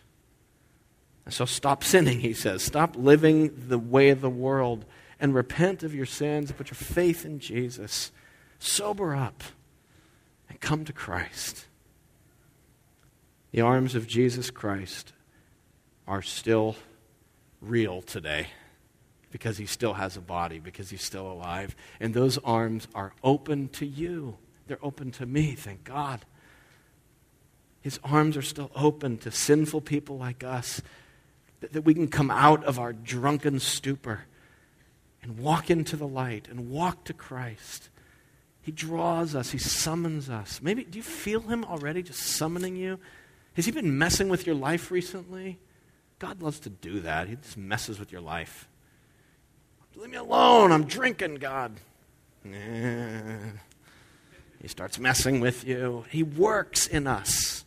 And 1.26 1.34
so 1.34 1.43
stop 1.43 1.84
sinning, 1.84 2.22
he 2.22 2.32
says. 2.32 2.64
Stop 2.64 2.95
living 2.95 3.51
the 3.68 3.78
way 3.78 4.07
of 4.07 4.22
the 4.22 4.30
world 4.30 4.86
and 5.20 5.36
repent 5.36 5.84
of 5.84 5.93
your 5.93 6.05
sins 6.05 6.49
put 6.53 6.70
your 6.70 6.76
faith 6.76 7.26
in 7.26 7.39
Jesus. 7.39 8.14
Sober 8.57 9.14
up 9.14 9.43
and 10.47 10.62
come 10.62 10.86
to 10.86 10.93
Christ. 10.93 11.66
The 13.51 13.59
arms 13.59 13.95
of 13.95 14.07
Jesus 14.07 14.49
Christ 14.49 15.12
are 16.07 16.22
still 16.22 16.78
real 17.59 18.01
today 18.01 18.47
because 19.30 19.57
he 19.57 19.66
still 19.66 19.95
has 19.95 20.16
a 20.16 20.22
body, 20.22 20.57
because 20.57 20.89
he's 20.89 21.03
still 21.03 21.30
alive. 21.30 21.76
And 21.99 22.14
those 22.14 22.38
arms 22.38 22.88
are 22.95 23.12
open 23.26 23.68
to 23.74 23.86
you. 23.86 24.38
They're 24.68 24.80
open 24.82 25.12
to 25.12 25.26
me, 25.26 25.55
thank 25.55 25.84
God. 25.84 26.26
His 27.82 28.00
arms 28.04 28.38
are 28.38 28.42
still 28.42 28.72
open 28.76 29.18
to 29.20 29.32
sinful 29.32 29.82
people 29.82 30.18
like 30.18 30.44
us, 30.44 30.82
that, 31.62 31.74
that 31.74 31.82
we 31.82 31.94
can 31.94 32.08
come 32.08 32.32
out 32.32 32.64
of 32.64 32.80
our 32.80 32.94
drunken 32.94 33.60
stupor 33.60 34.26
and 35.24 35.40
walk 35.40 35.70
into 35.70 35.96
the 35.96 36.08
light 36.08 36.48
and 36.48 36.70
walk 36.70 37.04
to 37.06 37.14
Christ. 37.14 37.90
He 38.62 38.72
draws 38.72 39.36
us, 39.36 39.52
He 39.52 39.58
summons 39.58 40.30
us. 40.30 40.60
Maybe, 40.62 40.84
do 40.84 40.98
you 40.98 41.04
feel 41.04 41.42
Him 41.42 41.66
already 41.66 42.04
just 42.04 42.22
summoning 42.22 42.76
you? 42.76 43.00
Has 43.56 43.66
He 43.66 43.72
been 43.72 43.98
messing 43.98 44.30
with 44.30 44.46
your 44.46 44.56
life 44.56 44.92
recently? 44.92 45.58
God 46.20 46.42
loves 46.42 46.60
to 46.62 46.70
do 46.70 47.00
that. 47.00 47.28
He 47.28 47.36
just 47.36 47.58
messes 47.58 48.00
with 48.00 48.12
your 48.12 48.22
life. 48.22 48.68
Leave 49.96 50.12
me 50.12 50.18
alone. 50.18 50.72
I'm 50.72 50.86
drinking, 50.86 51.36
God. 51.36 51.74
He 54.62 54.68
starts 54.68 55.00
messing 55.00 55.40
with 55.40 55.66
you. 55.66 56.06
He 56.12 56.22
works 56.22 56.86
in 56.86 57.08
us. 57.08 57.66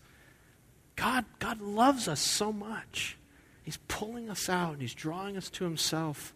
God, 0.97 1.24
God 1.38 1.61
loves 1.61 2.09
us 2.09 2.20
so 2.20 2.53
much. 2.53 3.16
He's 3.62 3.78
pulling 3.88 4.28
us 4.28 4.49
out, 4.49 4.72
and 4.72 4.80
He's 4.80 4.95
drawing 4.95 5.36
us 5.36 5.49
to 5.51 5.64
Himself. 5.64 6.34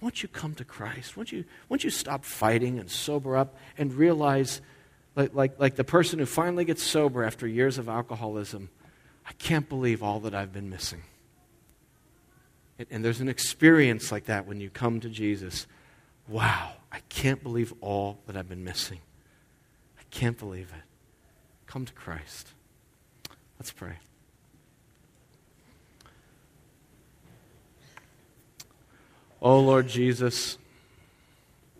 Won't 0.00 0.22
you 0.22 0.28
come 0.28 0.54
to 0.54 0.64
Christ? 0.64 1.16
Won't 1.16 1.32
you, 1.32 1.44
won't 1.68 1.84
you 1.84 1.90
stop 1.90 2.24
fighting 2.24 2.78
and 2.78 2.90
sober 2.90 3.36
up 3.36 3.56
and 3.76 3.92
realize, 3.92 4.60
like, 5.16 5.34
like, 5.34 5.58
like 5.58 5.76
the 5.76 5.84
person 5.84 6.18
who 6.18 6.26
finally 6.26 6.64
gets 6.64 6.82
sober 6.82 7.24
after 7.24 7.46
years 7.46 7.78
of 7.78 7.88
alcoholism, 7.88 8.70
I 9.26 9.32
can't 9.34 9.68
believe 9.68 10.02
all 10.02 10.20
that 10.20 10.34
I've 10.34 10.52
been 10.52 10.70
missing. 10.70 11.02
And, 12.78 12.86
and 12.90 13.04
there's 13.04 13.20
an 13.20 13.28
experience 13.28 14.10
like 14.10 14.26
that 14.26 14.46
when 14.46 14.60
you 14.60 14.70
come 14.70 15.00
to 15.00 15.08
Jesus. 15.08 15.66
wow, 16.28 16.72
I 16.92 17.00
can't 17.08 17.42
believe 17.42 17.72
all 17.80 18.20
that 18.26 18.36
I've 18.36 18.48
been 18.48 18.64
missing. 18.64 19.00
I 19.98 20.02
can't 20.10 20.38
believe 20.38 20.72
it. 20.76 20.82
Come 21.66 21.84
to 21.84 21.92
Christ. 21.92 22.48
Let's 23.60 23.72
pray. 23.72 23.98
Oh, 29.42 29.60
Lord 29.60 29.86
Jesus, 29.86 30.56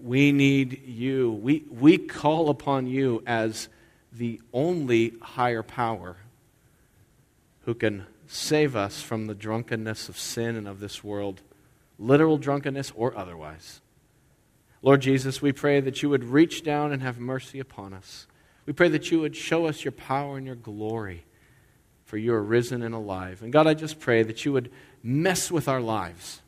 we 0.03 0.31
need 0.31 0.87
you. 0.87 1.33
We, 1.33 1.65
we 1.71 1.97
call 1.97 2.51
upon 2.51 2.87
you 2.87 3.23
as 3.27 3.69
the 4.13 4.43
only 4.53 5.15
higher 5.23 5.63
power 5.63 6.19
who 7.65 7.73
can 7.73 8.05
save 8.27 8.77
us 8.77 9.01
from 9.01 9.27
the 9.27 9.35
drunkenness 9.35 10.11
of 10.11 10.19
sin 10.19 10.57
and 10.57 10.69
of 10.69 10.81
this 10.81 11.03
world, 11.03 11.41
literal 11.99 12.37
drunkenness 12.37 12.93
or 12.95 13.17
otherwise. 13.17 13.81
Lord 14.83 15.01
Jesus, 15.01 15.41
we 15.41 15.53
pray 15.53 15.81
that 15.81 16.03
you 16.03 16.11
would 16.11 16.25
reach 16.25 16.63
down 16.63 16.93
and 16.93 17.01
have 17.03 17.19
mercy 17.19 17.59
upon 17.59 17.95
us. 17.95 18.27
We 18.67 18.75
pray 18.75 18.89
that 18.91 19.11
you 19.11 19.21
would 19.21 19.35
show 19.35 19.65
us 19.65 19.83
your 19.83 19.93
power 19.93 20.37
and 20.37 20.47
your 20.47 20.57
glory, 20.57 21.25
for 22.11 22.19
you 22.19 22.35
are 22.35 22.43
risen 22.43 22.83
and 22.83 22.93
alive. 22.93 23.41
And 23.41 23.53
God, 23.53 23.69
I 23.69 23.75
just 23.75 24.01
pray 24.01 24.25
that 24.25 24.45
you 24.45 24.53
would 24.53 24.73
mess 25.01 25.49
with 25.49 25.69
our 25.69 25.81
lives. 25.81 26.41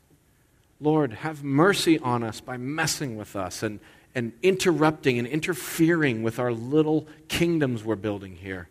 Lord, 0.80 1.12
have 1.12 1.44
mercy 1.44 2.00
on 2.00 2.24
us 2.24 2.40
by 2.40 2.56
messing 2.56 3.16
with 3.16 3.36
us 3.36 3.62
and, 3.62 3.78
and 4.12 4.32
interrupting 4.42 5.20
and 5.20 5.28
interfering 5.28 6.24
with 6.24 6.40
our 6.40 6.50
little 6.50 7.06
kingdoms 7.28 7.84
we're 7.84 7.94
building 7.94 8.34
here. 8.34 8.68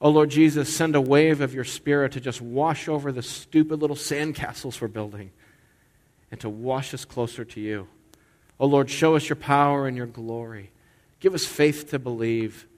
Oh, 0.00 0.10
Lord 0.10 0.30
Jesus, 0.30 0.76
send 0.76 0.94
a 0.94 1.00
wave 1.00 1.40
of 1.40 1.52
your 1.52 1.64
spirit 1.64 2.12
to 2.12 2.20
just 2.20 2.40
wash 2.40 2.88
over 2.88 3.10
the 3.10 3.20
stupid 3.20 3.80
little 3.80 3.96
sandcastles 3.96 4.80
we're 4.80 4.86
building 4.86 5.32
and 6.30 6.40
to 6.42 6.48
wash 6.48 6.94
us 6.94 7.04
closer 7.04 7.44
to 7.44 7.60
you. 7.60 7.88
Oh, 8.60 8.66
Lord, 8.66 8.88
show 8.88 9.16
us 9.16 9.28
your 9.28 9.34
power 9.34 9.88
and 9.88 9.96
your 9.96 10.06
glory. 10.06 10.70
Give 11.18 11.34
us 11.34 11.44
faith 11.44 11.90
to 11.90 11.98
believe. 11.98 12.68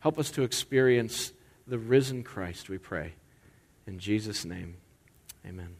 Help 0.00 0.18
us 0.18 0.30
to 0.32 0.42
experience 0.42 1.32
the 1.66 1.78
risen 1.78 2.22
Christ, 2.22 2.68
we 2.68 2.78
pray. 2.78 3.14
In 3.86 3.98
Jesus' 3.98 4.44
name, 4.44 4.76
amen. 5.46 5.76